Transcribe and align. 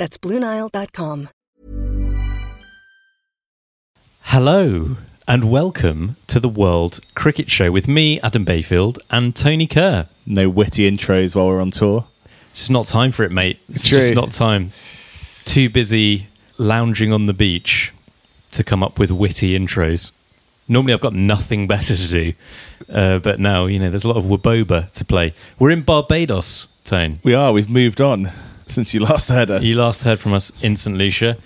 That's 0.00 0.16
BlueNile.com. 0.16 1.28
Hello, 4.22 4.96
and 5.28 5.50
welcome 5.50 6.16
to 6.26 6.40
the 6.40 6.48
World 6.48 7.00
Cricket 7.14 7.50
Show 7.50 7.70
with 7.70 7.86
me, 7.86 8.18
Adam 8.22 8.46
Bayfield, 8.46 8.98
and 9.10 9.36
Tony 9.36 9.66
Kerr. 9.66 10.08
No 10.24 10.48
witty 10.48 10.90
intros 10.90 11.36
while 11.36 11.48
we're 11.48 11.60
on 11.60 11.70
tour. 11.70 12.06
It's 12.48 12.60
just 12.60 12.70
not 12.70 12.86
time 12.86 13.12
for 13.12 13.24
it, 13.24 13.30
mate. 13.30 13.58
It's 13.68 13.86
True. 13.86 13.98
just 13.98 14.14
not 14.14 14.32
time. 14.32 14.70
Too 15.44 15.68
busy 15.68 16.28
lounging 16.56 17.12
on 17.12 17.26
the 17.26 17.34
beach 17.34 17.92
to 18.52 18.64
come 18.64 18.82
up 18.82 18.98
with 18.98 19.10
witty 19.10 19.54
intros. 19.54 20.12
Normally, 20.66 20.94
I've 20.94 21.02
got 21.02 21.12
nothing 21.12 21.66
better 21.66 21.94
to 21.94 22.08
do, 22.08 22.32
uh, 22.88 23.18
but 23.18 23.38
now 23.38 23.66
you 23.66 23.78
know 23.78 23.90
there's 23.90 24.04
a 24.04 24.08
lot 24.08 24.16
of 24.16 24.24
Waboba 24.24 24.90
to 24.92 25.04
play. 25.04 25.34
We're 25.58 25.72
in 25.72 25.82
Barbados, 25.82 26.68
Tone. 26.84 27.20
We 27.22 27.34
are. 27.34 27.52
We've 27.52 27.68
moved 27.68 28.00
on 28.00 28.32
since 28.70 28.94
you 28.94 29.00
last 29.00 29.28
heard 29.28 29.50
us. 29.50 29.62
You 29.62 29.76
last 29.76 30.02
heard 30.02 30.20
from 30.20 30.32
us 30.32 30.52
in 30.62 30.76
St 30.76 30.96
Lucia. 30.96 31.36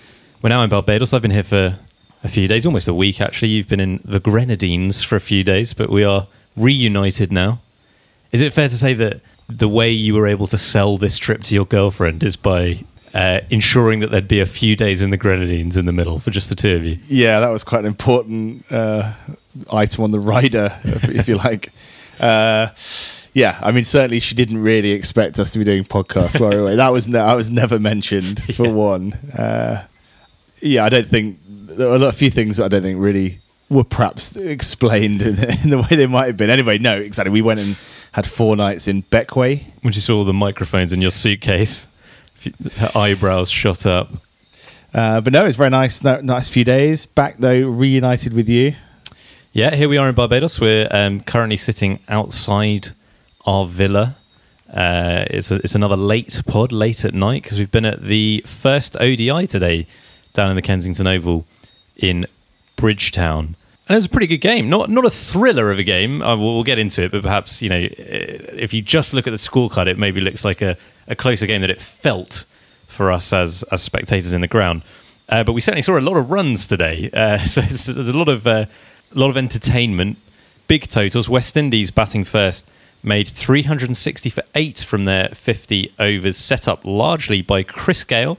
We're 0.41 0.49
now 0.49 0.63
in 0.63 0.69
Barbados. 0.69 1.13
I've 1.13 1.21
been 1.21 1.31
here 1.31 1.43
for 1.43 1.79
a 2.23 2.29
few 2.29 2.47
days, 2.47 2.65
almost 2.65 2.87
a 2.87 2.93
week 2.93 3.21
actually. 3.21 3.49
You've 3.49 3.67
been 3.67 3.79
in 3.79 3.99
the 4.03 4.19
Grenadines 4.19 5.03
for 5.03 5.15
a 5.15 5.21
few 5.21 5.43
days, 5.43 5.73
but 5.73 5.89
we 5.89 6.03
are 6.03 6.27
reunited 6.55 7.31
now. 7.31 7.61
Is 8.31 8.41
it 8.41 8.53
fair 8.53 8.69
to 8.69 8.77
say 8.77 8.93
that 8.95 9.21
the 9.47 9.69
way 9.69 9.91
you 9.91 10.15
were 10.15 10.27
able 10.27 10.47
to 10.47 10.57
sell 10.57 10.97
this 10.97 11.17
trip 11.17 11.43
to 11.43 11.55
your 11.55 11.65
girlfriend 11.65 12.23
is 12.23 12.35
by 12.35 12.83
uh, 13.13 13.41
ensuring 13.49 14.01
that 14.01 14.11
there'd 14.11 14.27
be 14.27 14.39
a 14.39 14.45
few 14.45 14.75
days 14.75 15.01
in 15.01 15.09
the 15.09 15.17
Grenadines 15.17 15.77
in 15.77 15.85
the 15.85 15.93
middle 15.93 16.19
for 16.19 16.31
just 16.31 16.49
the 16.49 16.55
two 16.55 16.75
of 16.75 16.83
you? 16.83 16.97
yeah, 17.07 17.39
that 17.39 17.49
was 17.49 17.63
quite 17.63 17.79
an 17.79 17.85
important 17.85 18.69
uh, 18.71 19.13
item 19.71 20.03
on 20.03 20.11
the 20.11 20.19
rider, 20.19 20.77
if, 20.83 21.09
if 21.09 21.27
you 21.27 21.37
like. 21.37 21.71
Uh, 22.19 22.69
yeah, 23.35 23.59
I 23.61 23.71
mean, 23.71 23.83
certainly 23.83 24.19
she 24.21 24.33
didn't 24.33 24.59
really 24.59 24.91
expect 24.91 25.37
us 25.39 25.51
to 25.51 25.59
be 25.59 25.65
doing 25.65 25.83
podcasts 25.83 26.39
while 26.39 26.49
we 26.51 26.55
were 26.55 26.61
away. 26.63 26.75
That 26.77 26.89
was 26.93 27.07
ne- 27.07 27.19
that 27.19 27.35
was 27.35 27.49
never 27.51 27.77
mentioned 27.79 28.41
for 28.55 28.65
Yeah. 28.65 28.71
one. 28.71 29.13
Uh, 29.37 29.85
yeah, 30.61 30.85
I 30.85 30.89
don't 30.89 31.05
think 31.05 31.39
there 31.45 31.89
were 31.89 32.07
a 32.07 32.13
few 32.13 32.31
things 32.31 32.57
that 32.57 32.63
I 32.65 32.67
don't 32.69 32.81
think 32.81 32.99
really 32.99 33.39
were 33.69 33.83
perhaps 33.83 34.35
explained 34.37 35.21
in 35.21 35.35
the, 35.35 35.59
in 35.63 35.69
the 35.69 35.77
way 35.79 35.87
they 35.91 36.07
might 36.07 36.27
have 36.27 36.37
been. 36.37 36.49
Anyway, 36.49 36.77
no, 36.77 36.97
exactly. 36.97 37.29
We 37.31 37.41
went 37.41 37.59
and 37.59 37.75
had 38.13 38.25
four 38.29 38.55
nights 38.55 38.87
in 38.87 39.03
Bequia, 39.03 39.61
When 39.81 39.93
you 39.93 39.99
saw 40.01 40.23
the 40.23 40.33
microphones 40.33 40.93
in 40.93 41.01
your 41.01 41.11
suitcase, 41.11 41.87
her 42.77 42.91
eyebrows 42.95 43.49
shot 43.51 43.85
up. 43.85 44.09
Uh, 44.93 45.19
but 45.19 45.33
no, 45.33 45.45
it's 45.45 45.57
very 45.57 45.69
nice. 45.71 46.01
No, 46.03 46.21
nice 46.21 46.47
few 46.47 46.63
days 46.63 47.05
back 47.05 47.39
though, 47.39 47.67
reunited 47.67 48.31
with 48.31 48.47
you. 48.47 48.75
Yeah, 49.51 49.75
here 49.75 49.89
we 49.89 49.97
are 49.97 50.07
in 50.07 50.15
Barbados. 50.15 50.61
We're 50.61 50.87
um, 50.91 51.19
currently 51.21 51.57
sitting 51.57 51.99
outside 52.07 52.89
our 53.45 53.65
villa. 53.65 54.17
Uh, 54.71 55.25
it's 55.29 55.51
a, 55.51 55.55
it's 55.55 55.75
another 55.75 55.95
late 55.95 56.41
pod, 56.45 56.71
late 56.71 57.05
at 57.05 57.13
night, 57.13 57.43
because 57.43 57.59
we've 57.59 57.71
been 57.71 57.85
at 57.85 58.03
the 58.03 58.43
first 58.45 58.97
ODI 58.97 59.47
today 59.47 59.87
down 60.33 60.49
in 60.49 60.55
the 60.55 60.61
Kensington 60.61 61.07
Oval 61.07 61.45
in 61.95 62.25
Bridgetown. 62.75 63.55
And 63.87 63.93
it 63.93 63.97
was 63.97 64.05
a 64.05 64.09
pretty 64.09 64.27
good 64.27 64.39
game. 64.39 64.67
Not 64.67 64.89
not 64.89 65.05
a 65.05 65.11
thriller 65.11 65.69
of 65.69 65.77
a 65.77 65.83
game. 65.83 66.21
Uh, 66.21 66.35
we'll, 66.35 66.55
we'll 66.55 66.63
get 66.63 66.79
into 66.79 67.03
it, 67.03 67.11
but 67.11 67.21
perhaps 67.21 67.61
you 67.61 67.69
know, 67.69 67.77
eh, 67.77 68.37
if 68.53 68.73
you 68.73 68.81
just 68.81 69.13
look 69.13 69.27
at 69.27 69.31
the 69.31 69.37
scorecard, 69.37 69.85
it 69.85 69.99
maybe 69.99 70.21
looks 70.21 70.43
like 70.43 70.61
a, 70.61 70.75
a 71.07 71.15
closer 71.15 71.45
game 71.45 71.61
than 71.61 71.69
it 71.69 71.79
felt 71.79 72.45
for 72.87 73.11
us 73.11 73.31
as 73.31 73.63
as 73.71 73.83
spectators 73.83 74.33
in 74.33 74.41
the 74.41 74.47
ground. 74.47 74.81
Uh, 75.29 75.43
but 75.43 75.53
we 75.53 75.61
certainly 75.61 75.83
saw 75.83 75.97
a 75.97 76.01
lot 76.01 76.17
of 76.17 76.31
runs 76.31 76.67
today, 76.67 77.09
uh, 77.13 77.37
so 77.45 77.61
there's 77.61 78.07
a 78.07 78.13
lot 78.13 78.27
of 78.27 78.47
uh, 78.47 78.65
a 79.13 79.17
lot 79.17 79.29
of 79.29 79.37
entertainment. 79.37 80.17
Big 80.67 80.87
totals. 80.87 81.29
West 81.29 81.55
Indies 81.55 81.91
batting 81.91 82.23
first 82.23 82.65
made 83.05 83.27
360 83.27 84.29
for 84.29 84.43
eight 84.55 84.79
from 84.79 85.05
their 85.05 85.29
50 85.29 85.93
overs, 85.99 86.37
set 86.37 86.67
up 86.67 86.83
largely 86.83 87.41
by 87.41 87.63
Chris 87.63 88.03
Gayle, 88.03 88.37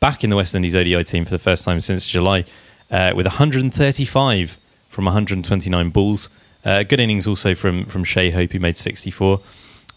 back 0.00 0.24
in 0.24 0.30
the 0.30 0.36
West 0.36 0.54
Indies 0.54 0.74
ODI 0.74 1.04
team 1.04 1.24
for 1.24 1.30
the 1.30 1.38
first 1.38 1.64
time 1.64 1.80
since 1.80 2.06
July, 2.06 2.44
uh, 2.90 3.12
with 3.14 3.26
135 3.26 4.58
from 4.88 5.04
129 5.04 5.90
balls. 5.90 6.30
Uh, 6.64 6.82
good 6.82 6.98
innings 6.98 7.26
also 7.26 7.54
from 7.54 7.84
from 7.84 8.02
Shai 8.02 8.30
Hope, 8.30 8.50
who 8.50 8.58
made 8.58 8.76
64. 8.76 9.40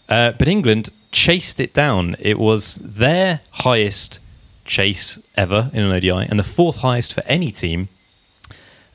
Uh, 0.08 0.32
but 0.32 0.46
England 0.46 0.90
chased 1.10 1.58
it 1.58 1.72
down. 1.72 2.16
It 2.18 2.38
was 2.38 2.76
their 2.76 3.40
highest 3.50 4.20
chase 4.64 5.18
ever 5.36 5.70
in 5.72 5.82
an 5.82 5.90
ODI 5.90 6.28
and 6.28 6.38
the 6.38 6.44
fourth 6.44 6.76
highest 6.76 7.12
for 7.12 7.22
any 7.26 7.50
team. 7.50 7.88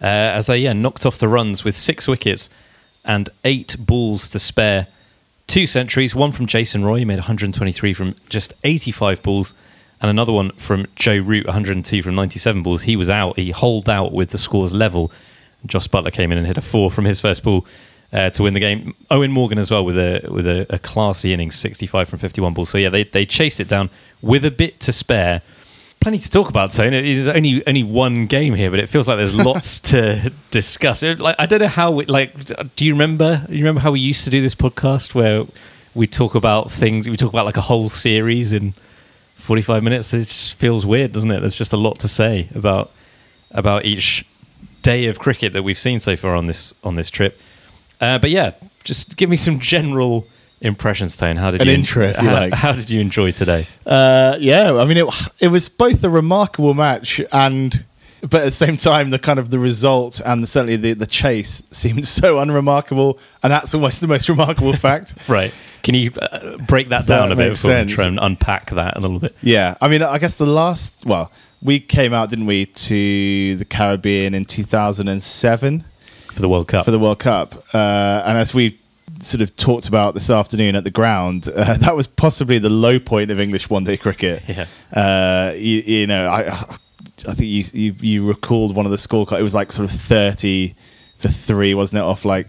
Uh, 0.02 0.06
as 0.06 0.48
they 0.48 0.58
yeah 0.58 0.74
knocked 0.74 1.06
off 1.06 1.18
the 1.18 1.28
runs 1.28 1.64
with 1.64 1.76
six 1.76 2.08
wickets 2.08 2.50
and 3.04 3.30
eight 3.44 3.76
balls 3.80 4.28
to 4.30 4.40
spare. 4.40 4.88
Two 5.48 5.68
centuries, 5.68 6.16
one 6.16 6.32
from 6.32 6.48
Jason 6.48 6.84
Roy, 6.84 7.06
made 7.06 7.16
123 7.16 7.94
from 7.94 8.16
just 8.30 8.54
85 8.64 9.22
balls, 9.22 9.54
and 10.02 10.10
another 10.10 10.32
one 10.32 10.52
from 10.52 10.88
Joe 10.96 11.18
Root, 11.18 11.46
102 11.46 12.02
from 12.02 12.16
97 12.16 12.64
balls. 12.64 12.84
He 12.84 12.96
was 12.96 13.10
out. 13.10 13.38
He 13.38 13.52
holed 13.52 13.88
out 13.88 14.12
with 14.12 14.30
the 14.30 14.38
scores 14.38 14.74
level. 14.74 15.12
Jos 15.66 15.88
Buttler 15.88 16.12
came 16.12 16.32
in 16.32 16.38
and 16.38 16.48
hit 16.48 16.58
a 16.58 16.62
four 16.62 16.90
from 16.92 17.06
his 17.06 17.22
first 17.22 17.44
ball 17.44 17.66
uh, 18.12 18.30
to 18.32 18.44
win 18.44 18.54
the 18.54 18.60
game. 18.60 18.96
Eoin 19.12 19.32
Morgan 19.32 19.58
as 19.58 19.70
well 19.70 19.86
with 19.86 19.98
a 19.98 20.28
with 20.30 20.48
a, 20.48 20.66
a 20.70 20.80
classy 20.80 21.34
innings, 21.34 21.56
65 21.56 22.10
from 22.10 22.20
51 22.20 22.54
balls. 22.54 22.70
So 22.70 22.78
yeah, 22.78 22.90
they 22.90 23.04
they 23.04 23.26
chased 23.26 23.60
it 23.60 23.68
down 23.68 23.90
with 24.22 24.46
a 24.46 24.52
bit 24.52 24.80
to 24.82 24.94
spare. 24.94 25.42
Plenty 26.06 26.20
to 26.20 26.30
talk 26.30 26.50
about, 26.50 26.70
Tony. 26.70 27.16
There's 27.16 27.28
only 27.28 27.66
only 27.66 27.82
one 27.82 28.28
game 28.28 28.54
here, 28.54 28.70
but 28.70 28.80
it 28.80 28.90
feels 28.90 29.08
like 29.08 29.18
there's 29.18 29.34
lots 29.44 29.80
to 29.80 30.32
discuss. 30.52 31.02
Like 31.02 31.36
I 31.40 31.48
don't 31.48 31.58
know 31.62 31.68
how. 31.68 31.90
We, 31.90 32.06
like, 32.06 32.76
do 32.76 32.86
you 32.86 32.94
remember? 32.94 33.44
You 33.50 33.58
remember 33.58 33.82
how 33.82 33.90
we 33.90 34.02
used 34.02 34.24
to 34.26 34.30
do 34.30 34.40
this 34.40 34.54
podcast 34.54 35.16
where 35.16 35.46
we 35.96 36.06
talk 36.06 36.36
about 36.36 36.72
things? 36.72 37.10
We 37.10 37.18
talk 37.18 37.34
about 37.34 37.48
like 37.48 37.58
a 37.58 37.62
whole 37.62 37.90
series 37.90 38.54
in 38.54 38.76
45 39.38 39.82
minutes. 39.82 40.14
It 40.14 40.28
just 40.28 40.54
feels 40.54 40.86
weird, 40.86 41.12
doesn't 41.12 41.32
it? 41.32 41.40
There's 41.40 41.58
just 41.58 41.74
a 41.74 41.78
lot 41.78 41.98
to 42.02 42.08
say 42.08 42.50
about 42.54 42.92
about 43.50 43.86
each 43.86 44.28
day 44.84 45.08
of 45.08 45.18
cricket 45.18 45.54
that 45.54 45.64
we've 45.64 45.76
seen 45.76 46.00
so 46.00 46.16
far 46.16 46.36
on 46.36 46.46
this 46.46 46.72
on 46.84 46.94
this 46.94 47.10
trip. 47.10 47.42
Uh, 48.00 48.20
but 48.20 48.30
yeah, 48.30 48.52
just 48.84 49.18
give 49.18 49.32
me 49.32 49.38
some 49.38 49.60
general 49.60 50.28
impressions, 50.66 51.16
Tone. 51.18 51.36
How 51.38 51.52
did 51.52 51.62
An 51.62 51.68
you 51.68 51.74
intro, 51.74 52.06
if 52.08 52.22
you 52.22 52.28
how, 52.30 52.34
like. 52.34 52.54
how 52.54 52.72
did 52.74 52.90
you 52.90 53.00
enjoy 53.00 53.32
today? 53.32 53.68
Uh, 53.86 54.36
yeah, 54.40 54.74
I 54.74 54.86
mean, 54.86 54.98
it 54.98 55.06
it 55.40 55.48
was 55.50 55.70
both 55.70 56.04
a 56.04 56.10
remarkable 56.10 56.74
match 56.74 57.22
and, 57.32 57.86
but 58.22 58.42
at 58.42 58.46
the 58.46 58.52
same 58.52 58.76
time, 58.78 59.12
the 59.12 59.20
kind 59.20 59.38
of 59.40 59.52
the 59.52 59.60
result 59.60 60.20
and 60.26 60.42
the, 60.44 60.48
certainly 60.48 60.76
the 60.78 60.94
the 60.94 61.06
chase 61.08 61.64
seemed 61.72 62.08
so 62.20 62.40
unremarkable, 62.40 63.20
and 63.44 63.52
that's 63.52 63.74
almost 63.74 64.02
the 64.02 64.08
most 64.08 64.28
remarkable 64.30 64.74
fact. 64.88 65.14
Right? 65.30 65.54
Can 65.84 65.94
you 65.94 66.12
uh, 66.20 66.58
break 66.58 66.90
that 66.90 67.06
That 67.06 67.20
down 67.20 67.32
a 67.32 67.36
bit 67.36 67.50
makes 67.50 67.62
before 67.62 67.76
we 67.76 67.82
sense. 67.82 67.94
try 67.94 68.06
and 68.06 68.18
unpack 68.20 68.72
that 68.72 68.98
a 68.98 69.00
little 69.00 69.20
bit? 69.20 69.36
Yeah, 69.42 69.76
I 69.80 69.88
mean, 69.88 70.02
I 70.02 70.18
guess 70.18 70.38
the 70.38 70.48
last 70.48 71.06
well, 71.06 71.32
we 71.62 71.80
came 71.80 72.12
out, 72.12 72.30
didn't 72.32 72.48
we, 72.48 72.66
to 72.66 73.56
the 73.58 73.66
Caribbean 73.66 74.34
in 74.34 74.46
two 74.46 74.64
thousand 74.64 75.08
and 75.10 75.22
seven. 75.22 75.84
for 76.32 76.42
the 76.42 76.50
World 76.50 76.68
Cup. 76.68 76.86
for 76.86 76.92
the 76.92 76.98
World 77.00 77.20
Cup. 77.20 77.64
Uh, 77.74 78.24
and 78.26 78.36
as 78.38 78.52
we 78.54 78.80
sort 79.26 79.42
of 79.42 79.56
talked 79.56 79.88
about 79.88 80.14
this 80.14 80.30
afternoon 80.30 80.76
at 80.76 80.84
the 80.84 80.92
ground, 80.92 81.50
uh, 81.54 81.74
that 81.78 81.96
was 81.96 82.08
possibly 82.08 82.60
the 82.60 82.70
low 82.70 83.00
point 83.00 83.32
of 83.32 83.40
English 83.40 83.70
one 83.70 83.84
day 83.84 83.98
cricket. 83.98 84.44
Yeah. 84.56 84.68
Uh, 84.94 85.54
you, 85.56 85.82
you 85.82 86.08
know, 86.08 86.30
I, 86.30 86.48
I 87.28 87.34
think 87.34 87.42
you, 87.42 87.64
you 87.74 87.96
you 88.00 88.28
recalled 88.28 88.76
one 88.76 88.86
of 88.86 88.92
the 88.92 88.98
scorecard. 88.98 89.40
It 89.40 89.44
was 89.44 89.56
like 89.56 89.72
sort 89.72 89.90
of 89.90 90.00
thirty 90.00 90.76
for 91.18 91.28
three, 91.28 91.74
wasn't 91.74 92.00
it? 92.00 92.04
Off 92.04 92.24
like 92.24 92.48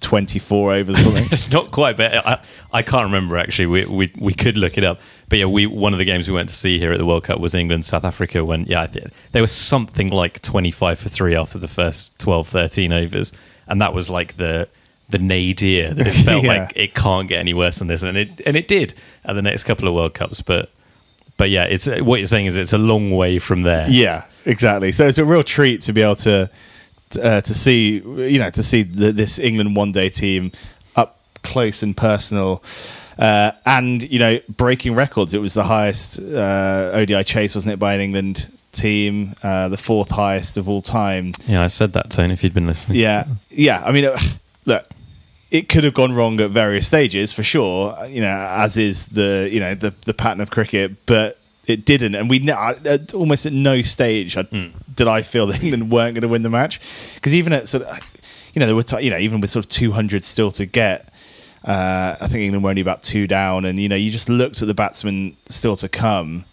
twenty 0.00 0.38
four 0.38 0.72
overs 0.72 0.94
or 1.00 1.02
something. 1.02 1.38
Not 1.50 1.70
quite, 1.70 1.96
but 1.96 2.14
I, 2.14 2.40
I 2.72 2.82
can't 2.82 3.04
remember 3.04 3.36
actually. 3.36 3.66
We, 3.66 3.84
we 3.84 4.12
we 4.16 4.32
could 4.32 4.56
look 4.56 4.78
it 4.78 4.84
up. 4.84 5.00
But 5.28 5.40
yeah, 5.40 5.46
we 5.46 5.66
one 5.66 5.92
of 5.92 5.98
the 5.98 6.04
games 6.04 6.28
we 6.28 6.34
went 6.34 6.48
to 6.48 6.54
see 6.54 6.78
here 6.78 6.92
at 6.92 6.98
the 6.98 7.06
World 7.06 7.24
Cup 7.24 7.40
was 7.40 7.54
England 7.54 7.84
South 7.84 8.04
Africa 8.04 8.44
when 8.44 8.64
yeah, 8.66 8.82
I 8.82 8.86
think 8.86 9.10
there 9.32 9.42
was 9.42 9.52
something 9.52 10.10
like 10.10 10.40
25 10.40 10.98
for 10.98 11.08
3 11.08 11.34
after 11.34 11.58
the 11.58 11.68
first 11.68 12.18
12 12.20 12.48
13 12.48 12.92
overs 12.92 13.32
and 13.66 13.80
that 13.80 13.92
was 13.92 14.10
like 14.10 14.36
the 14.36 14.68
the 15.08 15.18
nadir 15.18 15.92
that 15.94 16.06
it 16.06 16.12
felt 16.24 16.44
Yeah. 16.44 16.52
like 16.62 16.72
it 16.76 16.94
can't 16.94 17.28
get 17.28 17.38
any 17.40 17.54
worse 17.54 17.78
than 17.78 17.88
this 17.88 18.02
and 18.02 18.16
it 18.16 18.40
and 18.46 18.56
it 18.56 18.68
did 18.68 18.94
at 19.24 19.34
the 19.34 19.42
next 19.42 19.64
couple 19.64 19.86
of 19.88 19.94
World 19.94 20.14
Cups, 20.14 20.42
but 20.42 20.70
but 21.36 21.50
yeah, 21.50 21.64
it's 21.64 21.86
what 21.86 22.20
you're 22.20 22.26
saying 22.26 22.46
is 22.46 22.56
it's 22.56 22.72
a 22.72 22.78
long 22.78 23.10
way 23.10 23.38
from 23.38 23.62
there. 23.62 23.88
Yeah, 23.88 24.24
exactly. 24.44 24.92
So 24.92 25.06
it's 25.08 25.18
a 25.18 25.24
real 25.24 25.42
treat 25.42 25.80
to 25.82 25.92
be 25.92 26.00
able 26.02 26.16
to 26.16 26.48
uh, 27.20 27.40
to 27.40 27.54
see 27.54 27.96
you 28.04 28.38
know 28.38 28.50
to 28.50 28.62
see 28.62 28.82
the, 28.84 29.12
this 29.12 29.38
England 29.38 29.74
one 29.76 29.92
day 29.92 30.08
team 30.08 30.52
up 30.96 31.18
close 31.42 31.82
and 31.82 31.96
personal. 31.96 32.62
Uh, 33.18 33.52
and 33.64 34.02
you 34.10 34.18
know, 34.18 34.40
breaking 34.48 34.94
records. 34.96 35.34
It 35.34 35.40
was 35.40 35.54
the 35.54 35.62
highest 35.62 36.18
uh, 36.18 36.90
ODI 36.94 37.22
chase, 37.22 37.54
wasn't 37.54 37.74
it, 37.74 37.78
by 37.78 37.94
an 37.94 38.00
England 38.00 38.48
team, 38.72 39.36
uh, 39.40 39.68
the 39.68 39.76
fourth 39.76 40.10
highest 40.10 40.56
of 40.56 40.68
all 40.68 40.82
time. 40.82 41.30
Yeah, 41.46 41.62
I 41.62 41.68
said 41.68 41.92
that, 41.92 42.10
Tony. 42.10 42.32
if 42.32 42.42
you'd 42.42 42.54
been 42.54 42.66
listening. 42.66 42.98
Yeah, 42.98 43.26
yeah. 43.50 43.80
I 43.86 43.92
mean, 43.92 44.06
uh, 44.06 44.18
look, 44.64 44.88
it 45.50 45.68
could 45.68 45.84
have 45.84 45.94
gone 45.94 46.14
wrong 46.14 46.40
at 46.40 46.50
various 46.50 46.86
stages 46.86 47.32
for 47.32 47.42
sure. 47.42 47.96
You 48.06 48.20
know, 48.20 48.48
as 48.50 48.76
is 48.76 49.06
the 49.06 49.48
you 49.50 49.60
know 49.60 49.74
the 49.74 49.94
the 50.04 50.14
pattern 50.14 50.40
of 50.40 50.50
cricket, 50.50 51.06
but 51.06 51.38
it 51.66 51.84
didn't, 51.84 52.14
and 52.14 52.28
we 52.28 52.48
at 52.50 53.14
almost 53.14 53.46
at 53.46 53.52
no 53.52 53.80
stage 53.82 54.36
I, 54.36 54.42
did 54.94 55.08
I 55.08 55.22
feel 55.22 55.46
that 55.48 55.62
England 55.62 55.90
weren't 55.90 56.14
going 56.14 56.22
to 56.22 56.28
win 56.28 56.42
the 56.42 56.50
match 56.50 56.80
because 57.14 57.34
even 57.34 57.52
at 57.52 57.68
sort 57.68 57.84
of 57.84 57.98
you 58.52 58.60
know 58.60 58.66
there 58.66 58.74
were 58.74 58.82
t- 58.82 59.00
you 59.00 59.10
know 59.10 59.18
even 59.18 59.40
with 59.40 59.50
sort 59.50 59.64
of 59.64 59.70
two 59.70 59.92
hundred 59.92 60.24
still 60.24 60.50
to 60.52 60.66
get. 60.66 61.08
Uh, 61.64 62.14
I 62.20 62.28
think 62.28 62.42
England 62.42 62.62
were 62.62 62.68
only 62.68 62.82
about 62.82 63.02
two 63.02 63.26
down, 63.26 63.64
and 63.64 63.80
you 63.80 63.88
know 63.88 63.96
you 63.96 64.10
just 64.10 64.28
looked 64.28 64.60
at 64.60 64.68
the 64.68 64.74
batsmen 64.74 65.36
still 65.46 65.76
to 65.76 65.88
come. 65.88 66.44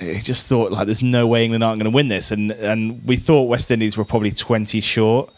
I 0.00 0.20
just 0.22 0.46
thought 0.46 0.72
like 0.72 0.86
there's 0.86 1.02
no 1.02 1.26
way 1.26 1.44
England 1.44 1.64
aren't 1.64 1.80
going 1.80 1.90
to 1.90 1.94
win 1.94 2.08
this, 2.08 2.30
and 2.30 2.50
and 2.52 3.04
we 3.04 3.16
thought 3.16 3.42
West 3.42 3.70
Indies 3.70 3.96
were 3.96 4.06
probably 4.06 4.30
twenty 4.30 4.80
short, 4.80 5.30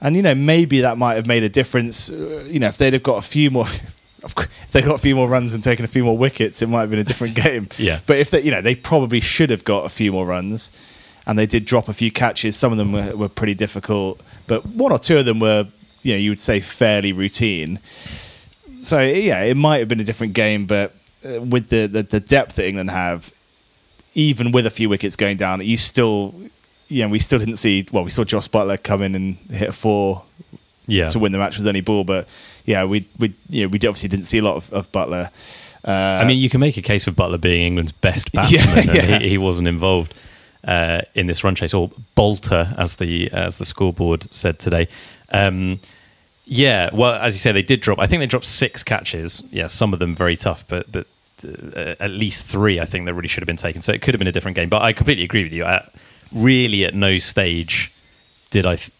and 0.00 0.16
you 0.16 0.22
know 0.22 0.34
maybe 0.34 0.80
that 0.80 0.98
might 0.98 1.14
have 1.14 1.26
made 1.26 1.42
a 1.42 1.48
difference. 1.48 2.10
Uh, 2.10 2.46
you 2.48 2.58
know 2.58 2.68
if 2.68 2.76
they'd 2.78 2.92
have 2.92 3.02
got 3.02 3.16
a 3.18 3.22
few 3.26 3.50
more, 3.50 3.66
if 4.24 4.72
they 4.72 4.82
got 4.82 4.94
a 4.96 4.98
few 4.98 5.14
more 5.14 5.28
runs 5.28 5.54
and 5.54 5.62
taken 5.62 5.84
a 5.84 5.88
few 5.88 6.04
more 6.04 6.16
wickets, 6.16 6.62
it 6.62 6.68
might 6.68 6.80
have 6.82 6.90
been 6.90 6.98
a 6.98 7.04
different 7.04 7.34
game. 7.44 7.68
Yeah. 7.78 8.00
but 8.06 8.18
if 8.18 8.30
they, 8.30 8.42
you 8.42 8.50
know 8.50 8.60
they 8.62 8.74
probably 8.74 9.20
should 9.20 9.50
have 9.50 9.64
got 9.64 9.84
a 9.84 9.88
few 9.88 10.12
more 10.12 10.26
runs, 10.26 10.70
and 11.26 11.38
they 11.38 11.46
did 11.46 11.64
drop 11.64 11.88
a 11.88 11.92
few 11.94 12.10
catches. 12.10 12.56
Some 12.56 12.72
of 12.72 12.78
them 12.78 12.92
were, 12.92 13.16
were 13.16 13.28
pretty 13.28 13.54
difficult, 13.54 14.20
but 14.46 14.64
one 14.66 14.92
or 14.92 14.98
two 14.98 15.18
of 15.18 15.24
them 15.24 15.40
were 15.40 15.68
you 16.02 16.12
know 16.12 16.18
you 16.18 16.30
would 16.30 16.40
say 16.40 16.60
fairly 16.60 17.12
routine. 17.12 17.80
So 18.80 19.00
yeah, 19.00 19.42
it 19.42 19.56
might 19.56 19.78
have 19.78 19.88
been 19.88 20.00
a 20.00 20.04
different 20.04 20.34
game, 20.34 20.66
but 20.66 20.94
uh, 21.24 21.40
with 21.40 21.68
the, 21.70 21.86
the 21.86 22.02
the 22.02 22.20
depth 22.20 22.56
that 22.56 22.68
England 22.68 22.90
have, 22.90 23.32
even 24.14 24.52
with 24.52 24.66
a 24.66 24.70
few 24.70 24.88
wickets 24.88 25.16
going 25.16 25.36
down, 25.36 25.60
you 25.62 25.76
still, 25.76 26.34
you 26.88 27.02
know, 27.02 27.08
we 27.08 27.18
still 27.18 27.38
didn't 27.38 27.56
see. 27.56 27.86
Well, 27.92 28.04
we 28.04 28.10
saw 28.10 28.24
Jos 28.24 28.48
Buttler 28.48 28.82
come 28.82 29.02
in 29.02 29.14
and 29.14 29.36
hit 29.50 29.68
a 29.68 29.72
four 29.72 30.22
Yeah. 30.86 31.08
to 31.08 31.18
win 31.18 31.32
the 31.32 31.38
match 31.38 31.58
with 31.58 31.66
any 31.66 31.80
ball, 31.80 32.04
but 32.04 32.28
yeah, 32.64 32.84
we 32.84 33.08
we 33.18 33.34
you 33.48 33.62
know, 33.64 33.68
we 33.68 33.76
obviously 33.78 34.08
didn't 34.08 34.26
see 34.26 34.38
a 34.38 34.42
lot 34.42 34.56
of, 34.56 34.72
of 34.72 34.90
Buttler. 34.92 35.30
Uh, 35.84 36.20
I 36.22 36.24
mean, 36.24 36.38
you 36.38 36.48
can 36.50 36.60
make 36.60 36.76
a 36.76 36.82
case 36.82 37.04
for 37.04 37.12
Buttler 37.12 37.40
being 37.40 37.64
England's 37.66 37.92
best 37.92 38.32
batsman, 38.38 38.86
yeah. 38.86 39.02
and 39.02 39.22
he, 39.22 39.30
he 39.30 39.38
wasn't 39.38 39.68
involved 39.68 40.14
uh, 40.64 41.02
in 41.14 41.26
this 41.26 41.44
run 41.44 41.54
chase, 41.54 41.72
or 41.74 41.90
Bolter, 42.16 42.74
as 42.76 42.96
the 42.96 43.30
as 43.32 43.58
the 43.58 43.64
scoreboard 43.64 44.32
said 44.32 44.58
today. 44.58 44.88
Um, 45.30 45.80
yeah, 46.44 46.90
well, 46.92 47.14
as 47.14 47.34
you 47.34 47.38
say, 47.40 47.50
they 47.52 47.62
did 47.62 47.80
drop. 47.80 47.98
I 47.98 48.06
think 48.06 48.20
they 48.20 48.26
dropped 48.26 48.46
six 48.46 48.84
catches. 48.84 49.42
Yeah, 49.50 49.66
some 49.66 49.92
of 49.92 49.98
them 49.98 50.14
very 50.14 50.36
tough, 50.36 50.64
but 50.68 50.90
but 50.90 51.06
uh, 51.44 51.94
at 52.00 52.10
least 52.10 52.46
three, 52.46 52.80
I 52.80 52.84
think, 52.84 53.06
that 53.06 53.14
really 53.14 53.28
should 53.28 53.42
have 53.42 53.46
been 53.48 53.56
taken. 53.56 53.82
So 53.82 53.92
it 53.92 54.00
could 54.02 54.14
have 54.14 54.18
been 54.20 54.28
a 54.28 54.32
different 54.32 54.56
game. 54.56 54.68
But 54.68 54.82
I 54.82 54.92
completely 54.92 55.24
agree 55.24 55.42
with 55.42 55.52
you. 55.52 55.64
At, 55.64 55.92
really, 56.32 56.84
at 56.84 56.94
no 56.94 57.18
stage 57.18 57.92
did 58.50 58.66
I. 58.66 58.76
Th- 58.76 58.90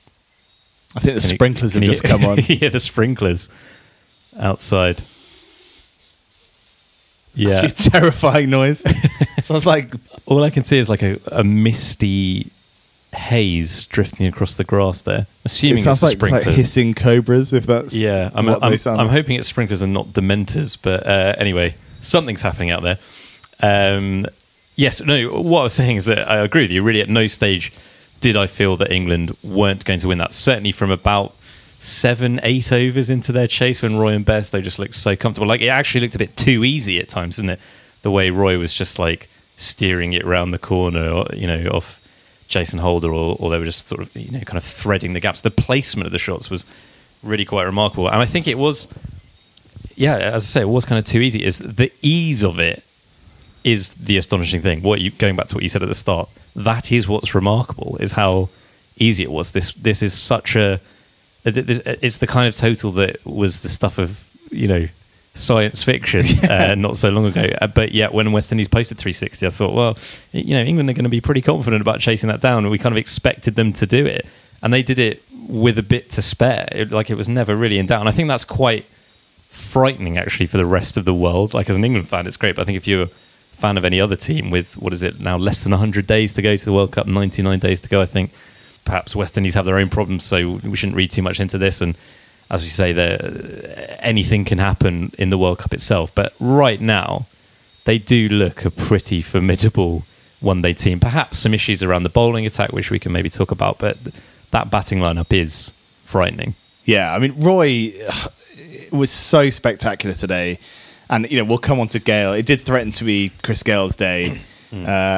I 0.95 1.01
think 1.01 1.15
the 1.17 1.21
can 1.21 1.37
sprinklers 1.37 1.73
can 1.75 1.83
have 1.83 1.89
you 1.89 1.93
just 1.93 2.05
come 2.05 2.25
on. 2.25 2.39
yeah, 2.49 2.71
the 2.71 2.81
sprinklers 2.81 3.49
outside. 4.39 5.01
Yeah. 7.35 7.67
A 7.67 7.69
terrifying 7.71 8.51
noise. 8.51 8.83
Sounds 9.45 9.67
like 9.67 9.95
All 10.25 10.43
I 10.43 10.51
can 10.51 10.65
see 10.65 10.79
is 10.79 10.89
like 10.89 11.03
a, 11.03 11.19
a 11.31 11.45
misty 11.45 12.51
haze 13.15 13.85
drifting 13.85 14.27
across 14.27 14.57
the 14.57 14.65
grass 14.65 15.03
there. 15.03 15.27
Assuming 15.45 15.79
it 15.79 15.85
sounds 15.85 16.03
it's 16.03 16.21
like, 16.21 16.33
it's 16.33 16.47
like 16.47 16.55
hissing 16.55 16.95
cobras. 16.95 17.53
If 17.53 17.67
that's 17.67 17.95
yeah, 17.95 18.31
I'm, 18.35 18.49
I'm, 18.49 18.63
I'm 18.63 18.73
like. 18.73 19.11
hoping 19.11 19.37
it's 19.39 19.49
sprinklers 19.49 19.83
and 19.83 19.93
not 19.93 20.09
dementors. 20.09 20.77
But 20.81 21.07
uh, 21.07 21.35
anyway, 21.39 21.77
something's 22.01 22.43
happening 22.43 22.71
out 22.71 22.83
there. 22.83 22.99
Um, 23.63 24.27
yes, 24.77 25.01
no. 25.01 25.29
What 25.29 25.61
I 25.61 25.63
was 25.65 25.73
saying 25.73 25.97
is 25.97 26.05
that 26.05 26.31
I 26.31 26.37
agree 26.37 26.63
with 26.63 26.71
you. 26.71 26.83
Really, 26.83 27.01
at 27.01 27.09
no 27.09 27.27
stage 27.27 27.73
did 28.21 28.37
I 28.37 28.47
feel 28.47 28.77
that 28.79 28.91
England 28.91 29.37
weren't 29.43 29.85
going 29.85 29.99
to 30.01 30.09
win 30.09 30.19
that. 30.19 30.33
Certainly 30.33 30.73
from 30.73 30.91
about 30.91 31.35
seven, 31.79 32.41
eight 32.43 32.73
overs 32.73 33.11
into 33.11 33.33
their 33.33 33.47
chase 33.47 33.83
when 33.83 33.97
Roy 33.97 34.13
and 34.13 34.25
Best 34.25 34.53
they 34.53 34.63
just 34.63 34.79
looked 34.79 34.95
so 34.95 35.17
comfortable. 35.17 35.49
Like 35.49 35.61
it 35.61 35.69
actually 35.69 36.03
looked 36.03 36.15
a 36.15 36.19
bit 36.19 36.37
too 36.37 36.65
easy 36.65 36.99
at 37.01 37.09
times, 37.09 37.37
didn't 37.37 37.51
it? 37.51 37.61
The 38.03 38.11
way 38.11 38.31
Roy 38.31 38.59
was 38.59 38.73
just 38.73 38.99
like 38.99 39.29
steering 39.57 40.13
it 40.13 40.25
round 40.25 40.53
the 40.53 40.59
corner, 40.59 41.09
or, 41.09 41.27
you 41.35 41.47
know, 41.47 41.69
off 41.71 42.01
Jason 42.49 42.79
Holder, 42.79 43.13
or, 43.13 43.37
or 43.39 43.51
they 43.51 43.59
were 43.59 43.65
just 43.65 43.89
sort 43.89 44.01
of 44.01 44.15
you 44.17 44.31
know 44.31 44.41
kind 44.41 44.59
of 44.59 44.65
threading 44.65 45.13
the 45.13 45.21
gaps. 45.21 45.41
The 45.41 45.51
placement 45.51 46.07
of 46.07 46.13
the 46.13 46.19
shots 46.19 46.51
was 46.51 46.65
really 47.23 47.45
quite 47.45 47.65
remarkable, 47.65 48.09
and 48.09 48.17
I 48.17 48.27
think 48.27 48.47
it 48.47 48.59
was. 48.59 48.89
Yeah, 49.99 50.17
as 50.17 50.45
I 50.45 50.47
say, 50.47 50.61
it 50.61 50.69
was 50.69 50.85
kind 50.85 50.99
of 50.99 51.07
too 51.07 51.21
easy. 51.21 51.43
Is 51.43 51.59
the 51.59 51.91
ease 52.03 52.45
of 52.45 52.59
it 52.61 52.85
is 53.67 53.93
the 53.95 54.17
astonishing 54.17 54.63
thing. 54.63 54.83
What 54.83 55.01
you 55.01 55.11
going 55.11 55.37
back 55.37 55.47
to 55.49 55.55
what 55.57 55.63
you 55.63 55.69
said 55.69 55.83
at 55.83 55.89
the 55.89 55.95
start, 55.95 56.29
that 56.55 56.91
is 56.93 57.07
what's 57.09 57.35
remarkable 57.35 57.97
is 58.01 58.13
how 58.13 58.49
easy 58.99 59.23
it 59.25 59.31
was. 59.31 59.51
This 59.53 59.73
this 59.75 60.03
is 60.03 60.15
such 60.15 60.57
a 60.57 60.81
this- 61.43 61.81
it's 61.85 62.19
the 62.19 62.27
kind 62.27 62.47
of 62.49 62.55
total 62.57 62.93
that 62.93 63.25
was 63.27 63.61
the 63.61 63.69
stuff 63.69 63.99
of 63.99 64.25
you 64.51 64.69
know 64.69 64.87
science 65.35 65.83
fiction 65.83 66.25
uh, 66.51 66.75
not 66.77 66.97
so 66.97 67.09
long 67.11 67.27
ago. 67.27 67.45
Uh, 67.61 67.67
But 67.67 67.93
yet, 67.93 68.15
when 68.15 68.33
West 68.33 68.53
Indies 68.53 68.69
posted 68.69 68.97
360, 68.99 69.47
I 69.47 69.51
thought, 69.51 69.75
well, 69.75 69.99
you 70.33 70.55
know, 70.57 70.63
England 70.63 70.89
are 70.89 70.95
going 70.95 71.05
to 71.05 71.11
be 71.11 71.21
pretty 71.21 71.43
confident 71.43 71.83
about 71.83 72.01
chasing 72.01 72.29
that 72.29 72.41
down. 72.41 72.71
We 72.71 72.79
kind 72.79 72.95
of 72.95 72.99
expected 72.99 73.55
them 73.57 73.73
to 73.75 73.87
do 73.87 74.07
it, 74.07 74.25
and 74.63 74.73
they 74.73 74.83
did 74.83 74.99
it 74.99 75.23
with 75.49 75.77
a 75.79 75.83
bit 75.83 76.09
to 76.11 76.23
spare. 76.23 76.69
It, 76.73 76.91
like 76.91 77.11
it 77.11 77.17
was 77.17 77.29
never 77.29 77.55
really 77.55 77.79
in 77.79 77.87
doubt. 77.87 78.01
And 78.01 78.09
I 78.09 78.13
think 78.13 78.29
that's 78.29 78.45
quite 78.47 78.87
frightening 79.51 80.17
actually 80.19 80.47
for 80.47 80.57
the 80.59 80.67
rest 80.67 80.97
of 80.97 81.05
the 81.05 81.15
world. 81.15 81.53
Like 81.55 81.69
as 81.71 81.77
an 81.77 81.85
England 81.85 82.09
fan, 82.09 82.27
it's 82.27 82.37
great. 82.37 82.57
But 82.57 82.63
I 82.63 82.65
think 82.65 82.77
if 82.77 82.87
you're 82.89 83.09
fan 83.57 83.79
of 83.79 83.85
any 83.85 84.01
other 84.01 84.17
team 84.17 84.51
with 84.51 84.77
what 84.77 84.93
is 84.93 85.03
it 85.03 85.19
now 85.21 85.37
less 85.37 85.63
than 85.63 85.73
100 85.73 86.07
days 86.07 86.35
to 86.35 86.43
go 86.43 86.57
to 86.57 86.65
the 86.65 86.73
World 86.73 86.93
Cup, 86.93 87.07
99 87.07 87.59
days 87.59 87.81
to 87.81 87.89
go, 87.89 88.01
I 88.01 88.07
think 88.07 88.31
perhaps 88.85 89.17
West 89.17 89.37
Indies 89.37 89.55
have 89.55 89.65
their 89.65 89.79
own 89.79 89.89
problems, 89.89 90.25
so 90.25 90.61
we 90.63 90.77
shouldn't 90.77 90.97
read 90.97 91.11
too 91.11 91.23
much 91.23 91.41
into 91.41 91.59
this. 91.59 91.81
And 91.81 91.97
as 92.51 92.63
we 92.63 92.69
say, 92.69 92.93
there 92.93 93.99
anything 94.01 94.45
can 94.45 94.59
happen 94.59 95.13
in 95.19 95.31
the 95.31 95.39
World 95.39 95.59
Cup 95.59 95.75
itself. 95.75 96.15
But 96.15 96.35
right 96.39 96.81
now, 96.81 97.27
they 97.85 97.99
do 97.99 98.29
look 98.29 98.65
a 98.65 98.71
pretty 98.71 99.23
formidable 99.23 100.05
one-day 100.41 100.75
team. 100.75 101.01
Perhaps 101.01 101.39
some 101.39 101.55
issues 101.55 101.83
around 101.83 102.03
the 102.03 102.09
bowling 102.09 102.47
attack, 102.47 102.73
which 102.73 102.91
we 102.91 102.99
can 102.99 103.13
maybe 103.13 103.31
talk 103.31 103.51
about, 103.51 103.79
but 103.79 103.97
that 104.51 104.71
batting 104.71 104.99
lineup 104.99 105.33
is 105.33 105.73
frightening. 106.05 106.55
Yeah, 106.85 107.13
I 107.13 107.19
mean 107.19 107.35
Roy 107.41 107.93
was 108.93 109.11
so 109.11 109.51
spectacular 109.51 110.15
today, 110.15 110.59
and 111.09 111.31
you 111.31 111.39
know 111.39 111.45
we'll 111.45 111.59
come 111.59 111.81
on 111.81 111.89
to 111.89 111.99
Gayle. 111.99 112.33
It 112.33 112.47
did 112.47 112.61
threaten 112.61 112.93
to 112.93 113.05
be 113.05 113.31
Chris 113.43 113.63
Gayle's 113.63 113.97
day, 113.97 114.41
uh, 114.73 114.77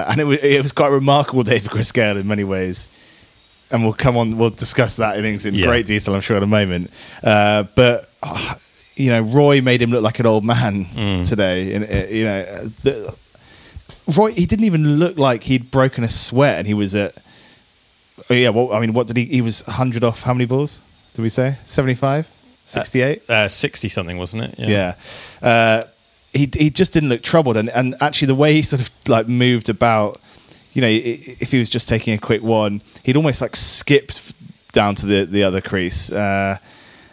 and 0.08 0.20
it 0.20 0.24
was 0.24 0.38
it 0.38 0.62
was 0.62 0.72
quite 0.72 0.88
a 0.88 0.92
remarkable 0.92 1.42
day 1.42 1.58
for 1.58 1.68
Chris 1.70 1.92
Gayle 1.92 2.16
in 2.16 2.26
many 2.26 2.44
ways. 2.44 2.88
And 3.70 3.84
we'll 3.84 3.92
come 3.92 4.16
on. 4.16 4.38
We'll 4.38 4.48
discuss 4.50 4.96
that 4.96 5.18
innings 5.18 5.44
in 5.44 5.54
Yeah. 5.54 5.66
great 5.66 5.84
detail, 5.84 6.14
I'm 6.14 6.22
sure, 6.22 6.38
in 6.38 6.42
a 6.42 6.46
moment. 6.46 6.90
Uh, 7.22 7.64
but 7.74 8.08
uh, 8.22 8.54
you 8.96 9.10
know, 9.10 9.20
Roy 9.20 9.60
made 9.60 9.82
him 9.82 9.90
look 9.90 10.02
like 10.02 10.18
an 10.20 10.26
old 10.26 10.42
man 10.44 11.24
today. 11.26 11.74
And 11.74 11.84
uh, 11.84 12.08
you 12.10 12.24
know, 12.24 12.70
the, 12.82 13.16
Roy 14.16 14.32
he 14.32 14.46
didn't 14.46 14.64
even 14.64 14.98
look 14.98 15.18
like 15.18 15.42
he'd 15.44 15.70
broken 15.70 16.02
a 16.02 16.08
sweat, 16.08 16.58
and 16.58 16.66
he 16.66 16.72
was 16.74 16.94
at. 16.94 17.14
Oh, 18.30 18.34
yeah, 18.34 18.48
well, 18.48 18.72
I 18.72 18.80
mean, 18.80 18.92
what 18.94 19.06
did 19.06 19.16
he? 19.16 19.24
He 19.26 19.40
was 19.40 19.64
100 19.66 20.02
off 20.04 20.22
how 20.22 20.34
many 20.34 20.44
balls? 20.44 20.82
Did 21.14 21.22
we 21.22 21.28
say 21.28 21.56
75, 21.64 22.28
68? 22.68 23.30
Uh, 23.30 23.48
60 23.48 23.88
something, 23.88 24.18
wasn't 24.18 24.44
it? 24.44 24.54
yeah. 24.58 24.94
Uh, 25.42 25.82
he 26.32 26.50
he 26.52 26.68
just 26.68 26.92
didn't 26.92 27.08
look 27.08 27.22
troubled, 27.22 27.56
and 27.56 27.70
and 27.70 27.94
actually 28.00 28.26
the 28.26 28.34
way 28.34 28.52
he 28.54 28.62
sort 28.62 28.82
of 28.82 28.90
like 29.08 29.26
moved 29.28 29.68
about, 29.70 30.20
you 30.74 30.82
know, 30.82 30.88
if 30.88 31.50
he 31.50 31.58
was 31.58 31.70
just 31.70 31.88
taking 31.88 32.12
a 32.12 32.18
quick 32.18 32.42
one, 32.42 32.82
he'd 33.02 33.16
almost 33.16 33.40
like 33.40 33.56
skipped 33.56 34.34
down 34.72 34.94
to 34.96 35.06
the 35.06 35.24
the 35.24 35.42
other 35.42 35.60
crease. 35.60 36.12
Uh, 36.12 36.58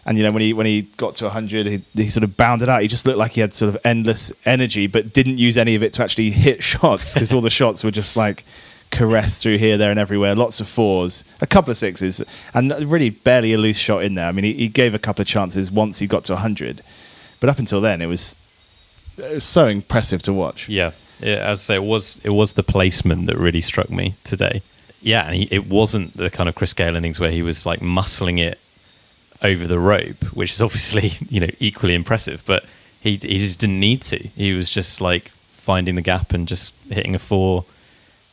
and 0.06 0.18
you 0.18 0.24
know 0.24 0.32
when 0.32 0.42
he 0.42 0.54
when 0.54 0.66
he 0.66 0.84
got 0.98 1.16
to 1.16 1.24
100 1.24 1.66
he, 1.66 1.82
he 1.96 2.10
sort 2.12 2.24
of 2.24 2.38
bounded 2.38 2.70
out 2.70 2.84
he 2.84 2.88
just 2.88 3.08
looked 3.08 3.18
like 3.18 3.32
he 3.32 3.42
had 3.42 3.56
sort 3.56 3.74
of 3.74 3.82
endless 3.84 4.32
energy 4.46 4.86
but 4.86 5.14
didn't 5.14 5.40
use 5.40 5.58
any 5.58 5.74
of 5.74 5.82
it 5.82 5.94
to 5.94 6.04
actually 6.04 6.30
hit 6.30 6.62
shots 6.72 7.16
because 7.16 7.34
all 7.34 7.42
the 7.42 7.50
shots 7.50 7.84
were 7.84 7.90
just 7.90 8.16
like 8.16 8.46
caressed 8.92 9.44
through 9.44 9.58
here 9.58 9.78
there 9.78 9.92
and 9.92 10.00
everywhere. 10.00 10.36
Lots 10.36 10.60
of 10.60 10.68
fours. 10.68 11.26
A 11.42 11.48
couple 11.48 11.72
of 11.72 11.78
sixes. 11.78 12.22
And 12.54 12.72
really 12.90 13.10
barely 13.10 13.54
a 13.54 13.58
loose 13.58 13.78
shot 13.78 14.04
in 14.04 14.16
there. 14.16 14.28
I 14.28 14.32
mean 14.32 14.46
he, 14.46 14.54
he 14.54 14.68
gave 14.68 14.94
a 14.94 15.00
couple 15.00 15.22
of 15.22 15.28
chances 15.28 15.72
once 15.72 16.00
he 16.00 16.08
got 16.08 16.26
to 16.26 16.34
100 16.34 16.82
but 17.40 17.50
up 17.50 17.60
until 17.60 17.82
then 17.82 18.02
it 18.02 18.08
was, 18.08 18.38
it 19.18 19.36
was 19.36 19.44
so 19.44 19.68
impressive 19.68 20.22
to 20.24 20.34
watch. 20.34 20.68
Yeah, 20.70 20.92
yeah 21.20 21.36
as 21.36 21.60
I 21.60 21.64
say, 21.64 21.76
it 21.76 21.84
was 21.84 22.20
it 22.24 22.32
was 22.32 22.54
the 22.54 22.64
placement 22.64 23.28
that 23.28 23.38
really 23.38 23.62
struck 23.62 23.90
me 23.90 24.16
today. 24.24 24.62
Yeah, 25.02 25.28
and 25.28 25.36
he, 25.36 25.44
it 25.52 25.68
wasn't 25.68 26.18
the 26.18 26.30
kind 26.30 26.50
of 26.50 26.56
Chris 26.56 26.74
Gayle 26.74 26.96
innings 26.96 27.20
where 27.20 27.32
he 27.32 27.44
was 27.44 27.66
like 27.66 27.82
muscling 27.82 28.40
it 28.40 28.60
over 29.44 29.68
the 29.68 29.80
rope, 29.80 30.24
which 30.34 30.54
is 30.54 30.62
obviously 30.62 31.14
you 31.30 31.40
know 31.40 31.50
equally 31.60 31.94
impressive. 31.94 32.44
But 32.46 32.66
he 33.00 33.12
he 33.12 33.38
just 33.38 33.60
didn't 33.60 33.80
need 33.80 34.02
to. 34.04 34.18
He 34.30 34.54
was 34.54 34.70
just 34.70 35.00
like 35.02 35.30
finding 35.52 35.96
the 35.96 36.02
gap 36.02 36.34
and 36.34 36.48
just 36.48 36.74
hitting 36.90 37.16
a 37.16 37.20
four 37.20 37.66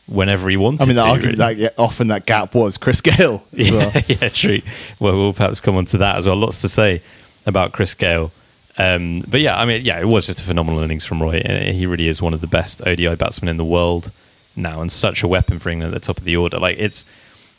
whenever 0.07 0.49
he 0.49 0.57
wanted. 0.57 0.77
To. 0.79 0.83
I 0.83 0.87
mean 0.87 0.95
that 0.95 1.03
to, 1.05 1.09
argument 1.09 1.37
really. 1.39 1.53
that 1.55 1.61
yeah, 1.61 1.69
often 1.77 2.07
that 2.09 2.25
gap 2.25 2.53
was 2.55 2.77
chris 2.77 3.01
gayle 3.01 3.43
as 3.57 3.71
well. 3.71 3.91
Yeah, 3.93 4.01
yeah, 4.21 4.29
true. 4.29 4.61
Well, 4.99 5.13
we'll 5.13 5.33
perhaps 5.33 5.59
come 5.59 5.75
on 5.75 5.85
to 5.85 5.97
that 5.99 6.17
as 6.17 6.27
well. 6.27 6.35
Lots 6.35 6.61
to 6.61 6.69
say 6.69 7.01
about 7.45 7.71
Chris 7.73 7.93
Gayle. 7.93 8.31
Um, 8.77 9.21
but 9.27 9.39
yeah, 9.41 9.59
I 9.59 9.65
mean, 9.65 9.83
yeah, 9.83 9.99
it 9.99 10.07
was 10.07 10.25
just 10.25 10.39
a 10.39 10.43
phenomenal 10.43 10.79
innings 10.81 11.05
from 11.05 11.21
Roy. 11.21 11.39
Uh, 11.41 11.71
He 11.73 11.85
really 11.85 12.07
is 12.07 12.21
one 12.21 12.33
of 12.33 12.41
the 12.41 12.47
best 12.47 12.81
ODI 12.87 13.15
batsmen 13.15 13.49
in 13.49 13.57
the 13.57 13.65
world. 13.65 14.11
now 14.55 14.81
and 14.81 14.91
such 14.91 15.23
a 15.23 15.27
weapon 15.27 15.59
for 15.59 15.69
England 15.69 15.93
at 15.93 16.01
the 16.01 16.05
top 16.05 16.17
of 16.17 16.23
the 16.23 16.35
order. 16.37 16.57
Like 16.59 16.77
it's, 16.79 17.05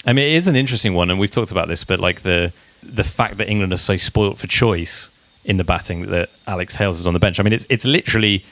I 0.06 0.12
mean, 0.12 0.26
it 0.26 0.32
is 0.34 0.46
an 0.48 0.56
interesting 0.56 0.94
one, 0.94 1.10
and 1.10 1.18
we've 1.20 1.30
talked 1.30 1.50
about 1.52 1.68
this, 1.68 1.84
but 1.84 2.00
like 2.00 2.22
the 2.22 2.52
the 2.82 3.04
fact 3.04 3.36
that 3.38 3.48
England 3.48 3.72
are 3.72 3.78
so 3.78 3.96
spoilt 3.96 4.38
for 4.38 4.46
choice 4.46 5.08
in 5.44 5.56
the 5.56 5.64
batting 5.64 6.06
that 6.10 6.28
Alex 6.46 6.76
Hales 6.76 6.98
is 7.00 7.06
on 7.06 7.12
the 7.14 7.18
bench. 7.20 7.38
I 7.38 7.42
mean, 7.42 7.52
it's 7.52 7.66
it's 7.68 7.84
literally 7.84 8.44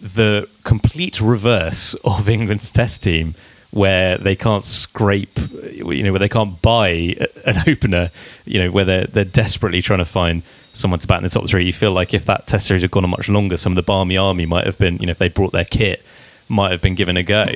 the 0.00 0.48
complete 0.64 1.20
reverse 1.20 1.94
of 2.04 2.28
England's 2.28 2.70
Test 2.70 3.02
team, 3.02 3.34
where 3.70 4.16
they 4.18 4.36
can't 4.36 4.64
scrape, 4.64 5.38
you 5.72 6.02
know, 6.02 6.12
where 6.12 6.18
they 6.18 6.28
can't 6.28 6.60
buy 6.62 7.16
an 7.44 7.68
opener, 7.68 8.10
you 8.44 8.58
know, 8.58 8.70
where 8.70 8.84
they're 8.84 9.06
they're 9.06 9.24
desperately 9.24 9.82
trying 9.82 9.98
to 9.98 10.04
find 10.04 10.42
someone 10.72 11.00
to 11.00 11.06
bat 11.06 11.18
in 11.18 11.24
the 11.24 11.30
top 11.30 11.48
three. 11.48 11.64
You 11.64 11.72
feel 11.72 11.92
like 11.92 12.14
if 12.14 12.24
that 12.26 12.46
Test 12.46 12.66
series 12.66 12.82
had 12.82 12.90
gone 12.90 13.04
on 13.04 13.10
much 13.10 13.28
longer, 13.28 13.56
some 13.56 13.72
of 13.72 13.76
the 13.76 13.82
Barmy 13.82 14.16
Army 14.16 14.46
might 14.46 14.64
have 14.64 14.78
been, 14.78 14.98
you 14.98 15.06
know, 15.06 15.12
if 15.12 15.18
they 15.18 15.28
brought 15.28 15.52
their 15.52 15.64
kit, 15.64 16.04
might 16.48 16.70
have 16.70 16.82
been 16.82 16.94
given 16.94 17.16
a 17.16 17.22
go. 17.22 17.46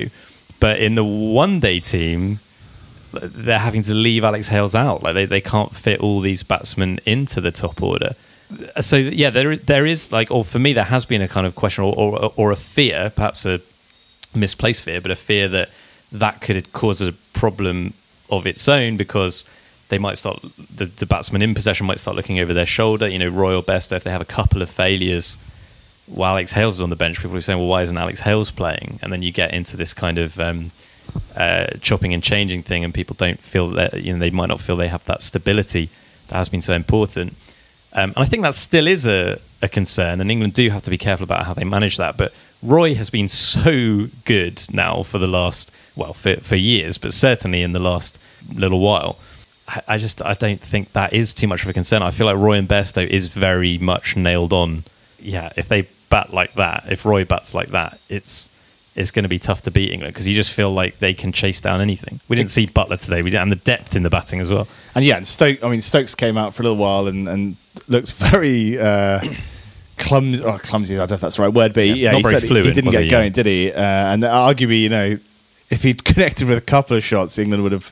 But 0.59 0.79
in 0.79 0.95
the 0.95 1.03
one 1.03 1.59
day 1.59 1.79
team, 1.79 2.39
they're 3.13 3.59
having 3.59 3.83
to 3.83 3.93
leave 3.93 4.23
Alex 4.23 4.47
Hales 4.49 4.75
out. 4.75 5.03
Like 5.03 5.13
they, 5.13 5.25
they 5.25 5.41
can't 5.41 5.75
fit 5.75 5.99
all 5.99 6.21
these 6.21 6.43
batsmen 6.43 6.99
into 7.05 7.41
the 7.41 7.51
top 7.51 7.81
order. 7.81 8.15
So 8.81 8.97
yeah, 8.97 9.29
there 9.29 9.55
there 9.55 9.85
is 9.85 10.11
like, 10.11 10.31
or 10.31 10.43
for 10.43 10.59
me, 10.59 10.73
there 10.73 10.85
has 10.85 11.05
been 11.05 11.21
a 11.21 11.27
kind 11.27 11.47
of 11.47 11.55
question 11.55 11.83
or 11.83 11.93
or, 11.93 12.33
or 12.35 12.51
a 12.51 12.55
fear, 12.55 13.11
perhaps 13.15 13.45
a 13.45 13.61
misplaced 14.35 14.83
fear, 14.83 15.01
but 15.01 15.11
a 15.11 15.15
fear 15.15 15.47
that 15.49 15.69
that 16.11 16.41
could 16.41 16.71
cause 16.73 17.01
a 17.01 17.13
problem 17.33 17.93
of 18.29 18.45
its 18.45 18.67
own 18.67 18.97
because 18.97 19.43
they 19.89 19.97
might 19.97 20.17
start 20.17 20.41
the, 20.75 20.85
the 20.85 21.05
batsman 21.05 21.41
in 21.41 21.53
possession 21.53 21.85
might 21.85 21.99
start 21.99 22.15
looking 22.15 22.39
over 22.39 22.53
their 22.53 22.65
shoulder. 22.65 23.07
You 23.07 23.19
know, 23.19 23.29
Royal 23.29 23.61
Best 23.61 23.91
if 23.91 24.03
they 24.03 24.11
have 24.11 24.21
a 24.21 24.25
couple 24.25 24.61
of 24.61 24.69
failures 24.69 25.37
while 26.07 26.33
Alex 26.33 26.53
Hales 26.53 26.75
is 26.75 26.81
on 26.81 26.89
the 26.89 26.95
bench, 26.95 27.19
people 27.19 27.37
are 27.37 27.41
saying, 27.41 27.59
"Well, 27.59 27.67
why 27.67 27.81
isn't 27.83 27.97
Alex 27.97 28.21
Hales 28.21 28.51
playing?" 28.51 28.99
And 29.01 29.13
then 29.13 29.21
you 29.21 29.31
get 29.31 29.53
into 29.53 29.77
this 29.77 29.93
kind 29.93 30.17
of 30.17 30.39
um, 30.39 30.71
uh, 31.35 31.67
chopping 31.81 32.13
and 32.13 32.23
changing 32.23 32.63
thing, 32.63 32.83
and 32.83 32.93
people 32.93 33.15
don't 33.17 33.39
feel 33.39 33.69
that 33.69 34.01
you 34.01 34.13
know 34.13 34.19
they 34.19 34.29
might 34.29 34.49
not 34.49 34.61
feel 34.61 34.75
they 34.75 34.87
have 34.87 35.05
that 35.05 35.21
stability 35.21 35.89
that 36.27 36.35
has 36.35 36.49
been 36.49 36.61
so 36.61 36.73
important. 36.73 37.35
Um, 37.93 38.11
and 38.15 38.19
I 38.19 38.25
think 38.25 38.43
that 38.43 38.55
still 38.55 38.87
is 38.87 39.05
a, 39.05 39.39
a 39.61 39.67
concern, 39.67 40.21
and 40.21 40.31
England 40.31 40.53
do 40.53 40.69
have 40.69 40.81
to 40.83 40.89
be 40.89 40.97
careful 40.97 41.23
about 41.23 41.45
how 41.45 41.53
they 41.53 41.63
manage 41.63 41.97
that. 41.97 42.17
But 42.17 42.33
Roy 42.63 42.95
has 42.95 43.09
been 43.09 43.27
so 43.27 44.07
good 44.25 44.63
now 44.71 45.03
for 45.03 45.17
the 45.17 45.27
last 45.27 45.71
well 45.95 46.13
for, 46.13 46.35
for 46.37 46.55
years, 46.55 46.97
but 46.97 47.13
certainly 47.13 47.61
in 47.61 47.71
the 47.71 47.79
last 47.79 48.17
little 48.53 48.79
while. 48.79 49.17
I, 49.67 49.81
I 49.87 49.97
just 49.97 50.21
I 50.21 50.33
don't 50.33 50.61
think 50.61 50.93
that 50.93 51.13
is 51.13 51.33
too 51.33 51.47
much 51.47 51.63
of 51.63 51.69
a 51.69 51.73
concern. 51.73 52.01
I 52.01 52.11
feel 52.11 52.27
like 52.27 52.37
Roy 52.37 52.57
and 52.57 52.67
Bairstow 52.67 53.05
is 53.05 53.27
very 53.27 53.77
much 53.77 54.15
nailed 54.15 54.53
on. 54.53 54.83
Yeah, 55.19 55.51
if 55.55 55.67
they 55.67 55.87
bat 56.09 56.33
like 56.33 56.53
that, 56.53 56.85
if 56.89 57.05
Roy 57.05 57.25
bats 57.25 57.53
like 57.53 57.69
that, 57.69 57.99
it's 58.09 58.49
it's 58.95 59.11
going 59.11 59.23
to 59.23 59.29
be 59.29 59.39
tough 59.39 59.61
to 59.63 59.71
beat 59.71 59.91
England 59.91 60.13
because 60.13 60.27
you 60.27 60.35
just 60.35 60.51
feel 60.51 60.69
like 60.69 60.99
they 60.99 61.13
can 61.13 61.31
chase 61.31 61.61
down 61.61 61.79
anything. 61.79 62.19
We 62.27 62.35
didn't 62.35 62.49
see 62.49 62.67
Buttler 62.67 62.99
today. 62.99 63.21
We 63.21 63.29
didn't 63.29 63.47
have 63.47 63.57
the 63.57 63.63
depth 63.63 63.95
in 63.95 64.03
the 64.03 64.09
batting 64.09 64.41
as 64.41 64.51
well. 64.51 64.67
And 64.93 65.05
yeah, 65.05 65.17
and 65.17 65.25
Stoke. 65.25 65.63
I 65.63 65.69
mean, 65.69 65.81
Stokes 65.81 66.13
came 66.13 66.37
out 66.37 66.53
for 66.53 66.61
a 66.61 66.65
little 66.65 66.77
while 66.77 67.07
and, 67.07 67.27
and 67.27 67.55
looks 67.87 68.11
very 68.11 68.79
uh, 68.79 69.21
clumsy. 69.97 70.43
Oh, 70.43 70.57
clumsy. 70.57 70.95
I 70.95 70.99
don't 70.99 71.11
know 71.11 71.15
if 71.15 71.21
that's 71.21 71.35
the 71.37 71.43
right 71.43 71.53
word, 71.53 71.73
but 71.73 71.85
yeah, 71.87 71.93
Yeah, 71.93 72.15
he, 72.17 72.21
very 72.21 72.33
said 72.39 72.43
fluent, 72.47 72.67
he 72.67 72.73
didn't 72.73 72.91
get 72.91 73.03
he? 73.03 73.09
going, 73.09 73.23
Yeah. 73.25 73.29
did 73.29 73.45
he? 73.45 73.71
Uh, 73.71 73.79
and 73.81 74.23
arguably, 74.23 74.81
you 74.81 74.89
know, 74.89 75.19
if 75.69 75.83
he'd 75.83 76.03
connected 76.11 76.47
with 76.47 76.57
a 76.57 76.61
couple 76.61 76.97
of 76.97 77.03
shots, 77.03 77.37
England 77.37 77.63
would 77.63 77.71
have 77.71 77.91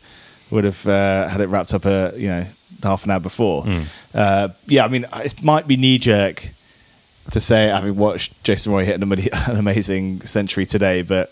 would 0.52 0.64
have 0.64 0.86
uh, 0.88 1.28
had 1.28 1.42
it 1.42 1.48
wrapped 1.48 1.74
up. 1.74 1.86
A 1.86 2.14
you 2.18 2.28
know 2.28 2.46
half 2.84 3.04
an 3.04 3.12
hour 3.12 3.20
before. 3.20 3.66
Uh, 4.14 4.50
yeah, 4.68 4.86
I 4.86 4.88
mean, 4.88 5.06
it 5.16 5.44
might 5.44 5.68
be 5.68 5.76
knee 5.78 5.98
jerk 5.98 6.50
to 7.32 7.40
say 7.42 7.68
having 7.68 7.96
watched 7.96 8.42
Jason 8.44 8.72
Roy 8.72 8.86
hit 8.86 9.02
an, 9.04 9.04
amazing 9.58 10.22
century 10.22 10.66
today, 10.66 11.02
but 11.04 11.32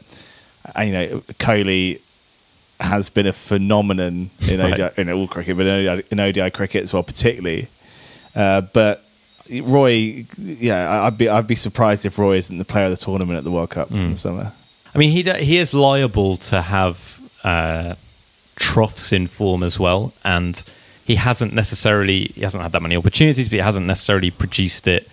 uh, 0.78 0.82
you 0.82 0.92
know, 0.92 1.20
Kohli 1.40 2.02
has 2.80 3.10
been 3.10 3.26
a 3.26 3.34
phenomenon 3.34 4.30
in, 4.48 4.60
Right. 4.60 4.80
ODI, 4.80 5.02
in 5.02 5.10
all 5.10 5.28
cricket, 5.28 5.58
but 5.58 5.66
in 5.66 5.88
ODI, 5.88 6.04
in 6.12 6.20
ODI 6.20 6.52
cricket 6.52 6.84
as 6.84 6.94
well, 6.94 7.02
particularly. 7.04 7.68
Uh, 8.38 8.62
but 8.62 9.04
Roy, 9.62 10.26
yeah, 10.38 11.04
I'd 11.04 11.18
be 11.18 11.28
I'd 11.28 11.48
be 11.48 11.56
surprised 11.56 12.06
if 12.06 12.20
Roy 12.20 12.38
isn't 12.38 12.58
the 12.58 12.66
player 12.66 12.86
of 12.86 12.92
the 12.92 12.98
tournament 12.98 13.38
at 13.38 13.44
the 13.44 13.52
World 13.52 13.70
Cup 13.72 13.92
in 13.92 14.12
the 14.12 14.18
summer. 14.18 14.52
I 14.94 14.98
mean, 14.98 15.12
he 15.12 15.24
d- 15.24 15.44
he 15.44 15.58
is 15.58 15.74
liable 15.74 16.38
to 16.38 16.62
have 16.62 17.20
uh, 17.44 17.96
troughs 18.56 19.12
in 19.14 19.28
form 19.28 19.64
as 19.64 19.80
well, 19.80 20.14
and 20.24 20.64
he 21.06 21.16
hasn't 21.16 21.54
necessarily 21.54 22.26
he 22.36 22.42
hasn't 22.42 22.62
had 22.64 22.72
that 22.74 22.82
many 22.82 22.96
opportunities, 22.98 23.48
but 23.50 23.54
he 23.56 23.62
hasn't 23.62 23.86
necessarily 23.86 24.32
produced 24.32 24.88
it 24.88 25.08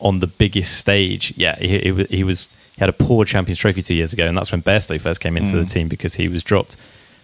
on 0.00 0.18
the 0.18 0.26
biggest 0.26 0.76
stage. 0.76 1.32
Yeah, 1.36 1.56
he, 1.58 1.78
he, 1.78 2.04
he 2.04 2.24
was 2.24 2.48
he 2.74 2.80
had 2.80 2.88
a 2.88 2.92
poor 2.92 3.24
Champions 3.24 3.58
Trophy 3.58 3.82
two 3.82 3.94
years 3.94 4.12
ago, 4.12 4.26
and 4.26 4.36
that's 4.36 4.50
when 4.52 4.62
Bairstow 4.62 5.00
first 5.00 5.20
came 5.20 5.36
into 5.36 5.56
the 5.56 5.64
team 5.64 5.88
because 5.88 6.14
he 6.16 6.28
was 6.28 6.42
dropped. 6.42 6.76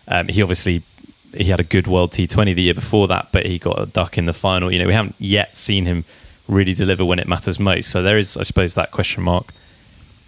Um, 0.09 0.29
he 0.29 0.43
obviously 0.43 0.83
he 1.35 1.45
had 1.45 1.61
a 1.61 1.65
good 1.65 1.87
World 1.87 2.13
T20 2.13 2.55
the 2.55 2.63
year 2.63 2.75
before 2.75 3.09
that, 3.09 3.29
but 3.33 3.47
he 3.47 3.59
got 3.59 3.81
a 3.81 3.87
duck 3.87 4.19
in 4.19 4.27
the 4.27 4.33
final. 4.33 4.73
You 4.73 4.79
know, 4.79 4.87
we 4.87 4.93
haven't 4.93 5.17
yet 5.19 5.57
seen 5.57 5.87
him 5.87 6.05
really 6.49 6.75
deliver 6.75 7.05
when 7.05 7.19
it 7.19 7.29
matters 7.29 7.59
most. 7.59 7.91
So 7.91 8.03
there 8.03 8.19
is, 8.19 8.37
I 8.37 8.43
suppose, 8.43 8.75
that 8.75 8.91
question 8.91 9.23
mark 9.23 9.53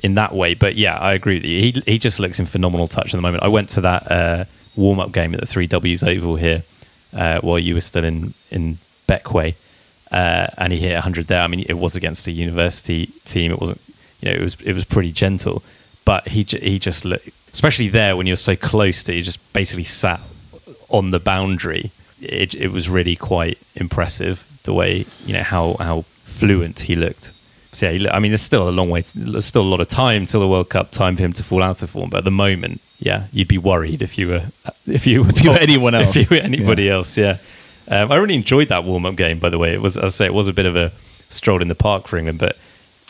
in 0.02 0.14
that 0.14 0.34
way. 0.34 0.54
But 0.54 0.76
yeah, 0.76 0.96
I 0.98 1.12
agree 1.12 1.36
with 1.36 1.44
you. 1.44 1.60
He 1.60 1.82
he 1.86 1.98
just 1.98 2.20
looks 2.20 2.38
in 2.38 2.46
phenomenal 2.46 2.86
touch 2.86 3.06
at 3.06 3.18
the 3.18 3.22
moment. 3.22 3.42
I 3.42 3.48
went 3.48 3.68
to 3.70 3.80
that 3.82 4.10
uh, 4.10 4.44
warm 4.76 5.00
up 5.00 5.12
game 5.12 5.34
at 5.34 5.40
the 5.40 5.46
Three 5.46 5.66
Ws 5.66 6.02
Oval 6.02 6.36
here 6.36 6.62
uh, 7.12 7.40
while 7.40 7.58
you 7.58 7.74
were 7.74 7.80
still 7.80 8.04
in 8.04 8.34
in 8.50 8.78
Bequia, 9.08 9.54
uh, 10.12 10.46
and 10.56 10.72
he 10.72 10.78
hit 10.80 10.94
100 10.94 11.26
there. 11.26 11.42
I 11.42 11.46
mean, 11.46 11.64
it 11.68 11.74
was 11.74 11.96
against 11.96 12.26
a 12.26 12.32
university 12.32 13.06
team. 13.24 13.50
It 13.52 13.60
wasn't, 13.60 13.80
you 14.20 14.30
know, 14.30 14.36
it 14.36 14.40
was 14.40 14.56
it 14.62 14.74
was 14.74 14.84
pretty 14.84 15.12
gentle, 15.12 15.62
but 16.04 16.28
he 16.28 16.42
he 16.42 16.78
just 16.78 17.04
looked, 17.04 17.28
especially 17.52 17.88
there 17.88 18.16
when 18.16 18.26
you're 18.26 18.36
so 18.36 18.56
close 18.56 19.04
to, 19.04 19.14
you 19.14 19.22
just 19.22 19.52
basically 19.52 19.84
sat 19.84 20.20
on 20.88 21.10
the 21.10 21.20
boundary. 21.20 21.90
It 22.20 22.54
it 22.54 22.68
was 22.68 22.88
really 22.88 23.16
quite 23.16 23.58
impressive 23.74 24.46
the 24.64 24.72
way 24.72 25.06
you 25.26 25.32
know 25.32 25.42
how 25.42 25.74
how 25.78 26.02
fluent 26.22 26.80
he 26.80 26.94
looked. 26.96 27.32
So 27.72 27.90
yeah, 27.90 28.12
I 28.14 28.20
mean, 28.20 28.30
there's 28.30 28.42
still 28.42 28.68
a 28.68 28.70
long 28.70 28.88
way. 28.88 29.02
To, 29.02 29.18
there's 29.18 29.44
still 29.44 29.62
a 29.62 29.70
lot 29.70 29.80
of 29.80 29.88
time 29.88 30.26
till 30.26 30.40
the 30.40 30.48
World 30.48 30.68
Cup. 30.68 30.90
Time 30.92 31.16
for 31.16 31.22
him 31.22 31.32
to 31.34 31.42
fall 31.42 31.62
out 31.62 31.82
of 31.82 31.90
form. 31.90 32.10
But 32.10 32.18
at 32.18 32.24
the 32.24 32.30
moment, 32.30 32.80
yeah, 33.00 33.26
you'd 33.32 33.48
be 33.48 33.58
worried 33.58 34.00
if 34.00 34.16
you 34.16 34.28
were 34.28 34.44
if 34.86 35.06
you 35.06 35.24
If 35.24 35.42
you 35.44 35.50
were 35.50 35.58
anyone 35.58 35.94
else. 35.94 36.14
if 36.16 36.30
you 36.30 36.36
were 36.36 36.42
anybody 36.42 36.88
else. 36.88 37.18
Yeah, 37.18 37.38
um, 37.88 38.12
I 38.12 38.16
really 38.16 38.34
enjoyed 38.34 38.68
that 38.68 38.84
warm 38.84 39.06
up 39.06 39.16
game. 39.16 39.38
By 39.38 39.48
the 39.48 39.58
way, 39.58 39.72
it 39.74 39.82
was 39.82 39.96
I 39.96 40.08
say 40.08 40.26
it 40.26 40.34
was 40.34 40.48
a 40.48 40.52
bit 40.52 40.66
of 40.66 40.76
a 40.76 40.92
stroll 41.28 41.60
in 41.60 41.68
the 41.68 41.74
park 41.74 42.06
for 42.06 42.16
England, 42.16 42.38
but 42.38 42.56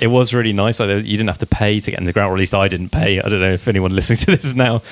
it 0.01 0.09
was 0.09 0.35
really 0.35 0.53
nice. 0.53 0.81
Like, 0.81 0.89
you 0.89 1.17
didn't 1.17 1.29
have 1.29 1.39
to 1.39 1.47
pay 1.47 1.81
to 1.81 1.91
get 1.91 1.99
in 1.99 2.05
the 2.05 2.13
ground, 2.13 2.33
or 2.33 2.35
at 2.35 2.41
least 2.41 2.55
I 2.55 2.69
didn't 2.69 2.91
pay. 2.91 3.21
I 3.21 3.29
don't 3.29 3.41
know 3.41 3.53
if 3.53 3.69
anyone 3.69 3.95
listening 3.95 4.19
to 4.19 4.37
this 4.37 4.55
now 4.55 4.83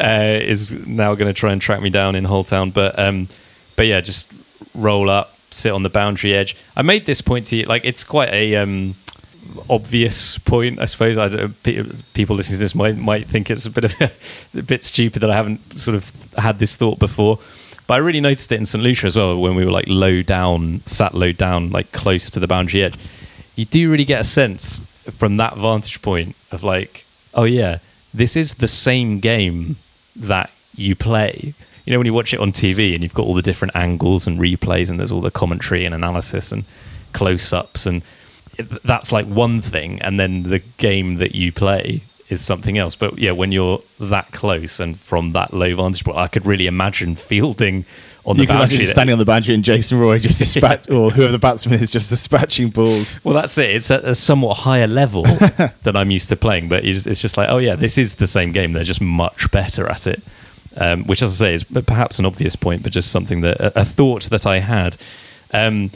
uh, 0.00 0.38
is 0.40 0.72
now 0.86 1.14
going 1.14 1.28
to 1.28 1.38
try 1.38 1.52
and 1.52 1.60
track 1.60 1.80
me 1.80 1.90
down 1.90 2.14
in 2.14 2.24
Holetown, 2.24 2.72
but 2.72 2.98
um, 2.98 3.28
but 3.76 3.86
yeah, 3.86 4.00
just 4.00 4.32
roll 4.74 5.10
up, 5.10 5.36
sit 5.50 5.72
on 5.72 5.82
the 5.82 5.90
boundary 5.90 6.34
edge. 6.34 6.56
I 6.76 6.82
made 6.82 7.06
this 7.06 7.20
point 7.20 7.46
to 7.46 7.56
you, 7.56 7.64
like 7.64 7.84
it's 7.84 8.04
quite 8.04 8.32
a 8.32 8.56
um, 8.56 8.94
obvious 9.68 10.38
point, 10.38 10.78
I 10.78 10.84
suppose. 10.84 11.18
I 11.18 11.28
don't, 11.28 12.12
people 12.14 12.36
listening 12.36 12.58
to 12.58 12.64
this 12.64 12.74
might 12.74 12.96
might 12.96 13.26
think 13.26 13.50
it's 13.50 13.66
a 13.66 13.70
bit 13.70 13.84
of 13.84 13.94
a, 14.00 14.10
a 14.58 14.62
bit 14.62 14.84
stupid 14.84 15.22
that 15.22 15.30
I 15.30 15.36
haven't 15.36 15.78
sort 15.78 15.96
of 15.96 16.10
had 16.38 16.58
this 16.58 16.76
thought 16.76 16.98
before. 16.98 17.38
But 17.88 17.94
I 17.94 17.96
really 17.98 18.20
noticed 18.20 18.52
it 18.52 18.56
in 18.56 18.66
St 18.66 18.82
Lucia 18.82 19.08
as 19.08 19.16
well 19.16 19.36
when 19.38 19.56
we 19.56 19.64
were 19.64 19.72
like 19.72 19.86
low 19.88 20.22
down, 20.22 20.82
sat 20.86 21.14
low 21.14 21.32
down, 21.32 21.70
like 21.70 21.90
close 21.92 22.30
to 22.30 22.40
the 22.40 22.46
boundary 22.46 22.84
edge. 22.84 22.96
You 23.54 23.64
do 23.64 23.90
really 23.90 24.04
get 24.04 24.20
a 24.20 24.24
sense 24.24 24.80
from 25.10 25.36
that 25.36 25.56
vantage 25.56 26.00
point 26.02 26.36
of 26.50 26.62
like, 26.62 27.04
oh 27.34 27.44
yeah, 27.44 27.78
this 28.14 28.36
is 28.36 28.54
the 28.54 28.68
same 28.68 29.20
game 29.20 29.76
that 30.16 30.50
you 30.74 30.94
play. 30.94 31.54
You 31.84 31.92
know, 31.92 31.98
when 31.98 32.06
you 32.06 32.14
watch 32.14 32.32
it 32.32 32.40
on 32.40 32.52
TV 32.52 32.94
and 32.94 33.02
you've 33.02 33.14
got 33.14 33.26
all 33.26 33.34
the 33.34 33.42
different 33.42 33.74
angles 33.74 34.26
and 34.26 34.38
replays 34.38 34.88
and 34.88 34.98
there's 34.98 35.12
all 35.12 35.20
the 35.20 35.30
commentary 35.30 35.84
and 35.84 35.94
analysis 35.94 36.52
and 36.52 36.64
close 37.12 37.52
ups 37.52 37.86
and 37.86 38.02
that's 38.84 39.12
like 39.12 39.26
one 39.26 39.60
thing 39.60 40.00
and 40.02 40.18
then 40.18 40.44
the 40.44 40.58
game 40.76 41.16
that 41.16 41.34
you 41.34 41.52
play 41.52 42.02
is 42.28 42.40
something 42.40 42.78
else 42.78 42.96
but 42.96 43.18
yeah 43.18 43.30
when 43.30 43.52
you're 43.52 43.80
that 44.00 44.30
close 44.32 44.80
and 44.80 44.98
from 44.98 45.32
that 45.32 45.52
low 45.52 45.74
vantage 45.76 46.04
point 46.04 46.16
i 46.16 46.26
could 46.26 46.46
really 46.46 46.66
imagine 46.66 47.14
fielding 47.14 47.84
on 48.24 48.36
the 48.36 48.42
You 48.42 48.46
can 48.46 48.58
boundary 48.58 48.76
imagine 48.76 48.92
standing 48.92 49.12
on 49.12 49.18
the 49.18 49.24
boundary 49.24 49.54
and 49.54 49.64
Jason 49.64 49.98
Roy 49.98 50.18
just 50.18 50.38
dispatch, 50.40 50.88
or 50.90 51.10
whoever 51.10 51.32
the 51.32 51.38
batsman 51.38 51.80
is, 51.80 51.90
just 51.90 52.08
dispatching 52.10 52.70
balls. 52.70 53.18
well 53.24 53.34
that's 53.34 53.58
it 53.58 53.70
it's 53.70 53.90
at 53.90 54.04
a 54.04 54.14
somewhat 54.14 54.58
higher 54.58 54.86
level 54.86 55.22
than 55.82 55.96
i'm 55.96 56.10
used 56.10 56.28
to 56.28 56.36
playing 56.36 56.68
but 56.68 56.84
it's 56.84 57.06
it's 57.06 57.20
just 57.20 57.36
like 57.36 57.48
oh 57.48 57.58
yeah 57.58 57.74
this 57.74 57.98
is 57.98 58.16
the 58.16 58.26
same 58.26 58.52
game 58.52 58.72
they're 58.72 58.84
just 58.84 59.00
much 59.00 59.50
better 59.50 59.88
at 59.88 60.06
it 60.06 60.22
um, 60.76 61.04
which 61.04 61.20
as 61.22 61.40
i 61.42 61.46
say 61.46 61.54
is 61.54 61.64
perhaps 61.64 62.18
an 62.18 62.24
obvious 62.26 62.56
point 62.56 62.82
but 62.82 62.92
just 62.92 63.10
something 63.10 63.40
that 63.40 63.58
a, 63.60 63.80
a 63.80 63.84
thought 63.84 64.24
that 64.30 64.46
i 64.46 64.58
had 64.60 64.96
um, 65.52 65.90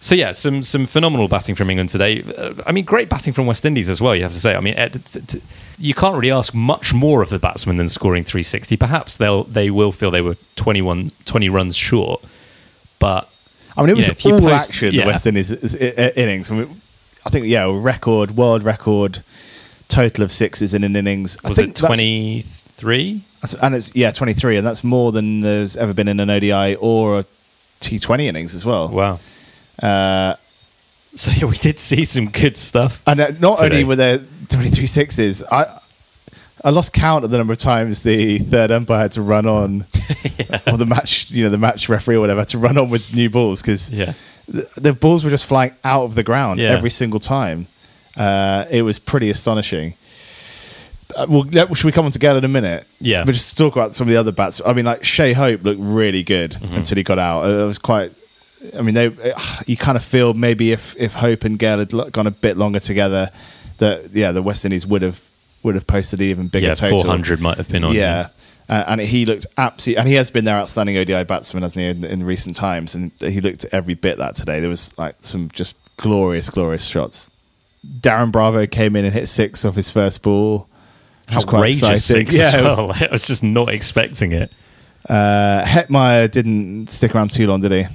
so 0.00 0.14
yeah, 0.14 0.32
some 0.32 0.62
some 0.62 0.86
phenomenal 0.86 1.26
batting 1.26 1.54
from 1.54 1.70
England 1.70 1.88
today. 1.88 2.22
Uh, 2.22 2.52
I 2.66 2.72
mean, 2.72 2.84
great 2.84 3.08
batting 3.08 3.32
from 3.32 3.46
West 3.46 3.64
Indies 3.64 3.88
as 3.88 4.00
well. 4.00 4.14
You 4.14 4.24
have 4.24 4.32
to 4.32 4.38
say. 4.38 4.54
I 4.54 4.60
mean, 4.60 4.74
t- 4.74 4.98
t- 4.98 5.20
t- 5.20 5.42
you 5.78 5.94
can't 5.94 6.14
really 6.14 6.30
ask 6.30 6.54
much 6.54 6.94
more 6.94 7.22
of 7.22 7.28
the 7.28 7.38
batsmen 7.38 7.76
than 7.76 7.88
scoring 7.88 8.24
360. 8.24 8.76
Perhaps 8.76 9.16
they'll 9.16 9.44
they 9.44 9.70
will 9.70 9.92
feel 9.92 10.10
they 10.10 10.22
were 10.22 10.36
21 10.56 11.12
20 11.24 11.48
runs 11.48 11.76
short, 11.76 12.22
but 12.98 13.28
I 13.76 13.82
mean, 13.82 13.90
it 13.90 13.96
was 13.96 14.08
if 14.08 14.24
all 14.26 14.40
post- 14.40 14.70
action. 14.70 14.94
yeah. 14.94 15.02
The 15.02 15.06
West 15.08 15.26
Indies 15.26 15.50
is- 15.52 15.74
i- 15.74 15.78
i- 16.02 16.12
innings. 16.16 16.50
I, 16.50 16.54
mean, 16.54 16.80
I 17.26 17.30
think 17.30 17.46
yeah, 17.46 17.70
record 17.70 18.36
world 18.36 18.62
record 18.64 19.22
total 19.88 20.24
of 20.24 20.32
sixes 20.32 20.72
in 20.74 20.82
an 20.84 20.96
innings. 20.96 21.36
I 21.44 21.48
was 21.48 21.58
think 21.58 21.70
it 21.70 21.74
that's- 21.76 21.88
20 21.88 22.42
three. 22.42 23.20
That's- 23.42 23.54
and 23.62 23.74
it's 23.74 23.94
yeah 23.94 24.10
23, 24.10 24.56
and 24.56 24.66
that's 24.66 24.82
more 24.82 25.12
than 25.12 25.40
there's 25.42 25.76
ever 25.76 25.92
been 25.94 26.08
in 26.08 26.20
an 26.20 26.30
ODI 26.30 26.74
or 26.76 27.20
a 27.20 27.24
T20 27.80 28.24
innings 28.26 28.54
as 28.54 28.64
well. 28.64 28.88
Wow. 28.88 29.18
Uh, 29.82 30.36
So 31.22 31.30
yeah, 31.32 31.46
we 31.46 31.56
did 31.56 31.78
see 31.78 32.04
some 32.04 32.26
good 32.28 32.56
stuff. 32.56 33.02
and 33.06 33.20
uh, 33.20 33.30
not 33.40 33.58
Today. 33.58 33.76
only 33.76 33.84
were 33.84 33.96
there 33.96 34.18
23 34.50 34.86
sixes, 34.86 35.42
I 35.50 35.80
I 36.64 36.70
lost 36.70 36.92
count 36.92 37.24
of 37.24 37.30
the 37.30 37.38
number 37.38 37.52
of 37.52 37.58
times 37.58 38.02
the 38.02 38.38
third 38.38 38.70
umpire 38.70 38.98
had 38.98 39.12
to 39.12 39.22
run 39.22 39.46
on, 39.46 39.86
or 40.66 40.76
the 40.76 40.86
match, 40.86 41.30
you 41.30 41.44
know, 41.44 41.50
the 41.50 41.58
match 41.58 41.88
referee 41.88 42.16
or 42.16 42.20
whatever 42.20 42.40
had 42.40 42.48
to 42.48 42.58
run 42.58 42.76
on 42.78 42.90
with 42.90 43.14
new 43.14 43.30
balls 43.30 43.62
because 43.62 43.90
Yeah. 43.90 44.14
the, 44.48 44.68
the 44.76 44.92
balls 44.92 45.22
were 45.24 45.30
just 45.30 45.46
flying 45.46 45.72
out 45.84 46.04
of 46.04 46.14
the 46.16 46.22
ground 46.22 46.58
Yeah. 46.60 46.70
every 46.70 46.90
single 46.90 47.20
time. 47.20 47.66
Uh, 48.16 48.64
it 48.70 48.82
was 48.82 48.98
pretty 48.98 49.30
astonishing. 49.30 49.94
Uh, 51.14 51.26
well, 51.28 51.44
should 51.74 51.84
we 51.84 51.92
come 51.92 52.04
on 52.04 52.10
to 52.10 52.18
Gayle 52.18 52.36
in 52.36 52.44
a 52.44 52.48
minute? 52.48 52.86
Yeah. 53.00 53.24
But 53.24 53.32
just 53.32 53.50
to 53.50 53.56
talk 53.56 53.76
about 53.76 53.94
some 53.94 54.08
of 54.08 54.12
the 54.12 54.18
other 54.18 54.32
bats. 54.32 54.60
I 54.66 54.72
mean, 54.72 54.84
like 54.86 55.04
Shai 55.04 55.32
Hope 55.34 55.62
looked 55.62 55.80
really 55.80 56.22
good 56.22 56.52
Mm-hmm. 56.52 56.74
until 56.74 56.96
he 56.96 57.02
got 57.04 57.18
out. 57.18 57.44
Uh, 57.44 57.64
It 57.64 57.66
was 57.66 57.78
quite. 57.78 58.12
I 58.76 58.82
mean, 58.82 58.94
they. 58.94 59.10
You 59.66 59.76
kind 59.76 59.96
of 59.96 60.04
feel 60.04 60.34
maybe 60.34 60.72
if 60.72 60.94
if 60.98 61.14
Hope 61.14 61.44
and 61.44 61.58
Gayle 61.58 61.78
had 61.78 62.12
gone 62.12 62.26
a 62.26 62.30
bit 62.30 62.56
longer 62.56 62.80
together, 62.80 63.30
that 63.78 64.10
yeah, 64.12 64.32
the 64.32 64.42
West 64.42 64.64
Indies 64.64 64.86
would 64.86 65.02
have 65.02 65.20
would 65.62 65.74
have 65.74 65.86
posted 65.86 66.20
an 66.20 66.26
even 66.26 66.48
bigger 66.48 66.68
Yeah, 66.68 66.74
total. 66.74 67.00
400 67.02 67.40
might 67.40 67.56
have 67.58 67.68
been 67.68 67.84
on. 67.84 67.94
Yeah. 67.94 68.28
Uh, 68.68 68.84
and 68.88 69.00
he 69.00 69.26
looked 69.26 69.46
absolutely, 69.58 69.98
and 69.98 70.08
he 70.08 70.14
has 70.14 70.30
been 70.30 70.44
their 70.44 70.56
outstanding 70.56 70.96
ODI 70.96 71.22
batsman, 71.24 71.62
hasn't 71.62 71.80
he, 71.82 71.88
in, 71.88 72.04
in 72.04 72.24
recent 72.24 72.56
times? 72.56 72.94
And 72.96 73.12
he 73.20 73.40
looked 73.40 73.64
every 73.72 73.94
bit 73.94 74.18
that 74.18 74.34
today. 74.34 74.58
There 74.60 74.70
was 74.70 74.96
like 74.98 75.14
some 75.20 75.50
just 75.52 75.76
glorious, 75.98 76.50
glorious 76.50 76.84
shots. 76.86 77.30
Darren 78.00 78.32
Bravo 78.32 78.66
came 78.66 78.96
in 78.96 79.04
and 79.04 79.14
hit 79.14 79.28
six 79.28 79.64
off 79.64 79.76
his 79.76 79.88
first 79.90 80.22
ball. 80.22 80.68
which 81.26 81.36
was 81.36 81.44
quite 81.44 81.58
Outrageous 81.58 82.04
six 82.04 82.36
Yeah, 82.38 82.58
it 82.58 82.64
was- 82.64 82.76
well. 82.76 82.92
I 83.00 83.08
was 83.12 83.22
just 83.22 83.44
not 83.44 83.68
expecting 83.68 84.32
it. 84.32 84.50
Uh, 85.08 85.62
Hetmyer 85.64 86.28
didn't 86.28 86.88
stick 86.90 87.14
around 87.14 87.30
too 87.30 87.46
long, 87.46 87.60
did 87.60 87.70
he? 87.70 87.86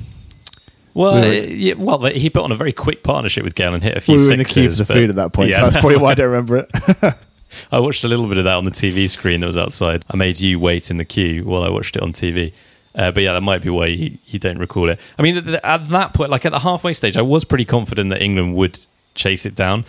Well, 0.94 1.16
We 1.16 1.20
were- 1.22 1.26
uh, 1.28 1.48
yeah, 1.48 1.74
well, 1.78 2.06
he 2.06 2.30
put 2.30 2.44
on 2.44 2.52
a 2.52 2.56
very 2.56 2.74
quick 2.74 3.04
partnership 3.04 3.44
with 3.44 3.56
Gayle 3.56 3.74
and 3.74 3.84
hit 3.84 3.96
a 3.98 4.02
few 4.02 4.16
We 4.16 4.26
were 4.26 4.32
in 4.34 4.40
the 4.40 4.46
queue 4.46 4.70
for 4.70 4.76
the 4.76 4.86
food 4.86 5.10
at 5.10 5.16
that 5.16 5.34
point, 5.34 5.54
so 5.54 5.60
Yeah. 5.60 5.70
that's 5.70 5.80
probably 5.82 5.98
why 5.98 6.12
I 6.12 6.16
don't 6.16 6.30
remember 6.30 6.58
it. 6.58 7.14
I 7.72 7.80
watched 7.80 8.04
a 8.04 8.08
little 8.08 8.28
bit 8.28 8.38
of 8.38 8.44
that 8.46 8.56
on 8.56 8.66
the 8.66 8.72
TV 8.72 9.10
screen 9.10 9.42
that 9.42 9.48
was 9.48 9.58
outside. 9.58 10.06
I 10.10 10.16
made 10.18 10.40
you 10.40 10.60
wait 10.60 10.90
in 10.90 10.98
the 10.98 11.06
queue 11.06 11.44
while 11.44 11.64
I 11.64 11.70
watched 11.70 11.96
it 11.96 12.02
on 12.02 12.14
TV. 12.14 12.54
Uh, 12.94 13.10
but 13.12 13.24
yeah, 13.24 13.32
that 13.34 13.42
might 13.42 13.62
be 13.62 13.70
why 13.70 13.86
you, 13.88 14.18
you 14.26 14.38
don't 14.40 14.58
recall 14.58 14.90
it. 14.90 15.00
I 15.18 15.22
mean, 15.22 15.36
th- 15.36 15.46
th- 15.46 15.60
at 15.64 15.88
that 15.90 16.14
point, 16.14 16.30
like 16.30 16.46
at 16.46 16.52
the 16.52 16.60
halfway 16.60 16.92
stage, 16.94 17.16
I 17.18 17.22
was 17.22 17.46
pretty 17.46 17.64
confident 17.66 18.10
that 18.10 18.22
England 18.22 18.56
would 18.56 18.86
chase 19.16 19.46
it 19.46 19.56
down. 19.56 19.86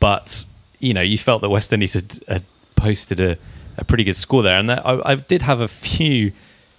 But, 0.00 0.46
you 0.78 0.94
know, 0.94 1.00
you 1.02 1.18
felt 1.18 1.42
that 1.42 1.50
West 1.50 1.72
Indies 1.72 1.92
had, 1.94 2.18
had 2.28 2.44
posted 2.76 3.20
a, 3.20 3.36
a 3.76 3.84
pretty 3.84 4.04
good 4.04 4.16
score 4.16 4.42
there. 4.42 4.58
And 4.58 4.70
that, 4.70 4.86
I, 4.86 5.00
I 5.12 5.14
did 5.16 5.42
have 5.42 5.60
a 5.60 5.68
few 5.68 6.32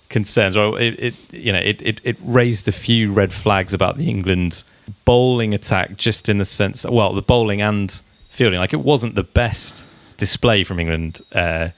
concerns. 0.09 0.57
Or 0.57 0.79
it, 0.79 0.99
it 0.99 1.33
you 1.33 1.51
know, 1.51 1.59
it, 1.59 1.81
it, 1.81 2.01
it 2.03 2.17
raised 2.21 2.67
a 2.67 2.71
few 2.71 3.11
red 3.11 3.33
flags 3.33 3.73
about 3.73 3.97
the 3.97 4.09
England 4.09 4.63
bowling 5.05 5.53
attack, 5.53 5.97
just 5.97 6.29
in 6.29 6.37
the 6.37 6.45
sense, 6.45 6.83
that, 6.83 6.93
well, 6.93 7.13
the 7.13 7.21
bowling 7.21 7.61
and 7.61 8.01
fielding. 8.29 8.59
Like 8.59 8.73
it 8.73 8.81
wasn't 8.81 9.15
the 9.15 9.23
best 9.23 9.85
display 10.17 10.63
from 10.63 10.79
England 10.79 11.21
uh, 11.33 11.69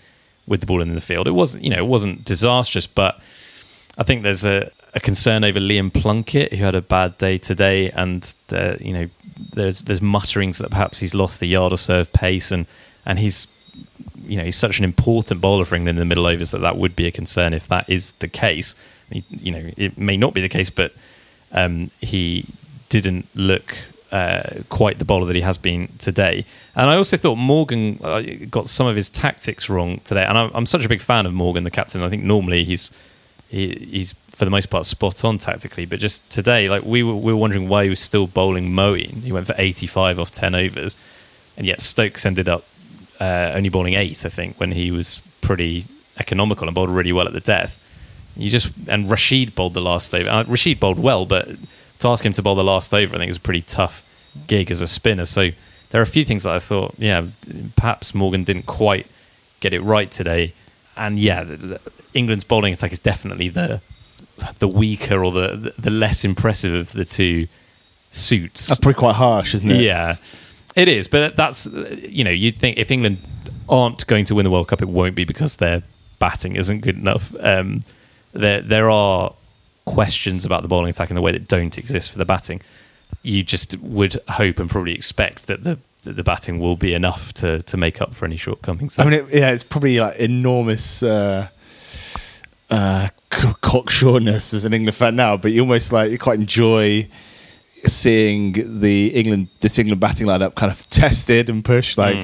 with 0.47 0.61
the 0.61 0.65
ball 0.65 0.81
in 0.81 0.93
the 0.93 1.01
field. 1.01 1.27
It 1.27 1.31
wasn't, 1.31 1.63
you 1.63 1.69
know, 1.69 1.77
it 1.77 1.87
wasn't 1.87 2.25
disastrous, 2.25 2.87
but 2.87 3.19
I 3.97 4.03
think 4.03 4.23
there's 4.23 4.45
a, 4.45 4.71
a 4.93 4.99
concern 4.99 5.43
over 5.43 5.59
Liam 5.59 5.93
Plunkett, 5.93 6.53
who 6.53 6.63
had 6.63 6.75
a 6.75 6.81
bad 6.81 7.17
day 7.17 7.37
today, 7.37 7.91
and 7.91 8.33
uh, 8.51 8.75
you 8.79 8.93
know, 8.93 9.09
there's 9.53 9.83
there's 9.83 10.01
mutterings 10.01 10.57
that 10.57 10.71
perhaps 10.71 10.99
he's 10.99 11.13
lost 11.13 11.41
a 11.41 11.45
yard 11.45 11.73
or 11.73 11.95
of 11.95 12.11
pace, 12.13 12.51
and 12.51 12.65
and 13.05 13.19
he's 13.19 13.47
you 14.23 14.37
know 14.37 14.43
he's 14.43 14.55
such 14.55 14.79
an 14.79 14.85
important 14.85 15.41
bowler 15.41 15.65
for 15.65 15.75
England 15.75 15.97
in 15.97 16.01
the 16.01 16.05
middle 16.05 16.27
overs 16.27 16.51
that 16.51 16.61
that 16.61 16.77
would 16.77 16.95
be 16.95 17.07
a 17.07 17.11
concern 17.11 17.53
if 17.53 17.67
that 17.67 17.89
is 17.89 18.11
the 18.13 18.27
case. 18.27 18.75
You 19.11 19.51
know, 19.51 19.71
it 19.75 19.97
may 19.97 20.17
not 20.17 20.33
be 20.33 20.41
the 20.41 20.49
case, 20.49 20.69
but 20.69 20.93
um, 21.51 21.89
he 21.99 22.45
didn't 22.89 23.27
look 23.33 23.77
uh, 24.11 24.61
quite 24.69 24.99
the 24.99 25.05
bowler 25.05 25.25
that 25.25 25.35
he 25.35 25.41
has 25.41 25.57
been 25.57 25.89
today. 25.97 26.45
And 26.75 26.89
I 26.89 26.95
also 26.95 27.17
thought 27.17 27.35
Morgan 27.35 27.99
uh, 28.03 28.21
got 28.49 28.67
some 28.67 28.87
of 28.87 28.95
his 28.95 29.09
tactics 29.09 29.69
wrong 29.69 29.99
today. 30.03 30.23
And 30.25 30.37
I'm, 30.37 30.51
I'm 30.53 30.65
such 30.65 30.85
a 30.85 30.89
big 30.89 31.01
fan 31.01 31.25
of 31.25 31.33
Morgan, 31.33 31.63
the 31.63 31.71
captain. 31.71 32.03
I 32.03 32.09
think 32.09 32.23
normally 32.23 32.63
he's 32.63 32.91
he, 33.49 33.87
he's 33.91 34.13
for 34.27 34.45
the 34.45 34.51
most 34.51 34.69
part 34.69 34.85
spot 34.85 35.25
on 35.25 35.37
tactically, 35.37 35.85
but 35.85 35.99
just 35.99 36.29
today, 36.29 36.69
like 36.69 36.83
we 36.83 37.03
were, 37.03 37.15
we 37.15 37.33
were 37.33 37.39
wondering 37.39 37.67
why 37.67 37.83
he 37.83 37.89
was 37.89 37.99
still 37.99 38.27
bowling 38.27 38.69
Moeen. 38.69 39.23
He 39.23 39.31
went 39.31 39.47
for 39.47 39.55
85 39.57 40.19
off 40.19 40.31
10 40.31 40.53
overs, 40.53 40.95
and 41.57 41.65
yet 41.65 41.81
Stokes 41.81 42.25
ended 42.25 42.47
up 42.47 42.63
uh, 43.19 43.51
only 43.55 43.69
bowling 43.69 43.93
eight, 43.95 44.25
I 44.25 44.29
think, 44.29 44.59
when 44.59 44.71
he 44.71 44.91
was 44.91 45.21
pretty 45.41 45.85
economical 46.19 46.67
and 46.67 46.75
bowled 46.75 46.89
really 46.89 47.13
well 47.13 47.27
at 47.27 47.33
the 47.33 47.39
death. 47.39 47.77
You 48.35 48.49
just 48.49 48.71
and 48.87 49.09
Rashid 49.09 49.55
bowled 49.55 49.73
the 49.73 49.81
last 49.81 50.13
over. 50.13 50.29
Uh, 50.29 50.43
Rashid 50.45 50.79
bowled 50.79 50.99
well, 50.99 51.25
but 51.25 51.49
to 51.99 52.07
ask 52.07 52.25
him 52.25 52.33
to 52.33 52.41
bowl 52.41 52.55
the 52.55 52.63
last 52.63 52.93
over, 52.93 53.15
I 53.15 53.19
think 53.19 53.29
is 53.29 53.37
a 53.37 53.41
pretty 53.41 53.61
tough 53.61 54.03
gig 54.47 54.71
as 54.71 54.81
a 54.81 54.87
spinner. 54.87 55.25
So 55.25 55.49
there 55.89 55.99
are 55.99 56.03
a 56.03 56.07
few 56.07 56.23
things 56.23 56.43
that 56.43 56.53
I 56.53 56.59
thought, 56.59 56.95
yeah, 56.97 57.25
perhaps 57.75 58.13
Morgan 58.13 58.43
didn't 58.43 58.65
quite 58.65 59.07
get 59.59 59.73
it 59.73 59.81
right 59.81 60.09
today. 60.09 60.53
And 60.95 61.19
yeah, 61.19 61.43
the, 61.43 61.57
the, 61.57 61.81
England's 62.13 62.43
bowling 62.43 62.73
attack 62.73 62.91
is 62.91 62.99
definitely 62.99 63.49
the 63.49 63.81
the 64.59 64.67
weaker 64.67 65.23
or 65.23 65.31
the 65.31 65.73
the 65.77 65.89
less 65.89 66.23
impressive 66.23 66.73
of 66.73 66.93
the 66.93 67.05
two 67.05 67.47
suits. 68.11 68.67
That's 68.67 68.79
pretty 68.79 68.97
quite 68.97 69.15
harsh, 69.15 69.53
isn't 69.53 69.69
it? 69.69 69.81
Yeah, 69.81 70.15
it 70.79 70.87
is. 70.87 71.07
But 71.07 71.35
that's 71.35 71.65
you 71.65 72.23
know 72.23 72.31
you'd 72.31 72.55
think 72.55 72.77
if 72.77 72.91
England 72.91 73.19
aren't 73.67 74.05
going 74.07 74.25
to 74.25 74.35
win 74.35 74.43
the 74.43 74.49
World 74.49 74.67
Cup, 74.67 74.81
it 74.81 74.89
won't 74.89 75.15
be 75.15 75.25
because 75.25 75.57
their 75.57 75.83
batting 76.19 76.55
isn't 76.55 76.81
good 76.81 76.97
enough. 76.97 77.33
Um, 77.39 77.81
there 78.33 78.61
there 78.61 78.89
are 78.89 79.33
questions 79.85 80.45
about 80.45 80.61
the 80.61 80.67
bowling 80.67 80.89
attack 80.89 81.09
in 81.09 81.15
the 81.15 81.21
way 81.21 81.31
that 81.31 81.47
don't 81.47 81.77
exist 81.77 82.11
for 82.11 82.17
the 82.17 82.25
batting. 82.25 82.61
You 83.23 83.43
just 83.43 83.77
would 83.79 84.19
hope 84.29 84.59
and 84.59 84.69
probably 84.69 84.93
expect 84.93 85.47
that 85.47 85.63
the 85.63 85.79
that 86.03 86.15
the 86.15 86.23
batting 86.23 86.59
will 86.59 86.77
be 86.77 86.93
enough 86.93 87.33
to 87.35 87.61
to 87.63 87.77
make 87.77 88.01
up 88.01 88.13
for 88.13 88.25
any 88.25 88.37
shortcomings. 88.37 88.97
I 88.97 89.03
mean, 89.03 89.13
it, 89.13 89.33
yeah, 89.33 89.51
it's 89.51 89.63
probably 89.63 89.99
like 89.99 90.17
enormous 90.17 91.03
uh, 91.03 91.49
uh, 92.69 93.09
cocksureness 93.29 94.53
as 94.53 94.65
an 94.65 94.73
England 94.73 94.95
fan 94.95 95.15
now, 95.15 95.37
but 95.37 95.51
you 95.51 95.61
almost 95.61 95.91
like 95.91 96.11
you 96.11 96.17
quite 96.17 96.39
enjoy 96.39 97.09
seeing 97.85 98.79
the 98.79 99.07
England 99.15 99.47
this 99.61 99.77
England 99.79 99.99
batting 99.99 100.27
lineup 100.27 100.55
kind 100.55 100.71
of 100.71 100.87
tested 100.89 101.49
and 101.49 101.63
pushed. 101.63 101.97
Like 101.97 102.17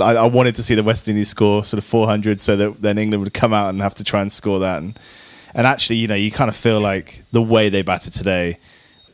I, 0.00 0.14
I 0.16 0.26
wanted 0.26 0.56
to 0.56 0.62
see 0.62 0.74
the 0.74 0.82
West 0.82 1.08
Indies 1.08 1.28
score 1.28 1.64
sort 1.64 1.78
of 1.78 1.84
400, 1.84 2.40
so 2.40 2.56
that 2.56 2.82
then 2.82 2.98
England 2.98 3.22
would 3.24 3.34
come 3.34 3.52
out 3.52 3.68
and 3.70 3.80
have 3.82 3.94
to 3.96 4.04
try 4.04 4.20
and 4.20 4.30
score 4.30 4.58
that. 4.60 4.78
And 4.82 4.98
and 5.54 5.66
actually, 5.66 5.96
you 5.96 6.06
know, 6.08 6.14
you 6.14 6.30
kind 6.30 6.48
of 6.48 6.56
feel 6.56 6.80
like 6.80 7.22
the 7.32 7.42
way 7.42 7.68
they 7.68 7.82
batted 7.82 8.12
today, 8.12 8.58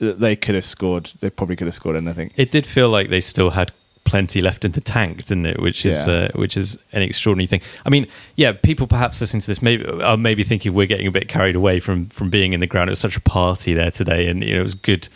that 0.00 0.20
they 0.20 0.37
could 0.37 0.54
have 0.54 0.64
scored. 0.64 1.12
They 1.20 1.30
probably 1.30 1.57
could 1.57 1.66
have 1.66 1.74
scored 1.74 1.96
anything. 1.96 2.33
It 2.37 2.50
did 2.50 2.66
feel 2.66 2.88
like 2.88 3.09
they 3.09 3.20
still 3.20 3.50
had 3.50 3.72
plenty 4.04 4.42
left 4.42 4.66
in 4.66 4.72
the 4.72 4.80
tank, 4.83 5.24
didn't 5.24 5.46
it? 5.46 5.61
Which 5.61 5.87
is 5.87 6.07
Yeah. 6.07 6.12
uh, 6.12 6.28
which 6.35 6.57
is 6.59 6.76
an 6.92 7.00
extraordinary 7.02 7.46
thing. 7.46 7.62
I 7.87 7.90
mean, 7.90 8.07
yeah, 8.37 8.52
people 8.52 8.87
perhaps 8.87 9.20
listening 9.20 9.40
to 9.42 9.46
this 9.46 9.62
maybe 9.62 9.87
are 9.87 10.16
maybe 10.18 10.42
thinking 10.44 10.74
we're 10.74 10.87
getting 10.87 11.07
a 11.07 11.11
bit 11.11 11.28
carried 11.28 11.57
away 11.57 11.80
from 11.80 12.07
from 12.09 12.28
being 12.30 12.52
in 12.52 12.61
the 12.61 12.66
ground. 12.66 12.90
It 12.90 12.92
was 12.92 12.98
such 13.00 13.16
a 13.16 13.20
party 13.20 13.72
there 13.72 13.90
today, 13.90 14.26
and 14.28 14.42
you 14.44 14.54
know 14.54 14.61
it 14.61 14.64
was 14.64 14.74
good. 14.74 15.09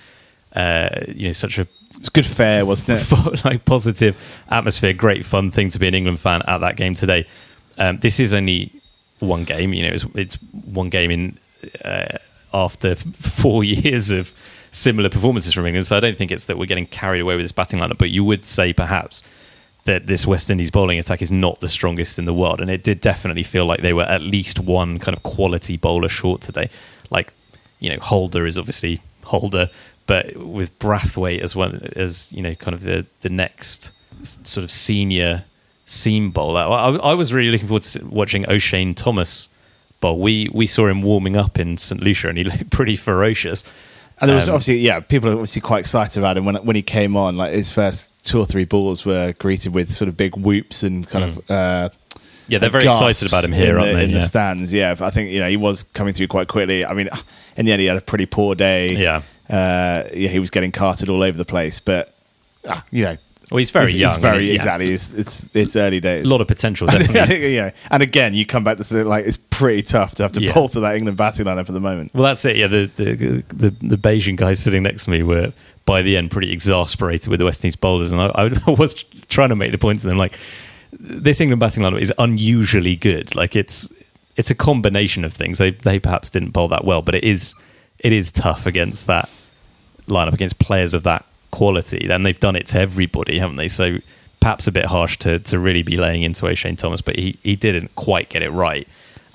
Uh, 0.59 1.05
you 1.07 1.27
know, 1.27 1.33
such 1.33 1.57
a 1.59 1.68
It's 1.99 2.09
good 2.09 2.27
fair, 2.27 2.66
wasn't 2.66 3.01
it? 3.01 3.44
like 3.44 3.64
positive 3.64 4.16
atmosphere, 4.51 4.92
great 4.92 5.25
fun 5.25 5.53
thing 5.53 5.68
to 5.68 5.79
be 5.79 5.87
an 5.87 5.94
England 5.94 6.18
fan 6.18 6.42
at 6.49 6.59
that 6.59 6.77
game 6.77 6.94
today. 6.94 7.27
Um, 7.79 7.99
this 7.99 8.18
is 8.18 8.35
only 8.35 8.73
one 9.21 9.44
game, 9.44 9.73
you 9.73 9.85
know, 9.85 9.94
it's, 9.94 10.05
it's 10.16 10.35
one 10.53 10.90
game 10.90 11.12
in 11.12 11.38
uh, 11.85 12.18
after 12.53 12.94
four 13.12 13.62
years 13.62 14.11
of 14.11 14.35
similar 14.73 15.09
performances 15.09 15.55
from 15.55 15.64
England. 15.64 15.87
So 15.87 15.97
I 15.97 16.01
don't 16.01 16.18
think 16.18 16.33
it's 16.33 16.47
that 16.47 16.59
we're 16.59 16.66
getting 16.66 16.87
carried 16.87 17.21
away 17.21 17.37
with 17.37 17.44
this 17.44 17.53
batting 17.53 17.79
lineup, 17.79 17.99
but 17.99 18.11
you 18.11 18.25
would 18.25 18.44
say 18.44 18.73
perhaps 18.73 19.23
that 19.85 20.09
this 20.09 20.27
West 20.27 20.51
Indies 20.51 20.73
bowling 20.73 20.99
attack 20.99 21.23
is 21.23 21.31
not 21.31 21.61
the 21.61 21.68
strongest 21.68 22.18
in 22.18 22.25
the 22.25 22.35
world, 22.35 22.61
and 22.61 22.68
it 22.68 22.83
did 22.83 23.01
definitely 23.01 23.44
feel 23.44 23.64
like 23.64 23.81
they 23.81 23.92
were 23.92 24.03
at 24.03 24.23
least 24.23 24.59
one 24.59 24.99
kind 24.99 25.16
of 25.16 25.23
quality 25.23 25.77
bowler 25.77 26.09
short 26.09 26.40
today. 26.40 26.68
Like, 27.11 27.33
you 27.79 27.90
know, 27.90 27.99
Holder 28.01 28.44
is 28.44 28.59
obviously 28.59 29.01
Holder, 29.29 29.71
but 30.07 30.37
with 30.37 30.79
Brathwaite 30.79 31.41
as 31.41 31.55
well 31.57 31.73
as 31.97 32.33
you 32.33 32.43
know, 32.43 32.55
kind 32.55 32.75
of 32.75 32.83
the 32.83 33.07
the 33.21 33.29
next 33.29 33.93
sort 34.23 34.64
of 34.64 34.71
senior 34.71 35.45
seam 35.87 36.31
bowler. 36.31 36.61
I, 36.62 37.11
I 37.11 37.14
was 37.14 37.33
really 37.33 37.51
looking 37.51 37.69
forward 37.69 37.83
to 37.85 38.05
watching 38.07 38.45
Oshane 38.45 38.95
Thomas 38.95 39.49
bowl. 40.01 40.19
We 40.19 40.49
we 40.53 40.67
saw 40.67 40.87
him 40.87 41.03
warming 41.03 41.37
up 41.37 41.59
in 41.59 41.77
St 41.77 42.03
Lucia, 42.03 42.29
and 42.29 42.38
he 42.38 42.45
looked 42.51 42.71
pretty 42.71 42.97
ferocious. 42.97 43.64
And 44.21 44.29
there 44.29 44.35
was 44.35 44.49
Um, 44.49 44.57
obviously, 44.57 44.79
yeah, 44.79 44.99
people 44.99 45.29
are 45.31 45.35
obviously 45.35 45.62
quite 45.62 45.79
excited 45.81 46.19
about 46.19 46.37
him 46.37 46.45
when 46.45 46.57
when 46.57 46.77
he 46.77 46.83
came 46.83 47.17
on. 47.17 47.37
Like 47.37 47.53
his 47.53 47.71
first 47.71 48.14
two 48.25 48.41
or 48.41 48.47
three 48.47 48.64
balls 48.64 49.05
were 49.07 49.33
greeted 49.38 49.73
with 49.73 49.95
sort 49.95 50.09
of 50.09 50.17
big 50.17 50.37
whoops 50.37 50.83
and 50.83 51.09
kind 51.09 51.25
of 51.25 51.51
uh, 51.51 51.88
Yeah, 52.49 52.59
they're 52.59 52.71
very 52.71 52.87
excited 52.87 53.29
about 53.29 53.45
him 53.45 53.53
here, 53.53 53.75
in 53.77 53.81
aren't 53.81 53.89
the, 53.93 53.97
they? 53.97 54.05
In 54.05 54.11
Yeah. 54.11 54.19
the 54.19 54.25
stands, 54.25 54.73
yeah. 54.75 54.95
But 54.95 55.05
I 55.07 55.11
think 55.11 55.31
you 55.31 55.41
know 55.41 55.49
he 55.49 55.57
was 55.57 55.83
coming 55.83 56.15
through 56.15 56.29
quite 56.29 56.49
quickly. 56.49 56.85
I 56.85 56.95
mean, 56.95 57.09
in 57.57 57.67
the 57.67 57.73
end, 57.73 57.81
he 57.81 57.87
had 57.87 57.97
a 57.97 58.01
pretty 58.01 58.27
poor 58.27 58.55
day. 58.55 58.93
Yeah. 58.95 59.23
uh, 59.51 60.09
yeah, 60.15 60.29
he 60.29 60.39
was 60.39 60.51
getting 60.51 60.73
carted 60.73 61.09
all 61.11 61.23
over 61.23 61.37
the 61.39 61.45
place. 61.45 61.79
But 61.81 62.15
uh, 62.65 62.81
you 62.91 63.05
know, 63.05 63.17
Well, 63.51 63.59
he's 63.59 63.71
very 63.71 63.87
It's- 63.87 63.97
young. 64.01 64.13
It's 64.15 64.23
very 64.23 64.49
yeah, 64.49 64.55
exactly. 64.55 64.91
It's, 64.93 65.11
it's 65.15 65.47
it's 65.55 65.77
early 65.77 66.01
days. 66.01 66.25
A 66.25 66.29
lot 66.29 66.41
of 66.41 66.49
potential, 66.49 66.87
definitely. 66.89 67.55
yeah, 67.55 67.71
and 67.91 68.03
again, 68.03 68.35
you 68.35 68.45
come 68.47 68.65
back 68.65 68.77
to 68.79 68.85
say 68.85 69.03
like 69.03 69.27
it's 69.27 69.39
pretty 69.51 69.83
tough 69.83 70.15
to 70.17 70.23
have 70.23 70.33
to 70.33 70.41
Yeah. 70.43 70.53
pull 70.53 70.69
to 70.69 70.81
that 70.81 70.97
England 70.97 71.17
batting 71.17 71.47
lineup 71.47 71.61
at 71.61 71.67
the 71.73 71.81
moment. 71.81 72.13
Well, 72.15 72.25
that's 72.25 72.45
it. 72.45 72.57
Yeah, 72.57 72.67
the 72.67 72.91
the 72.97 73.45
the, 73.49 73.71
the 73.81 73.97
Bajan 73.97 74.37
guys 74.37 74.59
sitting 74.61 74.83
next 74.83 75.05
to 75.05 75.11
me 75.11 75.23
were 75.23 75.53
by 75.87 76.03
the 76.03 76.19
end 76.19 76.31
pretty 76.31 76.53
exasperated 76.53 77.29
with 77.29 77.39
the 77.41 77.47
West 77.47 77.65
Indies 77.65 77.77
bowlers, 77.77 78.13
and 78.13 78.21
I, 78.21 78.27
I 78.35 78.71
was 78.71 79.03
trying 79.31 79.49
to 79.49 79.57
make 79.57 79.73
the 79.73 79.79
point 79.79 80.01
to 80.01 80.07
them 80.09 80.19
like 80.19 80.39
this 80.92 81.40
England 81.40 81.61
batting 81.61 81.83
lineup 81.83 82.01
is 82.01 82.12
unusually 82.18 82.96
good. 82.96 83.35
Like 83.35 83.57
it's 83.57 83.88
it's 84.37 84.51
a 84.51 84.55
combination 84.55 85.24
of 85.24 85.33
things. 85.33 85.59
They 85.59 85.70
they 85.70 85.98
perhaps 85.98 86.31
didn't 86.31 86.51
bowl 86.51 86.68
that 86.68 86.85
well, 86.85 87.03
but 87.03 87.14
it 87.14 87.24
is 87.24 87.55
it 87.98 88.12
is 88.12 88.31
tough 88.31 88.66
against 88.66 89.07
that 89.07 89.29
lineup 90.07 90.33
against 90.33 90.59
players 90.59 90.94
of 90.94 91.03
that 91.03 91.24
quality. 91.51 92.07
Then 92.07 92.22
they've 92.22 92.38
done 92.38 92.57
it 92.57 92.66
to 92.68 92.79
everybody, 92.79 93.38
haven't 93.38 93.57
they? 93.57 93.68
So 93.68 93.98
perhaps 94.40 94.66
a 94.66 94.72
bit 94.72 94.87
harsh 94.87 95.18
to 95.18 95.38
to 95.40 95.59
really 95.59 95.83
be 95.83 95.96
laying 95.96 96.22
into 96.22 96.46
Oshane 96.46 96.79
Thomas, 96.79 97.01
but 97.01 97.16
he 97.16 97.38
he 97.42 97.57
didn't 97.57 97.94
quite 97.94 98.29
get 98.29 98.42
it 98.42 98.51
right. 98.51 98.87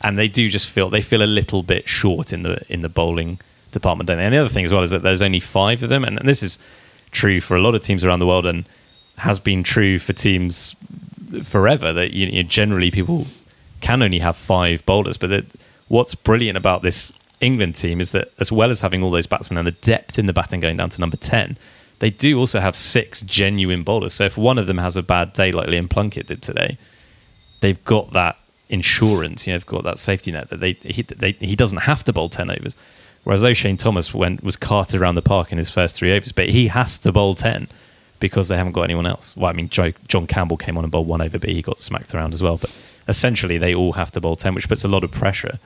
And 0.01 0.17
they 0.17 0.27
do 0.27 0.49
just 0.49 0.69
feel 0.69 0.89
they 0.89 1.01
feel 1.01 1.23
a 1.23 1.25
little 1.25 1.63
bit 1.63 1.87
short 1.87 2.33
in 2.33 2.43
the 2.43 2.61
in 2.69 2.81
the 2.81 2.89
bowling 2.89 3.39
department. 3.71 4.07
Don't 4.07 4.17
they? 4.17 4.25
And 4.25 4.33
the 4.33 4.39
other 4.39 4.49
thing 4.49 4.65
as 4.65 4.73
well 4.73 4.83
is 4.83 4.91
that 4.91 5.01
there's 5.03 5.21
only 5.21 5.39
five 5.39 5.83
of 5.83 5.89
them, 5.89 6.03
and 6.03 6.17
this 6.19 6.43
is 6.43 6.59
true 7.11 7.39
for 7.39 7.55
a 7.55 7.61
lot 7.61 7.75
of 7.75 7.81
teams 7.81 8.03
around 8.03 8.19
the 8.19 8.27
world, 8.27 8.45
and 8.45 8.67
has 9.17 9.39
been 9.39 9.63
true 9.63 9.99
for 9.99 10.13
teams 10.13 10.75
forever. 11.41 11.93
That 11.93 12.12
you 12.12 12.43
generally 12.43 12.91
people 12.91 13.28
can 13.82 14.02
only 14.02 14.19
have 14.19 14.38
five 14.38 14.86
bowlers, 14.86 15.17
but 15.17 15.30
that 15.32 15.46
what's 15.88 16.15
brilliant 16.15 16.58
about 16.58 16.82
this 16.82 17.12
England 17.41 17.76
team 17.76 18.00
is 18.00 18.12
that 18.12 18.32
as 18.39 18.52
well 18.52 18.72
as 18.72 18.82
having 18.82 19.04
all 19.04 19.12
those 19.12 19.28
batsmen 19.28 19.58
and 19.58 19.67
the 19.67 19.72
depth 19.72 20.17
in 20.17 20.28
the 20.28 20.34
batting 20.34 20.60
going 20.60 20.78
down 20.78 20.89
to 20.89 21.02
number 21.02 21.17
ten, 21.17 21.58
they 22.00 22.10
do 22.10 22.39
also 22.39 22.60
have 22.60 22.76
six 22.76 23.22
genuine 23.22 23.84
bowlers. 23.84 24.13
So 24.13 24.26
if 24.26 24.38
one 24.38 24.58
of 24.58 24.67
them 24.67 24.78
has 24.78 24.96
a 24.96 25.04
bad 25.04 25.34
day 25.34 25.52
like 25.52 25.67
Liam 25.67 25.89
Plunkett 25.89 26.28
did 26.28 26.41
today, 26.41 26.78
they've 27.60 27.84
got 27.84 28.13
that 28.13 28.39
insurance. 28.69 29.46
You 29.46 29.54
know, 29.54 29.58
they've 29.60 29.65
got 29.65 29.84
that 29.84 30.00
safety 30.00 30.32
net 30.32 30.50
that 30.50 30.60
they 30.60 30.74
he, 30.82 31.02
they, 31.02 31.34
he 31.34 31.56
doesn't 31.56 31.80
have 31.80 32.04
to 32.06 32.13
bowl 32.13 32.30
ten 32.30 32.50
overs. 32.50 32.76
Whereas 33.24 33.43
Oshane 33.43 33.78
Thomas 33.78 34.13
went 34.13 34.43
was 34.43 34.58
carted 34.58 35.02
around 35.02 35.15
the 35.15 35.22
park 35.22 35.52
in 35.52 35.58
his 35.58 35.72
first 35.72 35.96
three 35.96 36.12
overs, 36.13 36.32
but 36.32 36.50
he 36.50 36.67
has 36.67 36.98
to 37.00 37.12
bowl 37.12 37.36
ten 37.36 37.67
because 38.23 38.47
they 38.47 38.55
haven't 38.55 38.71
got 38.71 38.83
anyone 38.83 39.05
else. 39.05 39.36
Well, 39.36 39.49
I 39.49 39.53
mean, 39.53 39.67
John 39.67 40.27
Campbell 40.27 40.55
came 40.55 40.77
on 40.77 40.86
and 40.86 40.91
bowled 40.91 41.09
one 41.09 41.21
over, 41.21 41.38
but 41.38 41.49
he 41.49 41.62
got 41.62 41.81
smacked 41.81 42.15
around 42.15 42.33
as 42.33 42.41
well. 42.41 42.55
But 42.55 42.71
essentially, 43.09 43.57
they 43.57 43.75
all 43.75 43.91
have 43.91 44.12
to 44.12 44.21
bowl 44.21 44.38
ten, 44.38 44.55
which 44.55 44.69
puts 44.69 44.86
a 44.86 44.88
lot 44.88 45.03
of 45.03 45.12
pressure 45.12 45.59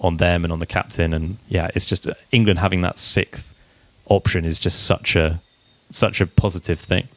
on 0.00 0.16
them 0.16 0.42
and 0.42 0.50
on 0.50 0.58
the 0.58 0.64
captain. 0.64 1.12
And 1.12 1.36
yeah, 1.48 1.68
it's 1.74 1.84
just 1.84 2.06
uh, 2.06 2.14
England 2.32 2.60
having 2.60 2.80
that 2.80 2.98
sixth 2.98 3.52
option 4.06 4.46
is 4.46 4.58
just 4.58 4.86
such 4.86 5.16
a 5.16 5.42
such 5.90 6.22
a 6.22 6.26
positive 6.26 6.80
thing. 6.80 7.08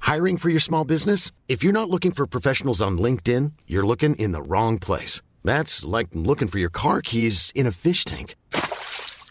Hiring 0.00 0.38
for 0.38 0.48
your 0.48 0.60
small 0.60 0.86
business? 0.86 1.30
If 1.46 1.62
you're 1.62 1.74
not 1.74 1.90
looking 1.90 2.12
for 2.12 2.26
professionals 2.26 2.80
on 2.80 2.96
LinkedIn, 2.96 3.52
you're 3.66 3.86
looking 3.86 4.14
in 4.14 4.32
the 4.32 4.40
wrong 4.40 4.78
place. 4.78 5.20
That's 5.44 5.84
like 5.84 6.08
looking 6.14 6.48
for 6.48 6.58
your 6.58 6.70
car 6.70 7.02
keys 7.02 7.52
in 7.54 7.66
a 7.66 7.70
fish 7.72 8.06
tank. 8.06 8.34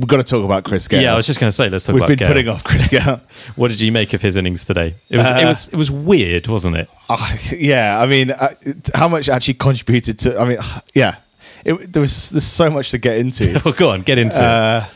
We've 0.00 0.08
got 0.08 0.16
to 0.16 0.24
talk 0.24 0.44
about 0.44 0.64
Chris 0.64 0.88
Gayle. 0.88 1.02
yeah, 1.02 1.12
I 1.12 1.16
was 1.16 1.26
just 1.26 1.38
going 1.38 1.48
to 1.48 1.52
say, 1.52 1.68
let's 1.68 1.84
talk 1.84 1.92
We've 1.94 2.00
about 2.02 2.08
been 2.08 2.18
Gayle. 2.18 2.28
putting 2.28 2.48
off 2.48 2.64
Chris 2.64 2.88
Gayle. 2.94 3.20
What 3.54 3.70
did 3.70 3.80
you 3.82 3.92
make 3.92 4.12
of 4.14 4.22
his 4.22 4.36
innings 4.36 4.64
today? 4.64 4.94
It 5.10 5.18
was 5.18 5.26
it 5.26 5.32
Uh, 5.44 5.46
was 5.48 5.68
it 5.68 5.76
was 5.76 5.90
weird, 5.90 6.46
wasn't 6.48 6.76
it? 6.76 6.88
Oh, 7.10 7.36
yeah, 7.52 8.00
I 8.00 8.06
mean, 8.06 8.30
uh, 8.30 8.54
how 8.94 9.08
much 9.08 9.28
actually 9.28 9.54
contributed 9.54 10.18
to? 10.20 10.40
I 10.40 10.44
mean, 10.46 10.58
yeah, 10.94 11.16
it, 11.64 11.92
there 11.92 12.00
was 12.00 12.30
there's 12.30 12.44
so 12.44 12.70
much 12.70 12.90
to 12.92 12.98
get 12.98 13.18
into. 13.18 13.60
Well, 13.64 13.74
go 13.74 13.90
on, 13.90 14.02
get 14.02 14.16
into 14.18 14.38
it. 14.38 14.42
Uh, 14.42 14.86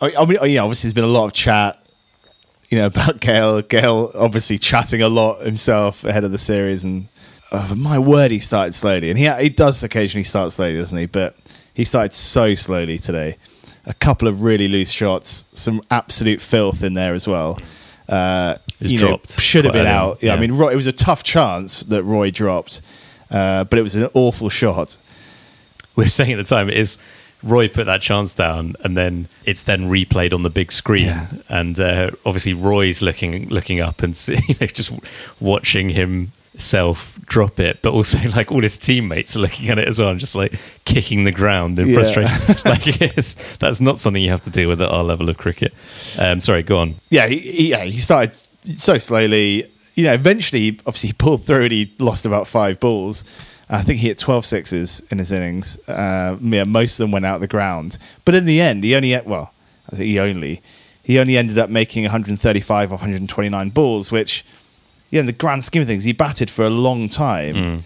I, 0.00 0.14
I 0.18 0.24
mean, 0.26 0.38
yeah, 0.50 0.62
obviously 0.62 0.88
there's 0.88 0.94
been 0.94 1.04
a 1.04 1.06
lot 1.06 1.26
of 1.26 1.32
chat, 1.34 1.80
you 2.70 2.78
know, 2.78 2.86
about 2.86 3.20
Gayle. 3.20 3.62
Gayle 3.62 4.10
obviously 4.14 4.58
chatting 4.58 5.02
a 5.02 5.08
lot 5.08 5.44
himself 5.44 6.04
ahead 6.04 6.24
of 6.24 6.32
the 6.32 6.38
series, 6.38 6.82
and 6.84 7.06
uh, 7.52 7.74
my 7.76 7.98
word, 7.98 8.30
he 8.32 8.38
started 8.40 8.72
slowly, 8.74 9.10
and 9.10 9.18
he 9.18 9.30
he 9.40 9.48
does 9.50 9.82
occasionally 9.84 10.24
start 10.24 10.52
slowly, 10.52 10.78
doesn't 10.78 10.96
he? 10.98 11.06
But 11.06 11.36
he 11.74 11.84
started 11.84 12.12
so 12.14 12.54
slowly 12.54 12.98
today. 12.98 13.36
A 13.86 13.94
couple 13.94 14.28
of 14.28 14.42
really 14.42 14.68
loose 14.68 14.90
shots, 14.92 15.44
some 15.52 15.82
absolute 15.90 16.40
filth 16.40 16.82
in 16.84 16.94
there 16.94 17.14
as 17.14 17.26
well. 17.26 17.58
Uh, 18.08 18.56
you 18.78 18.98
know, 18.98 19.08
dropped 19.08 19.40
should 19.40 19.64
have 19.64 19.72
been 19.72 19.82
early 19.86 19.90
out. 19.90 20.22
Yeah, 20.22 20.34
I 20.34 20.36
mean, 20.40 20.52
Roy, 20.52 20.72
it 20.72 20.76
was 20.76 20.86
a 20.86 20.92
tough 20.92 21.22
chance 21.22 21.80
that 21.84 22.02
Roy 22.04 22.30
dropped, 22.30 22.80
uh, 23.30 23.64
but 23.64 23.78
it 23.78 23.82
was 23.82 23.94
an 23.94 24.08
awful 24.14 24.48
shot. 24.48 24.96
we 25.96 26.04
were 26.04 26.10
saying 26.10 26.32
at 26.32 26.36
the 26.36 26.44
time 26.44 26.68
is 26.68 26.98
Roy 27.42 27.68
put 27.68 27.86
that 27.86 28.02
chance 28.02 28.34
down, 28.34 28.74
and 28.84 28.96
then 28.96 29.28
it's 29.44 29.62
then 29.64 29.88
replayed 29.90 30.32
on 30.32 30.42
the 30.42 30.50
big 30.50 30.70
screen, 30.70 31.06
Yeah. 31.06 31.26
and 31.48 31.78
uh, 31.80 32.10
obviously 32.24 32.54
Roy's 32.54 33.02
looking 33.02 33.48
looking 33.48 33.80
up 33.80 34.02
and 34.02 34.16
see, 34.16 34.38
you 34.48 34.54
know, 34.60 34.66
just 34.68 34.92
watching 35.40 35.88
himself 36.52 37.18
drop 37.26 37.58
it, 37.58 37.80
but 37.82 37.92
also 37.92 38.18
like 38.36 38.50
all 38.52 38.62
his 38.62 38.78
teammates 38.78 39.36
are 39.36 39.40
looking 39.40 39.68
at 39.68 39.78
it 39.78 39.88
as 39.88 39.98
well, 39.98 40.10
and 40.10 40.20
just 40.20 40.34
like 40.34 40.54
kicking 40.84 41.24
the 41.24 41.32
ground 41.32 41.78
in 41.78 41.88
Yeah. 41.88 41.94
frustration. 41.94 42.56
like 42.70 43.00
it's, 43.00 43.56
that's 43.56 43.80
not 43.80 43.98
something 43.98 44.22
you 44.22 44.30
have 44.30 44.42
to 44.42 44.50
deal 44.50 44.68
with 44.68 44.80
at 44.80 44.88
our 44.90 45.02
level 45.04 45.28
of 45.28 45.38
cricket. 45.38 45.74
Um, 46.18 46.40
sorry, 46.40 46.62
go 46.62 46.78
on. 46.78 46.96
yeah, 47.10 47.26
he, 47.26 47.38
he, 47.38 47.70
yeah, 47.70 47.84
he 47.84 47.98
started 47.98 48.34
so 48.76 48.98
slowly. 48.98 49.68
You 49.94 50.04
know, 50.04 50.14
eventually, 50.14 50.78
obviously, 50.86 51.08
he 51.08 51.12
pulled 51.14 51.44
through 51.44 51.64
and 51.64 51.72
he 51.72 51.94
lost 51.98 52.24
about 52.24 52.46
five 52.48 52.80
balls. 52.80 53.24
I 53.68 53.82
think 53.82 54.00
he 54.00 54.08
hit 54.08 54.18
12 54.18 54.44
sixes 54.46 55.02
in 55.10 55.18
his 55.18 55.32
innings. 55.32 55.78
Uh, 55.88 56.36
yeah, 56.40 56.64
most 56.64 56.98
of 57.00 57.04
them 57.04 57.10
went 57.10 57.24
out 57.26 57.40
the 57.40 57.46
ground. 57.46 57.96
But 58.24 58.34
in 58.34 58.44
the 58.46 58.60
end, 58.60 58.84
he 58.84 58.94
only, 58.94 59.18
well, 59.20 59.52
I 59.90 59.96
think 59.96 60.06
he 60.06 60.18
only, 60.18 60.62
he 61.02 61.18
only 61.18 61.36
ended 61.38 61.58
up 61.58 61.68
making 61.70 62.04
135 62.04 62.84
of 62.86 62.90
129 62.90 63.70
balls, 63.70 64.10
which, 64.12 64.44
yeah, 65.12 65.20
in 65.20 65.26
the 65.26 65.32
grand 65.32 65.62
scheme 65.62 65.82
of 65.82 65.86
things, 65.88 66.02
he 66.02 66.12
batted 66.12 66.50
for 66.50 66.64
a 66.64 66.70
long 66.70 67.08
time. 67.08 67.84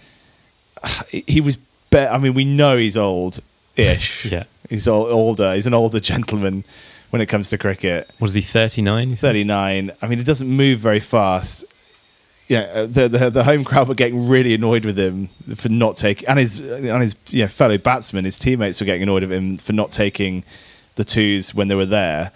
He- 1.11 1.23
He 1.27 1.41
was, 1.41 1.57
be- 1.91 1.99
I 1.99 2.17
mean, 2.17 2.33
we 2.33 2.43
know 2.45 2.77
he's 2.77 2.97
old 2.97 3.39
ish. 3.75 4.25
Yeah. 4.31 4.43
He's 4.69 4.87
ol- 4.87 5.05
older. 5.07 5.53
He's 5.55 5.67
an 5.67 5.73
older 5.75 5.99
gentleman 5.99 6.63
when 7.11 7.21
it 7.21 7.27
comes 7.27 7.49
to 7.51 7.57
cricket. 7.57 8.09
What 8.19 8.27
is 8.29 8.33
he? 8.33 8.41
Thirty 8.41 8.81
nine. 8.81 9.15
39. 9.15 9.91
I 10.01 10.07
mean, 10.07 10.19
it 10.19 10.25
doesn't 10.25 10.47
move 10.49 10.79
very 10.79 10.99
fast. 10.99 11.63
Yeah, 12.49 12.61
uh, 12.73 12.85
the, 12.85 13.07
the 13.09 13.29
the 13.29 13.43
home 13.43 13.63
crowd 13.65 13.87
were 13.89 13.93
getting 13.95 14.27
really 14.29 14.53
annoyed 14.53 14.83
with 14.85 14.97
him 14.97 15.29
for 15.55 15.67
not 15.69 15.95
taking, 15.97 16.27
and 16.29 16.39
his 16.39 16.59
and 16.59 17.01
his 17.01 17.13
you 17.29 17.43
know, 17.43 17.47
fellow 17.49 17.77
batsmen, 17.77 18.23
his 18.25 18.37
teammates 18.39 18.79
were 18.81 18.85
getting 18.85 19.03
annoyed 19.03 19.23
with 19.23 19.33
him 19.33 19.57
for 19.57 19.73
not 19.73 19.91
taking 19.91 20.43
the 20.95 21.03
twos 21.03 21.53
when 21.53 21.67
they 21.69 21.75
were 21.75 21.85
there. 21.85 22.31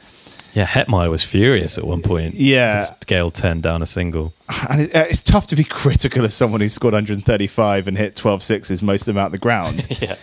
Yeah, 0.54 0.66
Hetmyer 0.68 1.10
was 1.10 1.24
furious 1.24 1.78
at 1.78 1.86
one 1.86 2.02
point. 2.02 2.36
Yeah. 2.36 2.86
Gayle 3.08 3.32
turned 3.32 3.64
down 3.64 3.82
a 3.82 3.86
single. 3.86 4.34
And 4.70 4.82
it, 4.82 4.96
uh, 4.96 5.06
it's 5.10 5.22
tough 5.22 5.48
to 5.48 5.56
be 5.56 5.64
critical 5.82 6.26
of 6.26 6.34
someone 6.34 6.60
who 6.62 6.68
scored 6.70 6.94
135 6.94 7.88
and 7.88 7.98
hit 7.98 8.16
12 8.16 8.44
sixes, 8.44 8.82
most 8.84 9.02
of 9.08 9.16
them 9.16 9.18
out 9.18 9.32
the 9.32 9.38
ground. 9.38 9.88
Yeah, 10.02 10.16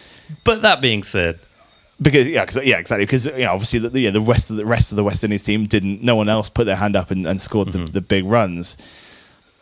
but 0.44 0.62
that 0.62 0.80
being 0.82 1.02
said, 1.02 1.38
because 2.00 2.26
yeah, 2.26 2.44
'cause- 2.44 2.64
yeah, 2.64 2.78
exactly. 2.78 3.06
Because 3.06 3.26
you 3.26 3.38
know, 3.44 3.52
obviously, 3.52 3.78
the, 3.80 3.98
yeah, 4.00 4.10
the 4.10 4.20
rest 4.20 4.50
of 4.50 4.56
the 4.56 4.66
rest 4.66 4.92
of 4.92 4.96
the 4.96 5.04
West 5.04 5.24
Indies 5.24 5.42
team 5.42 5.66
didn't. 5.66 6.02
No 6.02 6.14
one 6.16 6.28
else 6.28 6.48
put 6.48 6.64
their 6.64 6.76
hand 6.76 6.94
up 6.94 7.10
and, 7.10 7.26
and 7.26 7.40
scored 7.40 7.72
the, 7.72 7.78
the 7.86 8.00
big 8.02 8.26
runs. 8.26 8.76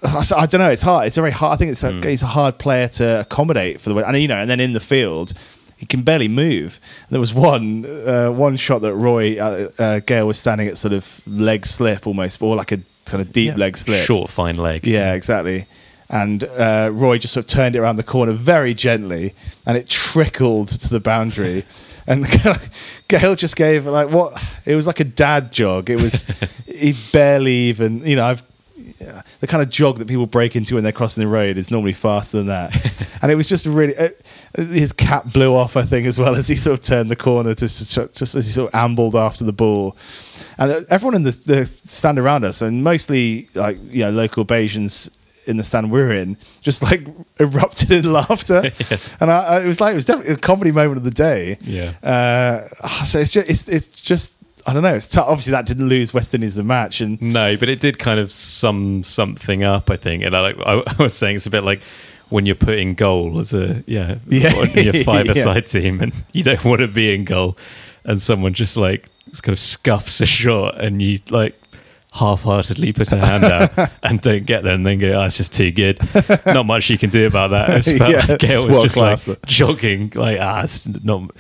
I 0.02 0.46
don't 0.46 0.58
know. 0.60 0.68
It's 0.70 0.82
hard. 0.82 1.06
It's 1.06 1.16
a 1.16 1.20
very 1.20 1.32
hard. 1.32 1.54
I 1.54 1.56
think 1.56 1.70
it's 1.70 1.82
a, 1.82 1.92
he's 2.06 2.22
a 2.22 2.26
hard 2.26 2.58
player 2.58 2.88
to 2.88 3.20
accommodate 3.20 3.80
for 3.80 3.88
the 3.90 3.96
and 4.06 4.16
you 4.18 4.28
know, 4.28 4.36
and 4.36 4.50
then 4.50 4.60
in 4.60 4.72
the 4.72 4.80
field. 4.80 5.32
He 5.76 5.84
can 5.86 6.02
barely 6.02 6.28
move. 6.28 6.80
There 7.10 7.20
was 7.20 7.34
one 7.34 7.84
uh, 7.84 8.30
one 8.30 8.56
shot 8.56 8.80
that 8.82 8.94
Roy 8.94 9.38
uh, 9.38 9.70
uh, 9.78 10.00
Gayle 10.00 10.26
was 10.26 10.38
standing 10.38 10.68
at 10.68 10.78
sort 10.78 10.94
of 10.94 11.22
leg 11.26 11.66
slip 11.66 12.06
almost, 12.06 12.40
or 12.40 12.56
like 12.56 12.72
a 12.72 12.80
kind 13.04 13.20
of 13.22 13.30
deep 13.32 13.48
yeah, 13.52 13.56
leg 13.56 13.76
slip. 13.76 14.06
short, 14.06 14.30
fine 14.30 14.56
leg. 14.56 14.86
Yeah, 14.86 15.14
exactly. 15.14 15.66
and 16.08 16.44
uh, 16.44 16.90
Roy 16.92 17.18
just 17.18 17.34
sort 17.34 17.44
of 17.44 17.50
turned 17.50 17.76
it 17.76 17.80
around 17.80 17.96
the 17.96 18.02
corner 18.04 18.32
very 18.32 18.74
gently, 18.74 19.34
and 19.66 19.76
it 19.76 19.88
trickled 19.88 20.68
to 20.68 20.88
the 20.88 21.00
boundary. 21.00 21.64
And 22.08 22.24
Gayle 23.08 23.34
just 23.34 23.56
gave 23.56 23.84
like 23.84 24.10
what 24.10 24.40
it 24.64 24.76
was 24.76 24.86
like 24.86 25.00
a 25.00 25.04
dad 25.04 25.50
jog. 25.50 25.90
It 25.90 26.00
was 26.00 26.24
he 26.64 26.94
barely 27.12 27.52
even 27.52 28.06
you 28.06 28.14
know 28.14 28.24
I've 28.24 28.44
yeah, 29.00 29.22
the 29.40 29.46
kind 29.46 29.62
of 29.62 29.68
jog 29.68 29.98
that 29.98 30.08
people 30.08 30.26
break 30.26 30.56
into 30.56 30.74
when 30.74 30.84
they're 30.84 30.92
crossing 30.92 31.22
the 31.22 31.28
road 31.28 31.58
is 31.58 31.70
normally 31.70 31.92
faster 31.92 32.38
than 32.38 32.46
that. 32.46 32.74
and 33.22 33.30
it 33.30 33.34
was 33.34 33.46
just 33.46 33.66
really 33.66 33.96
uh, 33.96 34.08
his 34.56 34.92
cap 34.92 35.32
blew 35.32 35.54
off, 35.54 35.76
I 35.76 35.82
think, 35.82 36.06
as 36.06 36.18
well 36.18 36.34
as 36.34 36.48
he 36.48 36.54
sort 36.54 36.78
of 36.78 36.84
turned 36.84 37.10
the 37.10 37.16
corner 37.16 37.54
to 37.54 37.66
just 37.66 38.20
as 38.20 38.46
he 38.46 38.52
sort 38.52 38.72
of 38.72 38.74
ambled 38.74 39.14
after 39.14 39.44
the 39.44 39.52
ball. 39.52 39.96
And 40.58 40.72
uh, 40.72 40.80
everyone 40.88 41.14
in 41.14 41.22
the, 41.24 41.32
the 41.32 41.66
stand 41.84 42.18
around 42.18 42.44
us, 42.44 42.62
and 42.62 42.82
mostly 42.82 43.48
like 43.54 43.78
you 43.92 44.04
know 44.04 44.10
local 44.10 44.44
Bajans 44.44 45.10
in 45.46 45.56
the 45.56 45.62
stand 45.62 45.90
we 45.90 46.00
are 46.00 46.12
in 46.12 46.36
just 46.60 46.82
like 46.82 47.06
erupted 47.40 47.92
in 47.92 48.12
laughter 48.12 48.62
yeah. 48.90 48.96
and 49.20 49.30
I, 49.30 49.38
I, 49.38 49.60
it 49.60 49.66
was 49.66 49.80
like 49.80 49.92
it 49.92 49.94
was 49.94 50.04
definitely 50.04 50.34
a 50.34 50.36
comedy 50.36 50.72
moment 50.72 50.98
of 50.98 51.04
the 51.04 51.10
day 51.12 51.58
yeah 51.62 51.92
uh, 52.02 53.04
so 53.04 53.20
it's 53.20 53.30
just 53.30 53.48
it's, 53.48 53.68
it's 53.68 53.86
just 53.86 54.35
I 54.66 54.72
don't 54.72 54.82
know. 54.82 54.94
It's 54.94 55.06
t- 55.06 55.20
obviously 55.20 55.52
that 55.52 55.64
didn't 55.64 55.88
lose 55.88 56.12
West 56.12 56.34
Indies 56.34 56.56
the 56.56 56.64
match, 56.64 57.00
and 57.00 57.22
no, 57.22 57.56
but 57.56 57.68
it 57.68 57.78
did 57.78 58.00
kind 58.00 58.18
of 58.18 58.32
sum 58.32 59.04
something 59.04 59.62
up. 59.62 59.88
I 59.90 59.96
think, 59.96 60.24
and 60.24 60.36
I 60.36 60.40
like 60.40 60.56
I, 60.58 60.82
I 60.98 61.02
was 61.02 61.14
saying, 61.14 61.36
it's 61.36 61.46
a 61.46 61.50
bit 61.50 61.62
like 61.62 61.80
when 62.30 62.46
you're 62.46 62.56
putting 62.56 62.94
goal 62.94 63.38
as 63.38 63.54
a 63.54 63.84
yeah, 63.86 64.16
yeah. 64.28 64.64
your 64.74 65.04
five-a-side 65.04 65.54
yeah. 65.72 65.80
team, 65.80 66.00
and 66.00 66.12
you 66.32 66.42
don't 66.42 66.64
want 66.64 66.80
to 66.80 66.88
be 66.88 67.14
in 67.14 67.24
goal, 67.24 67.56
and 68.04 68.20
someone 68.20 68.54
just 68.54 68.76
like 68.76 69.08
just 69.30 69.44
kind 69.44 69.52
of 69.52 69.60
scuffs 69.60 70.20
a 70.20 70.26
shot, 70.26 70.82
and 70.82 71.00
you 71.00 71.20
like 71.30 71.54
half-heartedly 72.12 72.92
put 72.92 73.12
a 73.12 73.18
hand 73.18 73.44
out 73.44 73.90
and 74.02 74.22
don't 74.22 74.46
get 74.46 74.64
there 74.64 74.72
and 74.72 74.86
then 74.86 74.98
go, 74.98 75.20
oh, 75.20 75.24
it's 75.26 75.36
just 75.36 75.52
too 75.52 75.70
good. 75.70 76.00
Not 76.46 76.64
much 76.64 76.88
you 76.88 76.96
can 76.96 77.10
do 77.10 77.26
about 77.26 77.50
that. 77.50 77.68
It's 77.68 77.92
felt 77.92 78.10
yeah, 78.10 78.24
like 78.26 78.38
Gayle 78.38 78.66
was 78.66 78.82
just 78.82 78.96
like 78.96 79.20
though. 79.20 79.36
jogging, 79.44 80.12
like, 80.14 80.38
ah, 80.40 80.62
it's 80.62 80.88
not 80.88 81.30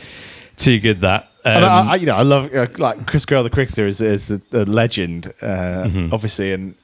too 0.56 0.78
good 0.78 1.00
that. 1.02 1.28
Um, 1.44 1.64
I, 1.64 1.92
I, 1.92 1.94
you 1.96 2.06
know, 2.06 2.16
I 2.16 2.22
love 2.22 2.52
uh, 2.52 2.66
like 2.78 3.06
Chris 3.06 3.24
Gayle, 3.24 3.44
the 3.44 3.50
cricketer, 3.50 3.86
is, 3.86 4.00
is 4.00 4.30
a, 4.30 4.40
a 4.52 4.64
legend, 4.64 5.32
uh, 5.40 5.84
mm-hmm. 5.84 6.12
obviously, 6.12 6.52
and 6.52 6.74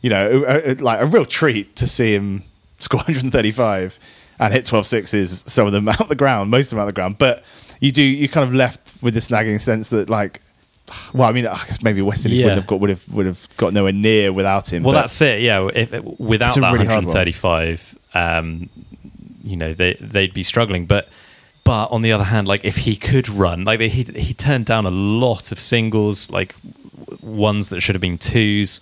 you 0.00 0.10
know, 0.10 0.44
a, 0.46 0.72
a, 0.72 0.74
like 0.74 1.00
a 1.00 1.06
real 1.06 1.24
treat 1.24 1.76
to 1.76 1.86
see 1.86 2.14
him 2.14 2.42
score 2.80 2.98
135 3.06 3.98
and 4.40 4.52
hit 4.52 4.64
12 4.64 4.86
sixes. 4.86 5.44
Some 5.46 5.66
of 5.66 5.72
them 5.72 5.88
out 5.88 6.08
the 6.08 6.16
ground, 6.16 6.50
most 6.50 6.66
of 6.66 6.76
them 6.76 6.82
out 6.82 6.86
the 6.86 6.92
ground, 6.92 7.18
but 7.18 7.44
you 7.80 7.92
do 7.92 8.02
you 8.02 8.28
kind 8.28 8.46
of 8.46 8.54
left 8.54 8.94
with 9.02 9.14
this 9.14 9.30
nagging 9.30 9.58
sense 9.58 9.90
that 9.90 10.10
like 10.10 10.40
well, 11.14 11.28
I 11.28 11.32
mean, 11.32 11.46
I 11.46 11.56
guess 11.64 11.82
maybe 11.82 12.02
West 12.02 12.24
Indies 12.24 12.40
yeah. 12.40 12.46
wouldn't 12.46 12.62
have 12.62 12.68
got 12.68 12.80
would 12.80 12.90
have 12.90 13.08
would 13.08 13.26
have 13.26 13.56
got 13.56 13.72
nowhere 13.72 13.92
near 13.92 14.32
without 14.32 14.72
him. 14.72 14.82
Well, 14.82 14.94
that's 14.94 15.20
it. 15.20 15.40
Yeah, 15.40 15.68
if, 15.74 15.92
without 16.18 16.54
that 16.54 16.72
really 16.72 16.86
135, 16.86 17.98
um, 18.14 18.68
you 19.42 19.56
know, 19.56 19.74
they 19.74 19.94
they'd 19.94 20.34
be 20.34 20.42
struggling. 20.42 20.86
But 20.86 21.08
but 21.70 21.86
on 21.92 22.02
the 22.02 22.10
other 22.10 22.24
hand, 22.24 22.48
like 22.48 22.64
if 22.64 22.78
he 22.78 22.96
could 22.96 23.28
run, 23.28 23.62
like 23.62 23.78
he 23.78 24.02
he 24.02 24.34
turned 24.34 24.66
down 24.66 24.86
a 24.86 24.90
lot 24.90 25.52
of 25.52 25.60
singles, 25.60 26.28
like 26.28 26.56
ones 27.22 27.68
that 27.68 27.80
should 27.80 27.94
have 27.94 28.00
been 28.00 28.18
twos. 28.18 28.80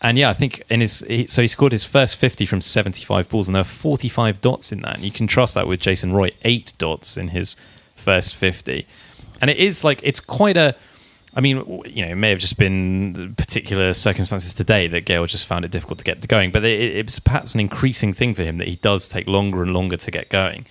And 0.00 0.16
yeah, 0.16 0.30
I 0.30 0.32
think 0.32 0.62
in 0.70 0.80
his 0.80 1.00
he, 1.00 1.26
so 1.26 1.42
he 1.42 1.48
scored 1.48 1.72
his 1.72 1.84
first 1.84 2.16
50 2.16 2.46
from 2.46 2.62
75 2.62 3.28
balls, 3.28 3.46
and 3.46 3.54
there 3.54 3.60
are 3.60 3.64
45 3.64 4.40
dots 4.40 4.72
in 4.72 4.80
that. 4.80 4.94
And 4.94 5.04
you 5.04 5.10
contrast 5.10 5.52
that 5.54 5.66
with 5.66 5.80
Jason 5.80 6.14
Roy, 6.14 6.30
eight 6.40 6.72
dots 6.78 7.18
in 7.18 7.28
his 7.28 7.56
first 7.94 8.34
50. 8.34 8.86
And 9.42 9.50
it 9.50 9.58
is 9.58 9.84
like 9.84 10.00
it's 10.02 10.20
quite 10.20 10.56
a 10.56 10.74
I 11.34 11.42
mean, 11.42 11.58
you 11.84 12.06
know, 12.06 12.12
it 12.12 12.16
may 12.16 12.30
have 12.30 12.38
just 12.38 12.56
been 12.56 13.34
particular 13.34 13.92
circumstances 13.92 14.54
today 14.54 14.86
that 14.86 15.04
Gayle 15.04 15.26
just 15.26 15.46
found 15.46 15.66
it 15.66 15.70
difficult 15.70 15.98
to 15.98 16.04
get 16.06 16.26
going, 16.26 16.52
but 16.52 16.64
it, 16.64 16.96
it's 16.96 17.18
perhaps 17.18 17.52
an 17.52 17.60
increasing 17.60 18.14
thing 18.14 18.32
for 18.32 18.44
him 18.44 18.56
that 18.56 18.68
he 18.68 18.76
does 18.76 19.08
take 19.08 19.26
longer 19.26 19.60
and 19.60 19.74
longer 19.74 19.98
to 19.98 20.10
get 20.10 20.30
going, 20.30 20.64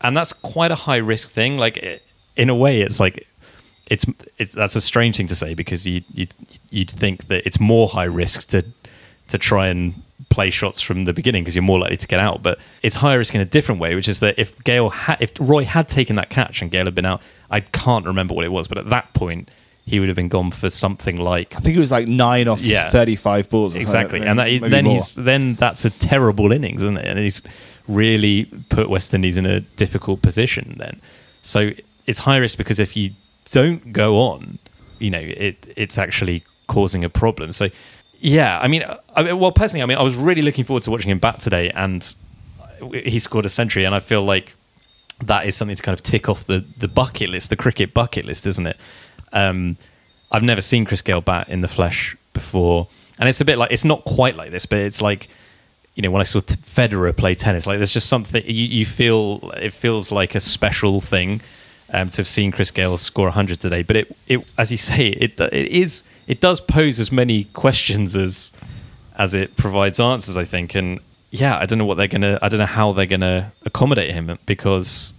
and 0.00 0.16
that's 0.16 0.32
quite 0.32 0.70
a 0.70 0.76
high 0.76 0.96
risk 0.96 1.30
thing. 1.30 1.58
Like, 1.58 2.02
in 2.36 2.48
a 2.48 2.54
way, 2.54 2.80
it's 2.80 3.00
like 3.00 3.26
it's, 3.86 4.04
it's 4.36 4.52
that's 4.52 4.76
a 4.76 4.80
strange 4.80 5.16
thing 5.16 5.28
to 5.28 5.34
say 5.34 5.54
because 5.54 5.86
you 5.86 6.02
you 6.12 6.26
you'd 6.70 6.90
think 6.90 7.28
that 7.28 7.46
it's 7.46 7.58
more 7.58 7.88
high 7.88 8.04
risk 8.04 8.48
to 8.48 8.64
to 9.28 9.38
try 9.38 9.68
and 9.68 10.02
play 10.30 10.50
shots 10.50 10.80
from 10.80 11.04
the 11.04 11.12
beginning 11.12 11.42
because 11.42 11.54
you're 11.54 11.62
more 11.62 11.78
likely 11.78 11.96
to 11.96 12.06
get 12.06 12.20
out, 12.20 12.42
but 12.42 12.58
it's 12.82 12.96
high 12.96 13.14
risk 13.14 13.34
in 13.34 13.40
a 13.40 13.44
different 13.44 13.80
way, 13.80 13.94
which 13.94 14.08
is 14.08 14.20
that 14.20 14.38
if 14.38 14.62
Gayle 14.64 14.90
ha- 14.90 15.16
if 15.20 15.30
Roy 15.38 15.64
had 15.64 15.88
taken 15.88 16.16
that 16.16 16.28
catch 16.28 16.60
and 16.60 16.70
Gayle 16.70 16.84
had 16.84 16.94
been 16.94 17.06
out, 17.06 17.22
I 17.50 17.60
can't 17.60 18.04
remember 18.04 18.34
what 18.34 18.44
it 18.44 18.52
was, 18.52 18.68
but 18.68 18.78
at 18.78 18.90
that 18.90 19.14
point 19.14 19.50
he 19.88 19.98
would 20.00 20.08
have 20.08 20.16
been 20.16 20.28
gone 20.28 20.50
for 20.50 20.68
something 20.68 21.16
like 21.16 21.56
I 21.56 21.60
think 21.60 21.76
it 21.76 21.80
was 21.80 21.90
like 21.90 22.06
nine 22.06 22.46
off 22.46 22.60
yeah, 22.60 22.90
thirty-five 22.90 23.48
balls. 23.48 23.74
exactly, 23.74 24.20
and 24.20 24.38
that, 24.38 24.60
then 24.70 24.84
more. 24.84 24.94
he's 24.94 25.14
then 25.14 25.54
that's 25.54 25.84
a 25.84 25.90
terrible 25.90 26.52
innings, 26.52 26.82
isn't 26.82 26.98
it? 26.98 27.06
And 27.06 27.18
he's 27.18 27.42
really 27.88 28.44
put 28.68 28.90
West 28.90 29.14
Indies 29.14 29.38
in 29.38 29.46
a 29.46 29.60
difficult 29.60 30.20
position. 30.20 30.76
Then, 30.78 31.00
so 31.42 31.70
it's 32.06 32.20
high 32.20 32.36
risk 32.36 32.58
because 32.58 32.78
if 32.78 32.96
you 32.96 33.12
don't 33.50 33.92
go 33.92 34.18
on, 34.18 34.58
you 34.98 35.10
know, 35.10 35.20
it 35.20 35.72
it's 35.76 35.96
actually 35.96 36.44
causing 36.66 37.02
a 37.02 37.08
problem. 37.08 37.50
So, 37.52 37.70
yeah, 38.20 38.58
I 38.60 38.68
mean, 38.68 38.84
I 39.16 39.22
mean, 39.22 39.38
well, 39.38 39.52
personally, 39.52 39.82
I 39.82 39.86
mean, 39.86 39.98
I 39.98 40.02
was 40.02 40.16
really 40.16 40.42
looking 40.42 40.64
forward 40.64 40.82
to 40.82 40.90
watching 40.90 41.10
him 41.10 41.18
bat 41.18 41.40
today, 41.40 41.70
and 41.70 42.14
he 42.92 43.18
scored 43.18 43.46
a 43.46 43.48
century, 43.48 43.84
and 43.84 43.94
I 43.94 44.00
feel 44.00 44.22
like 44.22 44.54
that 45.20 45.46
is 45.46 45.56
something 45.56 45.76
to 45.76 45.82
kind 45.82 45.94
of 45.94 46.02
tick 46.02 46.28
off 46.28 46.46
the 46.46 46.64
the 46.76 46.88
bucket 46.88 47.30
list, 47.30 47.50
the 47.50 47.56
cricket 47.56 47.94
bucket 47.94 48.26
list, 48.26 48.46
isn't 48.46 48.66
it? 48.66 48.76
Um, 49.32 49.76
I've 50.30 50.42
never 50.42 50.60
seen 50.60 50.84
Chris 50.84 51.02
Gayle 51.02 51.20
bat 51.20 51.48
in 51.48 51.60
the 51.60 51.68
flesh 51.68 52.16
before, 52.32 52.88
and 53.18 53.28
it's 53.28 53.40
a 53.40 53.44
bit 53.44 53.58
like 53.58 53.70
it's 53.72 53.84
not 53.84 54.04
quite 54.04 54.36
like 54.36 54.50
this, 54.50 54.66
but 54.66 54.78
it's 54.78 55.00
like 55.02 55.28
you 55.94 56.02
know 56.02 56.10
when 56.10 56.20
I 56.20 56.24
saw 56.24 56.40
Federer 56.40 57.16
play 57.16 57.34
tennis, 57.34 57.66
like 57.66 57.78
there's 57.78 57.92
just 57.92 58.08
something 58.08 58.42
you, 58.46 58.66
you 58.66 58.86
feel 58.86 59.50
it 59.56 59.72
feels 59.72 60.12
like 60.12 60.34
a 60.34 60.40
special 60.40 61.00
thing 61.00 61.40
um, 61.92 62.08
to 62.10 62.18
have 62.18 62.28
seen 62.28 62.52
Chris 62.52 62.70
Gayle 62.70 62.98
score 62.98 63.26
100 63.26 63.60
today. 63.60 63.82
But 63.82 63.96
it, 63.96 64.16
it 64.26 64.46
as 64.56 64.70
you 64.70 64.76
say, 64.76 65.08
it 65.08 65.40
it 65.40 65.68
is 65.68 66.04
it 66.26 66.40
does 66.40 66.60
pose 66.60 67.00
as 67.00 67.10
many 67.10 67.44
questions 67.44 68.14
as 68.14 68.52
as 69.16 69.34
it 69.34 69.56
provides 69.56 69.98
answers. 69.98 70.36
I 70.36 70.44
think, 70.44 70.74
and 70.74 71.00
yeah, 71.30 71.58
I 71.58 71.66
don't 71.66 71.78
know 71.78 71.86
what 71.86 71.96
they're 71.96 72.06
gonna, 72.06 72.38
I 72.42 72.48
don't 72.48 72.60
know 72.60 72.66
how 72.66 72.92
they're 72.92 73.06
gonna 73.06 73.52
accommodate 73.64 74.12
him 74.12 74.38
because 74.46 75.14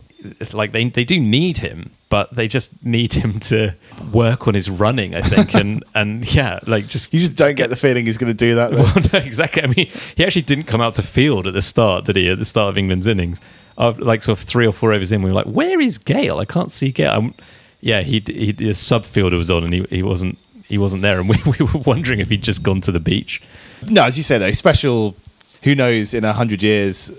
like 0.53 0.71
they 0.71 0.89
they 0.89 1.03
do 1.03 1.19
need 1.19 1.57
him, 1.57 1.91
but 2.09 2.35
they 2.35 2.47
just 2.47 2.83
need 2.83 3.13
him 3.13 3.39
to 3.39 3.75
work 4.11 4.47
on 4.47 4.55
his 4.55 4.69
running, 4.69 5.13
I 5.13 5.21
think, 5.21 5.53
and 5.53 5.83
and 5.95 6.33
yeah, 6.33 6.59
like 6.65 6.87
just 6.87 7.13
you 7.13 7.19
just 7.19 7.35
don't 7.35 7.49
just 7.49 7.57
get, 7.57 7.63
get, 7.63 7.69
the 7.69 7.75
feeling 7.75 8.05
he's 8.05 8.17
going 8.17 8.35
to 8.35 8.45
do 8.45 8.55
that. 8.55 8.71
Well, 8.79 8.93
no, 9.13 9.19
exactly. 9.19 9.63
I 9.63 9.67
mean, 9.67 9.89
he 10.15 10.25
actually 10.25 10.43
didn't 10.43 10.65
come 10.65 10.81
out 10.81 10.95
to 10.95 11.01
field 11.01 11.47
at 11.47 11.53
the 11.53 11.61
start, 11.61 12.05
did 12.05 12.15
he? 12.15 12.29
At 12.29 12.39
the 12.39 12.45
start 12.45 12.69
of 12.69 12.77
England's 12.77 13.07
innings, 13.07 13.41
of 13.77 13.99
like 13.99 14.23
sort 14.23 14.39
of 14.39 14.47
three 14.47 14.65
or 14.65 14.73
four 14.73 14.93
overs 14.93 15.11
in, 15.11 15.21
we 15.21 15.29
were 15.29 15.35
like, 15.35 15.45
"Where 15.45 15.79
is 15.79 15.97
Gayle? 15.97 16.39
I 16.39 16.45
can't 16.45 16.71
see 16.71 16.91
Gayle." 16.91 17.11
I'm, 17.11 17.33
yeah, 17.81 18.01
he 18.01 18.23
he 18.25 18.69
a 18.69 18.73
sub 18.73 19.05
fielder 19.05 19.37
was 19.37 19.51
on, 19.51 19.63
and 19.63 19.73
he, 19.73 19.85
he 19.89 20.03
wasn't 20.03 20.37
he 20.65 20.77
wasn't 20.77 21.01
there, 21.01 21.19
and 21.19 21.29
we, 21.29 21.37
we 21.59 21.65
were 21.65 21.79
wondering 21.79 22.19
if 22.19 22.29
he'd 22.29 22.43
just 22.43 22.63
gone 22.63 22.81
to 22.81 22.91
the 22.91 22.99
beach. 22.99 23.41
No, 23.83 24.03
as 24.03 24.17
you 24.17 24.23
say 24.23 24.37
though, 24.37 24.51
special. 24.51 25.15
Who 25.63 25.75
knows? 25.75 26.13
In 26.13 26.23
a 26.23 26.31
hundred 26.31 26.63
years, 26.63 27.11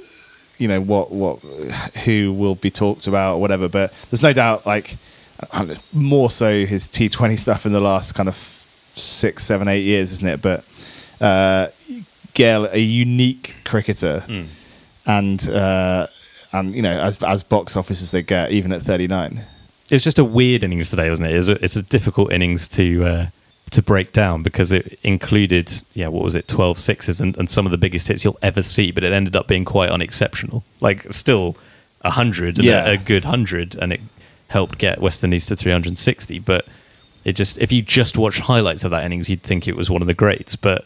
you 0.60 0.68
know 0.68 0.80
what 0.80 1.10
what 1.10 1.38
who 2.04 2.32
will 2.32 2.54
be 2.54 2.70
talked 2.70 3.06
about 3.06 3.36
or 3.36 3.40
whatever. 3.40 3.68
But 3.68 3.92
there's 4.10 4.22
no 4.22 4.32
doubt, 4.32 4.66
like 4.66 4.96
more 5.92 6.30
so 6.30 6.66
his 6.66 6.86
T20 6.86 7.38
stuff 7.38 7.64
in 7.64 7.72
the 7.72 7.80
last 7.80 8.14
kind 8.14 8.28
of 8.28 8.66
six, 8.94 9.44
seven, 9.44 9.68
eight 9.68 9.82
years, 9.82 10.12
isn't 10.12 10.28
it? 10.28 10.42
But 10.42 10.64
uh, 11.20 11.68
Gayle, 12.34 12.66
a 12.66 12.78
unique 12.78 13.56
cricketer, 13.64 14.24
mm. 14.28 14.46
and 15.06 15.48
uh, 15.48 16.06
and 16.52 16.74
you 16.74 16.82
know 16.82 17.00
as 17.00 17.22
as 17.22 17.42
box 17.42 17.76
office 17.76 18.02
as 18.02 18.10
they 18.10 18.22
get, 18.22 18.52
even 18.52 18.72
at 18.72 18.82
39. 18.82 19.42
It's 19.90 20.04
just 20.04 20.20
a 20.20 20.24
weird 20.24 20.62
innings 20.62 20.90
today, 20.90 21.08
wasn't 21.08 21.30
it? 21.30 21.34
It's 21.34 21.48
a, 21.48 21.64
it's 21.64 21.76
a 21.76 21.82
difficult 21.82 22.32
innings 22.32 22.68
to. 22.68 23.04
Uh 23.04 23.26
to 23.70 23.82
break 23.82 24.12
down 24.12 24.42
because 24.42 24.72
it 24.72 24.98
included, 25.02 25.82
yeah, 25.94 26.08
what 26.08 26.24
was 26.24 26.34
it, 26.34 26.48
12 26.48 26.78
sixes 26.78 27.20
and, 27.20 27.36
and 27.36 27.48
some 27.48 27.66
of 27.66 27.72
the 27.72 27.78
biggest 27.78 28.08
hits 28.08 28.24
you'll 28.24 28.38
ever 28.42 28.62
see, 28.62 28.90
but 28.90 29.04
it 29.04 29.12
ended 29.12 29.36
up 29.36 29.46
being 29.46 29.64
quite 29.64 29.90
unexceptional. 29.90 30.64
Like, 30.80 31.12
still 31.12 31.56
a 32.02 32.08
100 32.08 32.58
and 32.58 32.64
yeah. 32.64 32.86
a, 32.86 32.92
a, 32.94 32.96
good 32.96 33.24
100, 33.24 33.76
and 33.76 33.92
it 33.92 34.00
helped 34.48 34.78
get 34.78 35.00
West 35.00 35.22
Indies 35.22 35.46
to 35.46 35.56
360. 35.56 36.38
But 36.40 36.66
it 37.24 37.32
just, 37.34 37.58
if 37.58 37.70
you 37.70 37.82
just 37.82 38.18
watched 38.18 38.40
highlights 38.40 38.84
of 38.84 38.90
that 38.90 39.04
innings, 39.04 39.30
you'd 39.30 39.42
think 39.42 39.68
it 39.68 39.76
was 39.76 39.90
one 39.90 40.02
of 40.02 40.08
the 40.08 40.14
greats. 40.14 40.56
But 40.56 40.84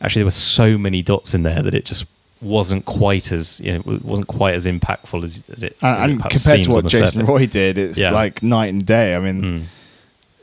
actually, 0.00 0.20
there 0.20 0.26
were 0.26 0.30
so 0.32 0.76
many 0.76 1.02
dots 1.02 1.34
in 1.34 1.44
there 1.44 1.62
that 1.62 1.74
it 1.74 1.84
just 1.84 2.06
wasn't 2.40 2.84
quite 2.84 3.32
as 3.32 3.58
you 3.58 3.72
know 3.72 3.82
wasn't 4.04 4.28
quite 4.28 4.54
as 4.54 4.64
impactful 4.64 5.24
as, 5.24 5.42
as 5.52 5.64
it. 5.64 5.76
And, 5.82 6.22
as 6.24 6.26
it 6.26 6.44
compared 6.44 6.62
to 6.64 6.70
what 6.70 6.86
Jason 6.86 7.06
surface. 7.06 7.28
Roy 7.28 7.46
did, 7.46 7.78
it's 7.78 7.98
yeah. 7.98 8.12
like 8.12 8.42
night 8.42 8.68
and 8.68 8.84
day. 8.84 9.14
I 9.14 9.20
mean. 9.20 9.42
Mm 9.42 9.62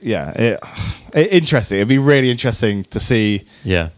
yeah, 0.06 0.32
it, 0.32 0.60
it, 1.14 1.34
interesting. 1.34 1.78
It'd 1.78 1.88
be 1.88 1.98
really 1.98 2.30
interesting 2.30 2.84
to 2.86 3.00
see. 3.00 3.46
Yeah. 3.64 3.90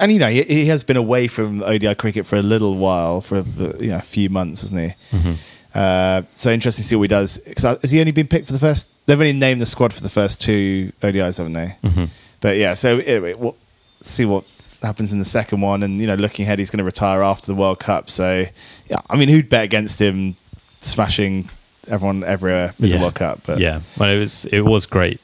And 0.00 0.12
you 0.12 0.18
know 0.18 0.30
he, 0.30 0.42
he, 0.42 0.66
has 0.66 0.84
been 0.84 0.96
away 0.96 1.26
from 1.26 1.62
ODI 1.62 1.96
cricket 1.96 2.24
for 2.24 2.36
a 2.36 2.42
little 2.42 2.76
while, 2.76 3.20
for 3.20 3.44
you 3.80 3.90
know 3.90 3.98
a 3.98 4.02
few 4.02 4.30
months, 4.30 4.62
hasn't 4.62 4.80
he? 4.80 5.16
Mm-hmm. 5.16 5.32
Uh, 5.74 6.22
so 6.36 6.50
interesting 6.50 6.82
to 6.82 6.88
see 6.88 6.96
what 6.96 7.02
he 7.02 7.08
does. 7.08 7.38
Because 7.38 7.64
uh, 7.64 7.78
has 7.80 7.90
he 7.90 8.00
only 8.00 8.12
been 8.12 8.28
picked 8.28 8.46
for 8.46 8.52
the 8.52 8.58
first? 8.58 8.88
They've 9.06 9.18
only 9.18 9.32
named 9.32 9.60
the 9.60 9.66
squad 9.66 9.92
for 9.92 10.02
the 10.02 10.08
first 10.08 10.40
two 10.40 10.92
ODIs, 11.02 11.38
haven't 11.38 11.54
they? 11.54 11.76
Mm-hmm. 11.82 12.04
But 12.40 12.56
yeah, 12.56 12.74
so 12.74 12.98
anyway, 12.98 13.34
we'll 13.34 13.56
see 14.00 14.24
what 14.24 14.44
happens 14.80 15.12
in 15.12 15.18
the 15.18 15.24
second 15.24 15.60
one, 15.60 15.82
and 15.82 16.00
you 16.00 16.06
know, 16.06 16.14
looking 16.14 16.44
ahead, 16.44 16.60
he's 16.60 16.70
going 16.70 16.78
to 16.78 16.84
retire 16.84 17.22
after 17.22 17.46
the 17.46 17.56
World 17.56 17.80
Cup. 17.80 18.10
So, 18.10 18.46
yeah, 18.88 19.00
I 19.10 19.16
mean, 19.16 19.28
who'd 19.28 19.48
bet 19.48 19.64
against 19.64 20.00
him 20.00 20.36
smashing 20.82 21.50
everyone 21.88 22.22
everywhere 22.22 22.74
in 22.78 22.90
the 22.90 22.98
World 22.98 23.16
Cup? 23.16 23.40
But 23.44 23.58
yeah, 23.58 23.80
well, 23.98 24.08
it 24.08 24.20
was 24.20 24.44
it 24.46 24.60
was 24.60 24.86
great 24.86 25.20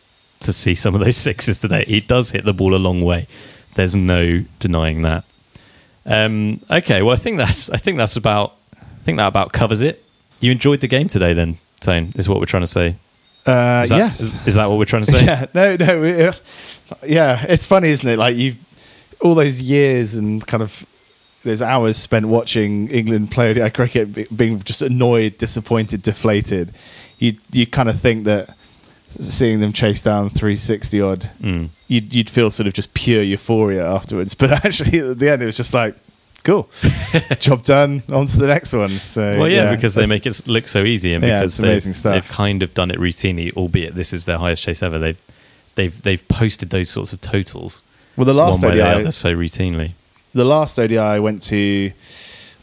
to 0.47 0.53
see 0.53 0.75
some 0.75 0.95
of 0.95 1.01
those 1.01 1.17
sixes 1.29 1.59
today. 1.59 1.85
He 1.87 2.01
does 2.01 2.31
hit 2.31 2.45
the 2.45 2.55
ball 2.55 2.75
a 2.75 2.79
long 2.79 3.03
way. 3.03 3.27
There's 3.75 3.95
no 3.95 4.45
denying 4.59 5.03
that. 5.03 5.25
Um, 6.05 6.61
okay, 6.71 7.03
well, 7.03 7.15
I 7.15 7.19
think 7.19 7.37
that's 7.37 7.69
I 7.71 7.77
think 7.77 7.99
that's 7.99 8.17
about 8.17 8.57
I 8.75 9.03
think 9.05 9.19
that 9.19 9.27
about 9.27 9.53
covers 9.53 9.83
it. 9.83 10.03
You 10.41 10.53
enjoyed 10.53 10.81
the 10.81 10.87
game 10.89 11.09
today, 11.09 11.33
then, 11.35 11.59
Tone? 11.81 12.13
Is 12.17 12.29
what 12.29 12.39
we're 12.39 12.47
trying 12.47 12.63
to 12.63 12.67
say. 12.69 12.97
uh, 13.47 13.83
Is 13.85 13.91
that, 13.91 13.97
yes, 13.99 14.21
is, 14.21 14.47
is 14.47 14.55
that 14.55 14.67
what 14.67 14.79
we're 14.79 14.85
trying 14.85 15.05
to 15.05 15.11
say? 15.11 15.25
yeah, 15.27 15.47
no, 15.55 15.77
no, 15.77 16.05
uh, 16.29 16.33
yeah. 17.07 17.45
It's 17.49 17.67
funny, 17.67 17.89
isn't 17.89 18.09
it? 18.09 18.19
Like 18.19 18.37
you, 18.37 18.55
all 19.21 19.35
those 19.35 19.61
years 19.61 20.15
and 20.15 20.47
kind 20.47 20.63
of 20.63 20.87
there's 21.43 21.63
hours 21.63 21.97
spent 21.97 22.27
watching 22.27 22.89
England 22.89 23.31
play 23.31 23.51
ODI 23.51 23.71
cricket, 23.71 24.37
being 24.37 24.61
just 24.61 24.83
annoyed, 24.83 25.39
disappointed, 25.39 26.03
deflated. 26.03 26.73
You 27.19 27.37
you 27.51 27.67
kind 27.67 27.89
of 27.89 27.99
think 28.01 28.25
that 28.25 28.55
seeing 29.21 29.61
them 29.61 29.73
chase 29.73 30.03
down 30.03 30.31
360 30.31 31.01
odd, 31.01 31.31
Mm. 31.43 31.69
you'd 31.89 32.13
you'd 32.13 32.31
feel 32.31 32.51
sort 32.51 32.67
of 32.67 32.73
just 32.73 32.93
pure 32.95 33.23
euphoria 33.23 33.87
afterwards. 33.87 34.35
But 34.39 34.65
actually, 34.65 34.99
at 35.01 35.19
the 35.19 35.31
end, 35.31 35.43
it 35.43 35.47
was 35.47 35.57
just 35.57 35.73
like, 35.75 35.95
cool, 36.45 36.69
job 37.41 37.63
done. 37.65 38.03
On 38.09 38.25
to 38.27 38.37
the 38.39 38.47
next 38.47 38.73
one. 38.73 38.99
So 39.01 39.39
Well, 39.39 39.49
yeah, 39.49 39.75
because 39.75 39.95
they 39.95 40.07
make 40.07 40.27
it 40.27 40.47
look 40.47 40.69
so 40.69 40.85
easy, 40.85 41.13
and 41.15 41.25
Yeah, 41.25 41.41
because 41.41 41.53
it's 41.53 41.59
amazing 41.59 41.91
they've, 41.93 41.97
stuff. 41.97 42.15
they've 42.15 42.29
kind 42.29 42.63
of 42.63 42.73
done 42.75 42.91
it 42.91 42.99
routinely, 42.99 43.53
albeit 43.55 43.95
this 43.95 44.13
is 44.13 44.25
their 44.27 44.39
highest 44.39 44.63
chase 44.63 44.83
ever. 44.83 44.99
They've 44.99 45.21
they've 45.75 46.03
they've 46.03 46.27
posted 46.29 46.71
those 46.71 46.89
sorts 46.89 47.13
of 47.13 47.21
totals 47.21 47.83
well 48.17 48.25
the 48.25 48.33
last 48.33 48.65
or 48.65 48.71
the 48.73 48.81
ODI 48.81 49.01
other 49.01 49.11
so 49.11 49.35
routinely. 49.35 49.93
the 50.33 50.45
last 50.45 50.79
ODI 50.79 50.97
I 50.99 51.19
went 51.19 51.43
to 51.43 51.93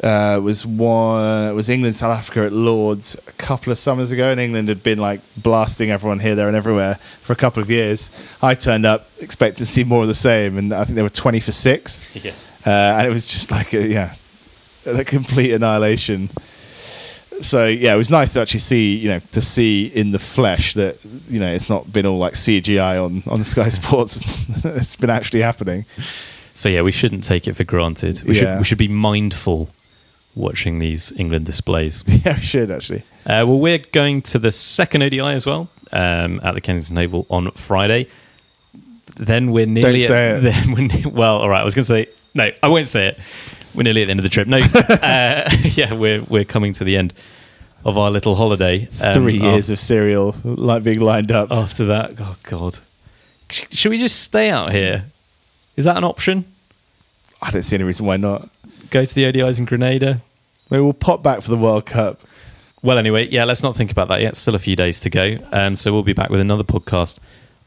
uh, 0.04 0.40
was 0.44 0.66
one 0.66 1.56
was 1.56 1.70
England 1.70 1.96
South 1.96 2.18
Africa 2.18 2.42
at 2.46 2.52
Lords 2.54 3.16
a 3.28 3.32
couple 3.34 3.72
of 3.72 3.78
summers 3.80 4.12
ago, 4.12 4.30
and 4.32 4.40
England 4.40 4.68
had 4.68 4.84
been 4.84 5.00
like 5.00 5.22
blasting 5.38 5.90
everyone 5.92 6.20
here, 6.20 6.36
there, 6.36 6.48
and 6.48 6.58
everywhere 6.58 6.96
for 7.22 7.32
a 7.34 7.36
couple 7.38 7.64
of 7.64 7.70
years. 7.72 8.10
I 8.42 8.54
turned 8.54 8.86
up 8.86 9.08
expecting 9.20 9.60
to 9.60 9.66
see 9.66 9.84
more 9.86 10.02
of 10.02 10.08
the 10.10 10.14
same, 10.16 10.58
and 10.58 10.74
I 10.74 10.84
think 10.84 10.96
they 10.98 11.02
were 11.02 11.10
twenty 11.10 11.40
for 11.40 11.54
six, 11.54 12.08
Yeah. 12.24 12.32
uh, 12.66 12.98
and 13.00 13.08
it 13.08 13.12
was 13.12 13.26
just 13.28 13.50
like 13.50 13.74
a, 13.74 13.88
yeah, 13.88 14.16
a 14.86 15.06
complete 15.06 15.52
annihilation. 15.54 16.30
So 17.42 17.66
yeah, 17.68 17.94
it 17.94 17.98
was 17.98 18.12
nice 18.12 18.34
to 18.34 18.42
actually 18.42 18.60
see, 18.60 18.96
you 18.96 19.10
know, 19.10 19.20
to 19.32 19.42
see 19.42 19.88
in 19.88 20.12
the 20.12 20.20
flesh 20.20 20.74
that 20.76 20.98
you 21.30 21.40
know 21.40 21.52
it's 21.52 21.70
not 21.70 21.92
been 21.92 22.06
all 22.06 22.18
like 22.20 22.34
CGI 22.34 23.04
on 23.04 23.24
on 23.32 23.44
Sky 23.44 23.70
Sports. 23.80 24.22
it's 24.66 24.96
been 24.96 25.10
actually 25.10 25.42
happening. 25.42 25.86
So 26.54 26.70
yeah, 26.70 26.82
we 26.82 26.92
shouldn't 26.92 27.24
take 27.24 27.48
it 27.48 27.54
for 27.56 27.64
granted. 27.64 28.22
We 28.24 28.36
Yeah. 28.36 28.40
should 28.40 28.58
we 28.60 28.66
should 28.66 28.78
be 28.78 28.88
mindful 28.90 29.70
watching 30.36 30.80
these 30.80 31.12
England 31.18 31.46
displays. 31.46 32.04
Yeah, 32.26 32.36
we 32.36 32.42
should 32.42 32.72
actually. 32.72 33.04
Uh, 33.26 33.44
well, 33.48 33.60
we're 33.60 33.78
going 33.92 34.22
to 34.24 34.40
the 34.40 34.52
second 34.52 35.04
ODI 35.04 35.20
as 35.20 35.46
well 35.46 35.70
um, 35.92 36.40
at 36.44 36.54
the 36.56 36.62
Kensington 36.62 36.98
Oval 37.04 37.26
on 37.30 37.52
Friday. 37.52 38.08
Then 39.18 39.52
we're 39.52 39.66
nearly. 39.66 40.00
Don't 40.00 40.08
say 40.08 40.30
at, 40.32 40.38
it. 40.38 40.42
Then 40.44 40.72
we're 40.74 40.88
ne- 40.88 41.06
well, 41.06 41.38
all 41.38 41.50
right. 41.50 41.62
I 41.62 41.64
was 41.64 41.76
going 41.76 41.84
to 41.84 41.88
say 41.88 42.08
no. 42.34 42.50
I 42.62 42.68
won't 42.68 42.88
say 42.88 43.08
it. 43.08 43.20
We're 43.76 43.84
nearly 43.84 44.02
at 44.04 44.06
the 44.06 44.12
end 44.12 44.20
of 44.20 44.24
the 44.24 44.30
trip. 44.30 44.48
No, 44.48 44.58
uh, 44.90 45.50
yeah, 45.64 45.94
we're 45.94 46.22
we're 46.24 46.46
coming 46.46 46.74
to 46.74 46.84
the 46.84 46.98
end 46.98 47.14
of 47.86 47.98
our 47.98 48.10
little 48.12 48.36
holiday. 48.36 48.88
Um, 49.02 49.16
Three 49.22 49.38
years 49.38 49.70
of 49.70 49.80
cereal 49.80 50.36
like 50.44 50.84
being 50.84 51.00
lined 51.00 51.32
up. 51.32 51.52
after 51.52 51.86
that. 51.86 52.16
Oh 52.20 52.36
God, 52.44 52.80
Sh- 53.50 53.66
should 53.72 53.90
we 53.90 53.98
just 53.98 54.22
stay 54.22 54.50
out 54.50 54.72
here? 54.72 55.06
Is 55.76 55.86
that 55.86 55.98
an 55.98 56.04
option? 56.04 56.46
I 57.42 57.52
don't 57.52 57.64
see 57.64 57.76
any 57.76 57.84
reason 57.84 58.06
why 58.06 58.18
not. 58.18 58.50
Go 58.94 59.04
to 59.04 59.16
the 59.16 59.24
ODIs 59.24 59.58
in 59.58 59.66
Grenada. 59.66 60.22
Maybe 60.70 60.84
we'll 60.84 60.94
pop 60.94 61.24
back 61.24 61.42
for 61.42 61.50
the 61.50 61.58
World 61.58 61.88
Cup. 61.88 62.22
Well, 62.84 63.00
anyway, 63.00 63.28
yeah, 63.28 63.44
let's 63.44 63.64
not 63.64 63.76
think 63.76 63.90
about 63.90 64.08
that 64.10 64.22
yet. 64.22 64.36
Still 64.36 64.54
a 64.54 64.60
few 64.60 64.76
days 64.76 65.00
to 65.00 65.10
go. 65.10 65.40
Um, 65.52 65.76
so 65.76 65.92
we'll 65.92 66.04
be 66.04 66.14
back 66.14 66.30
with 66.30 66.40
another 66.40 66.64
podcast 66.64 67.18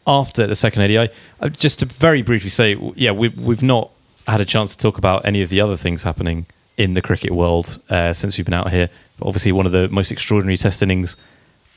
after 0.07 0.47
the 0.47 0.55
second 0.55 0.83
ODI. 0.83 1.12
Uh, 1.41 1.49
just 1.49 1.81
to 1.81 1.87
very 1.87 2.23
briefly 2.23 2.49
say, 2.49 2.77
yeah, 2.95 3.11
we, 3.11 3.31
we've 3.31 3.61
not 3.61 3.91
had 4.29 4.41
a 4.41 4.45
chance 4.45 4.77
to 4.77 4.79
talk 4.81 4.99
about 4.99 5.25
any 5.25 5.43
of 5.43 5.51
the 5.51 5.61
other 5.61 5.77
things 5.77 6.05
happening 6.05 6.47
in 6.77 6.95
the 6.95 7.03
cricket 7.03 7.33
world 7.33 7.81
uh, 7.91 8.12
since 8.12 8.39
we've 8.39 8.45
been 8.45 8.55
out 8.55 8.71
here. 8.71 8.89
But 9.19 9.27
obviously, 9.27 9.51
one 9.51 9.67
of 9.67 9.73
the 9.73 9.89
most 9.89 10.12
extraordinary 10.12 10.57
test 10.57 10.81
innings 10.81 11.17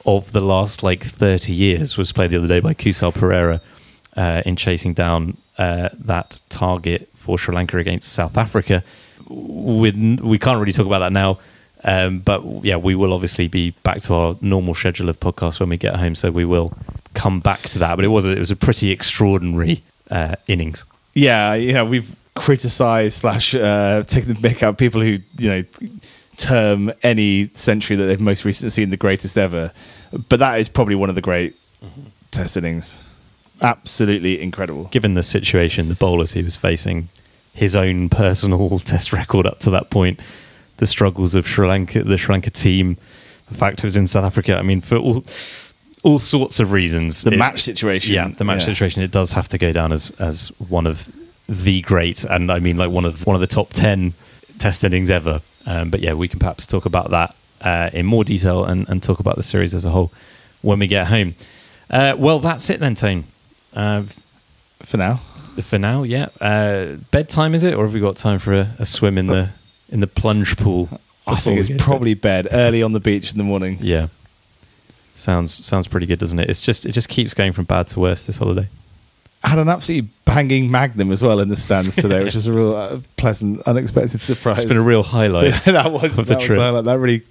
of 0.05 0.31
the 0.31 0.41
last 0.41 0.83
like 0.83 1.03
30 1.03 1.51
years 1.51 1.97
was 1.97 2.11
played 2.11 2.29
the 2.29 2.37
other 2.37 2.47
day 2.47 2.59
by 2.59 2.75
Kusal 2.75 3.11
Perera 3.11 3.61
uh, 4.15 4.43
in 4.45 4.55
chasing 4.55 4.93
down 4.93 5.37
uh, 5.57 5.89
that 5.97 6.39
target 6.49 7.09
for 7.15 7.39
Sri 7.39 7.55
Lanka 7.55 7.79
against 7.79 8.13
South 8.13 8.37
Africa. 8.37 8.83
We, 9.27 9.91
we 10.21 10.39
can't 10.39 10.59
really 10.59 10.71
talk 10.71 10.85
about 10.85 10.99
that 10.99 11.13
now. 11.13 11.39
Um, 11.83 12.19
but 12.19 12.43
yeah, 12.63 12.75
we 12.75 12.95
will 12.95 13.13
obviously 13.13 13.47
be 13.47 13.71
back 13.83 14.01
to 14.01 14.13
our 14.13 14.37
normal 14.41 14.75
schedule 14.75 15.09
of 15.09 15.19
podcasts 15.19 15.59
when 15.59 15.69
we 15.69 15.77
get 15.77 15.95
home. 15.95 16.15
So 16.15 16.29
we 16.31 16.45
will 16.45 16.73
come 17.13 17.39
back 17.39 17.61
to 17.61 17.79
that. 17.79 17.95
But 17.95 18.05
it 18.05 18.09
was 18.09 18.25
a, 18.25 18.31
it 18.31 18.39
was 18.39 18.51
a 18.51 18.55
pretty 18.55 18.91
extraordinary 18.91 19.83
uh, 20.11 20.35
innings. 20.47 20.85
Yeah, 21.13 21.55
know, 21.73 21.85
we've 21.85 22.15
criticised 22.35 23.17
slash 23.17 23.55
uh, 23.55 24.03
taken 24.03 24.33
the 24.33 24.39
mick 24.39 24.63
out 24.63 24.77
people 24.77 25.01
who, 25.01 25.17
you 25.37 25.49
know, 25.49 25.63
term 26.37 26.91
any 27.03 27.49
century 27.53 27.95
that 27.97 28.05
they've 28.05 28.19
most 28.19 28.45
recently 28.45 28.69
seen 28.69 28.89
the 28.89 28.97
greatest 28.97 29.37
ever. 29.37 29.71
But 30.29 30.39
that 30.39 30.59
is 30.59 30.69
probably 30.69 30.95
one 30.95 31.09
of 31.09 31.15
the 31.15 31.21
great 31.21 31.55
test 32.31 32.57
innings. 32.57 33.03
Absolutely 33.61 34.41
incredible. 34.41 34.85
Given 34.85 35.15
the 35.15 35.23
situation, 35.23 35.89
the 35.89 35.95
bowlers 35.95 36.33
he 36.33 36.41
was 36.41 36.55
facing, 36.55 37.09
his 37.59 37.75
own 37.75 38.09
personal 38.09 38.79
test 38.91 39.11
record 39.13 39.45
up 39.45 39.59
to 39.59 39.69
that 39.71 39.89
point, 39.89 40.19
the 40.77 40.87
struggles 40.87 41.35
of 41.35 41.47
Sri 41.47 41.67
Lanka, 41.67 42.03
the 42.03 42.17
Sri 42.17 42.33
Lanka 42.33 42.49
team, 42.49 42.97
the 43.49 43.55
fact 43.55 43.79
it 43.79 43.85
was 43.85 43.97
in 43.97 44.07
South 44.07 44.25
Africa. 44.25 44.55
I 44.57 44.61
mean, 44.61 44.81
for 44.81 44.97
all 44.97 45.23
all 46.03 46.17
sorts 46.19 46.61
of 46.61 46.71
reasons, 46.71 47.23
The 47.23 47.33
it- 47.33 47.37
match 47.37 47.61
situation. 47.61 48.13
Yeah, 48.15 48.29
the 48.29 48.45
match 48.45 48.61
Yeah. 48.61 48.67
situation. 48.73 49.01
It 49.03 49.11
does 49.11 49.33
have 49.33 49.47
to 49.49 49.57
go 49.57 49.71
down 49.73 49.91
as 49.91 50.11
as 50.19 50.51
one 50.69 50.87
of 50.87 51.09
the 51.47 51.81
great, 51.81 52.23
and 52.23 52.51
I 52.51 52.59
mean 52.59 52.77
like 52.77 52.89
one 52.91 53.05
of 53.05 53.25
one 53.25 53.35
of 53.35 53.41
the 53.41 53.47
top 53.55 53.73
ten 53.73 54.13
test 54.59 54.83
innings 54.83 55.09
ever. 55.11 55.41
Um, 55.65 55.89
but 55.89 55.99
yeah, 55.99 56.13
we 56.13 56.27
can 56.27 56.39
perhaps 56.39 56.65
talk 56.65 56.85
about 56.85 57.09
that 57.11 57.35
uh, 57.61 57.89
in 57.91 58.05
more 58.05 58.23
detail 58.23 58.63
and, 58.63 58.87
and 58.89 59.03
talk 59.03 59.19
about 59.19 59.35
the 59.35 59.43
series 59.43 59.73
as 59.75 59.83
a 59.85 59.89
whole 59.89 60.11
when 60.61 60.79
we 60.79 60.87
get 60.87 61.07
home. 61.07 61.35
Uh, 61.89 62.13
well, 62.17 62.39
that's 62.39 62.69
it 62.69 62.79
then, 62.79 62.95
Tone. 62.95 63.25
Uh, 63.75 64.03
For 64.83 64.97
now. 64.97 65.19
For 65.61 65.77
now, 65.79 66.03
yeah. 66.03 66.29
Uh, 66.39 66.97
bedtime 67.11 67.53
is 67.53 67.63
it, 67.63 67.73
or 67.73 67.85
have 67.85 67.93
we 67.93 67.99
got 67.99 68.15
time 68.15 68.39
for 68.39 68.53
a, 68.53 68.69
a 68.79 68.85
swim 68.85 69.17
in 69.17 69.27
the 69.27 69.49
in 69.89 69.99
the 69.99 70.07
plunge 70.07 70.57
pool? 70.57 70.89
I 71.27 71.35
think 71.35 71.59
it's 71.59 71.69
go 71.69 71.73
to 71.75 71.77
bed? 71.77 71.83
probably 71.85 72.13
bed 72.15 72.47
early 72.51 72.81
on 72.81 72.93
the 72.93 72.99
beach 72.99 73.31
in 73.31 73.37
the 73.37 73.43
morning. 73.43 73.77
yeah. 73.81 74.07
Sounds 75.15 75.53
sounds 75.65 75.87
pretty 75.87 76.05
good, 76.05 76.17
doesn't 76.19 76.39
it? 76.39 76.49
It's 76.49 76.61
just 76.61 76.85
it 76.85 76.93
just 76.93 77.09
keeps 77.09 77.33
going 77.33 77.51
from 77.51 77.65
bad 77.65 77.87
to 77.89 77.99
worse 77.99 78.25
this 78.25 78.37
holiday. 78.37 78.69
I 79.43 79.49
had 79.49 79.59
an 79.59 79.69
absolutely 79.69 80.09
banging 80.25 80.69
Magnum 80.71 81.11
as 81.11 81.21
well 81.21 81.39
in 81.39 81.49
the 81.49 81.55
stands 81.55 81.95
today, 81.95 82.23
which 82.23 82.35
was 82.35 82.45
a 82.45 82.53
real 82.53 82.75
uh, 82.75 82.99
pleasant, 83.17 83.61
unexpected 83.65 84.21
surprise. 84.21 84.59
It's 84.59 84.67
been 84.67 84.77
a 84.77 84.81
real 84.81 85.03
highlight. 85.03 85.45
Yeah, 85.65 85.73
that 85.73 85.91
was 85.91 86.17
of 86.17 86.27
the 86.27 86.35
that 86.35 86.41
trip. 86.41 86.59
highlight. 86.59 86.85
That 86.85 86.99
really 86.99 87.23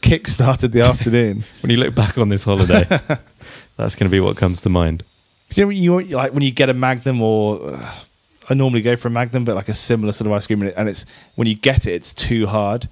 kick 0.00 0.26
started 0.28 0.72
the 0.72 0.80
afternoon. 0.80 1.44
when 1.62 1.70
you 1.70 1.76
look 1.76 1.94
back 1.94 2.18
on 2.18 2.28
this 2.28 2.44
holiday, 2.44 2.84
that's 3.76 3.94
going 3.94 4.06
to 4.06 4.08
be 4.08 4.20
what 4.20 4.36
comes 4.36 4.60
to 4.62 4.68
mind. 4.68 5.04
'Cause 5.48 5.58
you 5.58 5.64
know, 5.64 5.98
you 5.98 6.16
like 6.16 6.32
when 6.32 6.42
you 6.42 6.50
get 6.50 6.68
a 6.68 6.74
Magnum, 6.74 7.20
or 7.22 7.70
uh, 7.70 7.94
I 8.50 8.54
normally 8.54 8.82
go 8.82 8.96
for 8.96 9.08
a 9.08 9.10
Magnum, 9.10 9.44
but 9.44 9.54
like 9.54 9.68
a 9.68 9.74
similar 9.74 10.12
sort 10.12 10.26
of 10.26 10.32
ice 10.32 10.46
cream, 10.46 10.62
and 10.62 10.88
it's 10.88 11.06
when 11.36 11.48
you 11.48 11.54
get 11.54 11.86
it, 11.86 11.92
it's 11.92 12.12
too 12.12 12.46
hard, 12.46 12.88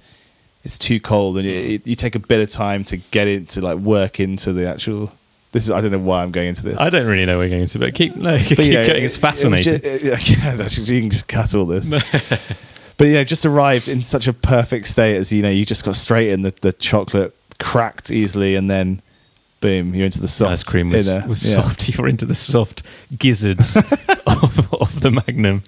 it's 0.63 0.77
too 0.77 0.99
cold, 0.99 1.37
and 1.37 1.47
you, 1.47 1.79
you 1.85 1.95
take 1.95 2.15
a 2.15 2.19
bit 2.19 2.39
of 2.41 2.49
time 2.49 2.83
to 2.85 2.97
get 2.97 3.27
it 3.27 3.49
to 3.49 3.61
like 3.61 3.77
work 3.77 4.19
into 4.19 4.53
the 4.53 4.67
actual. 4.69 5.11
This 5.51 5.63
is 5.65 5.71
I 5.71 5.81
don't 5.81 5.91
know 5.91 5.99
why 5.99 6.23
I'm 6.23 6.31
going 6.31 6.49
into 6.49 6.63
this. 6.63 6.77
I 6.79 6.89
don't 6.89 7.07
really 7.07 7.25
know 7.25 7.37
where 7.37 7.45
we're 7.45 7.49
going 7.51 7.61
into, 7.61 7.79
but 7.79 7.93
keep 7.93 8.15
no, 8.15 8.37
keep 8.43 8.57
But, 8.57 8.65
you 8.65 8.73
know, 8.73 8.85
going. 8.87 8.97
it- 8.97 9.03
It's 9.03 9.13
it 9.13 9.15
was 9.15 9.17
fascinating. 9.17 9.79
it- 9.83 10.03
yeah, 10.03 10.55
actually, 10.63 10.93
you 10.95 11.01
can 11.01 11.09
just 11.09 11.27
cut 11.27 11.53
all 11.55 11.65
this. 11.65 11.89
but 12.97 13.05
you 13.07 13.13
know, 13.13 13.23
just 13.23 13.45
arrived 13.45 13.87
in 13.87 14.03
such 14.03 14.27
a 14.27 14.33
perfect 14.33 14.87
state 14.87 15.15
as 15.15 15.31
you 15.31 15.41
know, 15.41 15.49
you 15.49 15.65
just 15.65 15.85
got 15.85 15.95
straight 15.95 16.29
in 16.31 16.41
the, 16.41 16.53
the 16.61 16.73
chocolate 16.73 17.35
cracked 17.59 18.11
easily, 18.11 18.55
and 18.55 18.69
then 18.69 19.01
boom, 19.59 19.93
you're 19.95 20.05
into 20.05 20.21
the 20.21 20.27
soft 20.27 20.51
Ice 20.51 20.63
cream 20.63 20.89
was, 20.91 21.07
inner. 21.07 21.27
was 21.27 21.45
Yeah. 21.45 21.61
soft. 21.61 21.89
You're 21.97 22.07
into 22.07 22.25
the 22.25 22.35
soft 22.35 22.83
gizzards 23.17 23.75
of, 24.27 24.73
of 24.73 24.99
the 25.01 25.11
Magnum. 25.11 25.63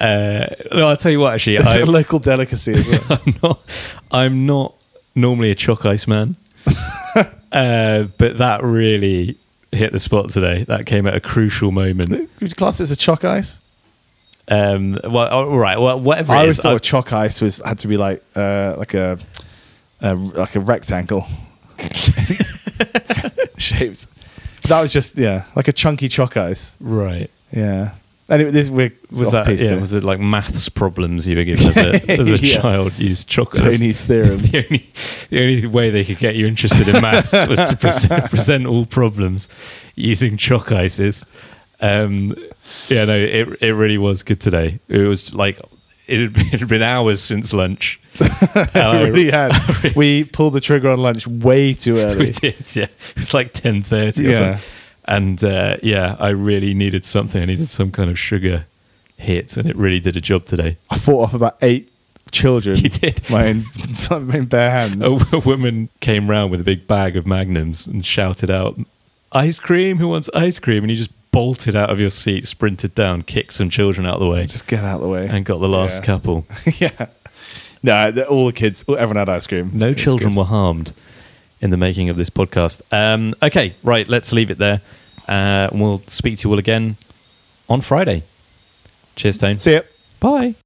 Uh, 0.00 0.46
no, 0.72 0.88
I'll 0.88 0.96
tell 0.96 1.12
you 1.12 1.20
what. 1.20 1.34
Actually, 1.34 1.58
I, 1.58 1.78
a 1.78 1.84
local 1.86 2.18
delicacy 2.18 2.72
as 2.74 2.86
well. 2.88 3.02
I'm 3.10 3.34
not. 3.42 3.70
I'm 4.10 4.46
not 4.46 4.74
normally 5.14 5.50
a 5.50 5.54
chalk 5.54 5.86
ice 5.86 6.06
man, 6.06 6.36
uh, 7.52 8.04
but 8.18 8.38
that 8.38 8.60
really 8.62 9.38
hit 9.72 9.92
the 9.92 9.98
spot 9.98 10.30
today. 10.30 10.64
That 10.64 10.86
came 10.86 11.06
at 11.06 11.14
a 11.14 11.20
crucial 11.20 11.72
moment. 11.72 12.10
Would 12.10 12.28
you 12.40 12.48
class 12.50 12.80
it 12.80 12.84
as 12.84 12.90
a 12.90 12.96
choc 12.96 13.24
ice? 13.24 13.60
Um, 14.48 14.98
well, 15.02 15.28
all 15.28 15.58
right. 15.58 15.78
Well, 15.80 15.98
whatever 15.98 16.32
I 16.32 16.36
it 16.36 16.40
always 16.40 16.56
is, 16.58 16.62
thought 16.62 16.74
I- 16.74 16.78
choc 16.78 17.12
ice 17.12 17.40
was 17.40 17.60
had 17.64 17.78
to 17.80 17.88
be 17.88 17.96
like 17.96 18.22
uh, 18.36 18.74
like 18.78 18.94
a, 18.94 19.18
a 20.00 20.14
like 20.14 20.54
a 20.56 20.60
rectangle 20.60 21.26
shaped. 23.60 24.06
But 24.62 24.68
that 24.70 24.80
was 24.82 24.92
just 24.92 25.16
yeah, 25.16 25.44
like 25.54 25.68
a 25.68 25.72
chunky 25.72 26.08
choc 26.08 26.36
ice. 26.36 26.74
right. 26.80 27.30
Yeah, 27.52 27.92
Anyway, 28.28 28.50
this 28.50 28.68
we're 28.68 28.92
Was 29.12 29.30
that 29.30 29.46
yeah? 29.48 29.54
there. 29.54 29.80
Was 29.80 29.92
it 29.92 30.02
like 30.02 30.18
maths 30.18 30.68
problems 30.68 31.28
you 31.28 31.36
were 31.36 31.44
given 31.44 31.68
as 31.68 31.76
a, 31.76 32.10
as 32.20 32.28
a 32.28 32.38
Yeah. 32.38 32.60
child? 32.60 32.98
Use 32.98 33.22
chocolate. 33.22 33.72
Tony's 33.72 34.04
theorem? 34.04 34.38
the 34.42 34.64
only 34.64 34.90
the 35.30 35.40
only 35.40 35.66
way 35.68 35.90
they 35.90 36.04
could 36.04 36.18
get 36.18 36.34
you 36.34 36.44
interested 36.46 36.88
in 36.88 37.00
maths 37.00 37.32
was 37.32 37.68
to 37.70 37.76
present, 37.76 38.28
present 38.28 38.66
all 38.66 38.84
problems 38.84 39.48
using 39.94 40.36
chalk 40.36 40.72
ices. 40.72 41.24
Um, 41.80 42.34
yeah, 42.88 43.04
no, 43.04 43.16
it 43.16 43.62
it 43.62 43.74
really 43.74 43.98
was 43.98 44.24
good 44.24 44.40
today. 44.40 44.80
It 44.88 44.98
was 45.06 45.32
like 45.32 45.60
it 46.06 46.20
had 46.20 46.32
been, 46.32 46.46
it 46.52 46.60
had 46.60 46.68
been 46.68 46.82
hours 46.82 47.22
since 47.22 47.52
lunch. 47.52 48.00
And 48.20 48.30
I- 48.76 49.02
we 49.04 49.10
really 49.10 49.30
had. 49.30 49.52
We 49.96 50.24
pulled 50.24 50.54
the 50.54 50.60
trigger 50.60 50.90
on 50.90 50.98
lunch 50.98 51.26
way 51.26 51.72
too 51.74 51.98
early. 51.98 52.26
we 52.26 52.30
did, 52.32 52.76
yeah. 52.76 52.84
It 52.84 53.16
was 53.16 53.34
like 53.34 53.52
ten 53.52 53.82
thirty 53.82 54.24
Yeah. 54.24 54.58
And 55.04 55.42
uh, 55.44 55.76
yeah, 55.82 56.16
I 56.18 56.30
really 56.30 56.74
needed 56.74 57.04
something. 57.04 57.40
I 57.40 57.44
needed 57.44 57.68
some 57.68 57.92
kind 57.92 58.10
of 58.10 58.18
sugar 58.18 58.66
hit, 59.16 59.56
and 59.56 59.68
it 59.70 59.76
really 59.76 60.00
did 60.00 60.16
a 60.16 60.20
job 60.20 60.44
today. 60.46 60.78
I 60.90 60.98
fought 60.98 61.22
off 61.22 61.34
about 61.34 61.56
eight 61.62 61.90
children. 62.32 62.76
You 62.76 62.88
did. 62.88 63.28
My 63.30 63.46
own, 63.48 63.64
my 64.10 64.38
own 64.38 64.46
bare 64.46 64.70
hands. 64.70 65.00
a, 65.00 65.36
a 65.36 65.38
woman 65.38 65.88
came 66.00 66.28
round 66.28 66.50
with 66.50 66.60
a 66.60 66.64
big 66.64 66.88
bag 66.88 67.16
of 67.16 67.24
magnums 67.26 67.86
and 67.86 68.04
shouted 68.04 68.50
out 68.50 68.76
ice 69.32 69.58
cream 69.60 69.98
who 69.98 70.08
wants 70.08 70.28
ice 70.34 70.58
cream 70.58 70.82
and 70.82 70.90
you 70.90 70.96
just 70.96 71.10
bolted 71.36 71.76
out 71.76 71.90
of 71.90 72.00
your 72.00 72.10
seat 72.10 72.46
sprinted 72.46 72.94
down 72.94 73.22
kicked 73.22 73.54
some 73.54 73.68
children 73.70 74.06
out 74.06 74.14
of 74.14 74.20
the 74.20 74.26
way 74.28 74.46
Just 74.46 74.66
get 74.66 74.82
out 74.84 74.96
of 74.96 75.02
the 75.02 75.08
way. 75.08 75.26
and 75.28 75.44
got 75.44 75.58
the 75.60 75.68
last 75.68 76.00
Yeah. 76.00 76.06
couple 76.06 76.46
yeah. 76.78 77.06
No, 77.82 78.10
all 78.28 78.46
the 78.46 78.52
kids, 78.52 78.84
everyone 78.88 79.16
had 79.16 79.28
ice 79.28 79.46
cream. 79.46 79.70
no 79.74 79.92
children 79.94 80.30
good. 80.30 80.38
were 80.38 80.44
harmed 80.46 80.92
in 81.60 81.70
the 81.70 81.76
making 81.76 82.08
of 82.08 82.16
this 82.16 82.30
podcast 82.30 82.80
um, 82.92 83.34
okay 83.42 83.74
right 83.82 84.08
let's 84.08 84.32
leave 84.32 84.50
it 84.50 84.58
there 84.58 84.80
uh, 85.28 85.68
and 85.72 85.80
we'll 85.80 86.02
speak 86.06 86.38
to 86.38 86.48
you 86.48 86.52
all 86.52 86.58
again 86.58 86.96
on 87.68 87.80
friday 87.80 88.22
cheers 89.14 89.38
tone 89.38 89.58
See 89.58 89.72
ya. 89.74 89.80
bye 90.20 90.65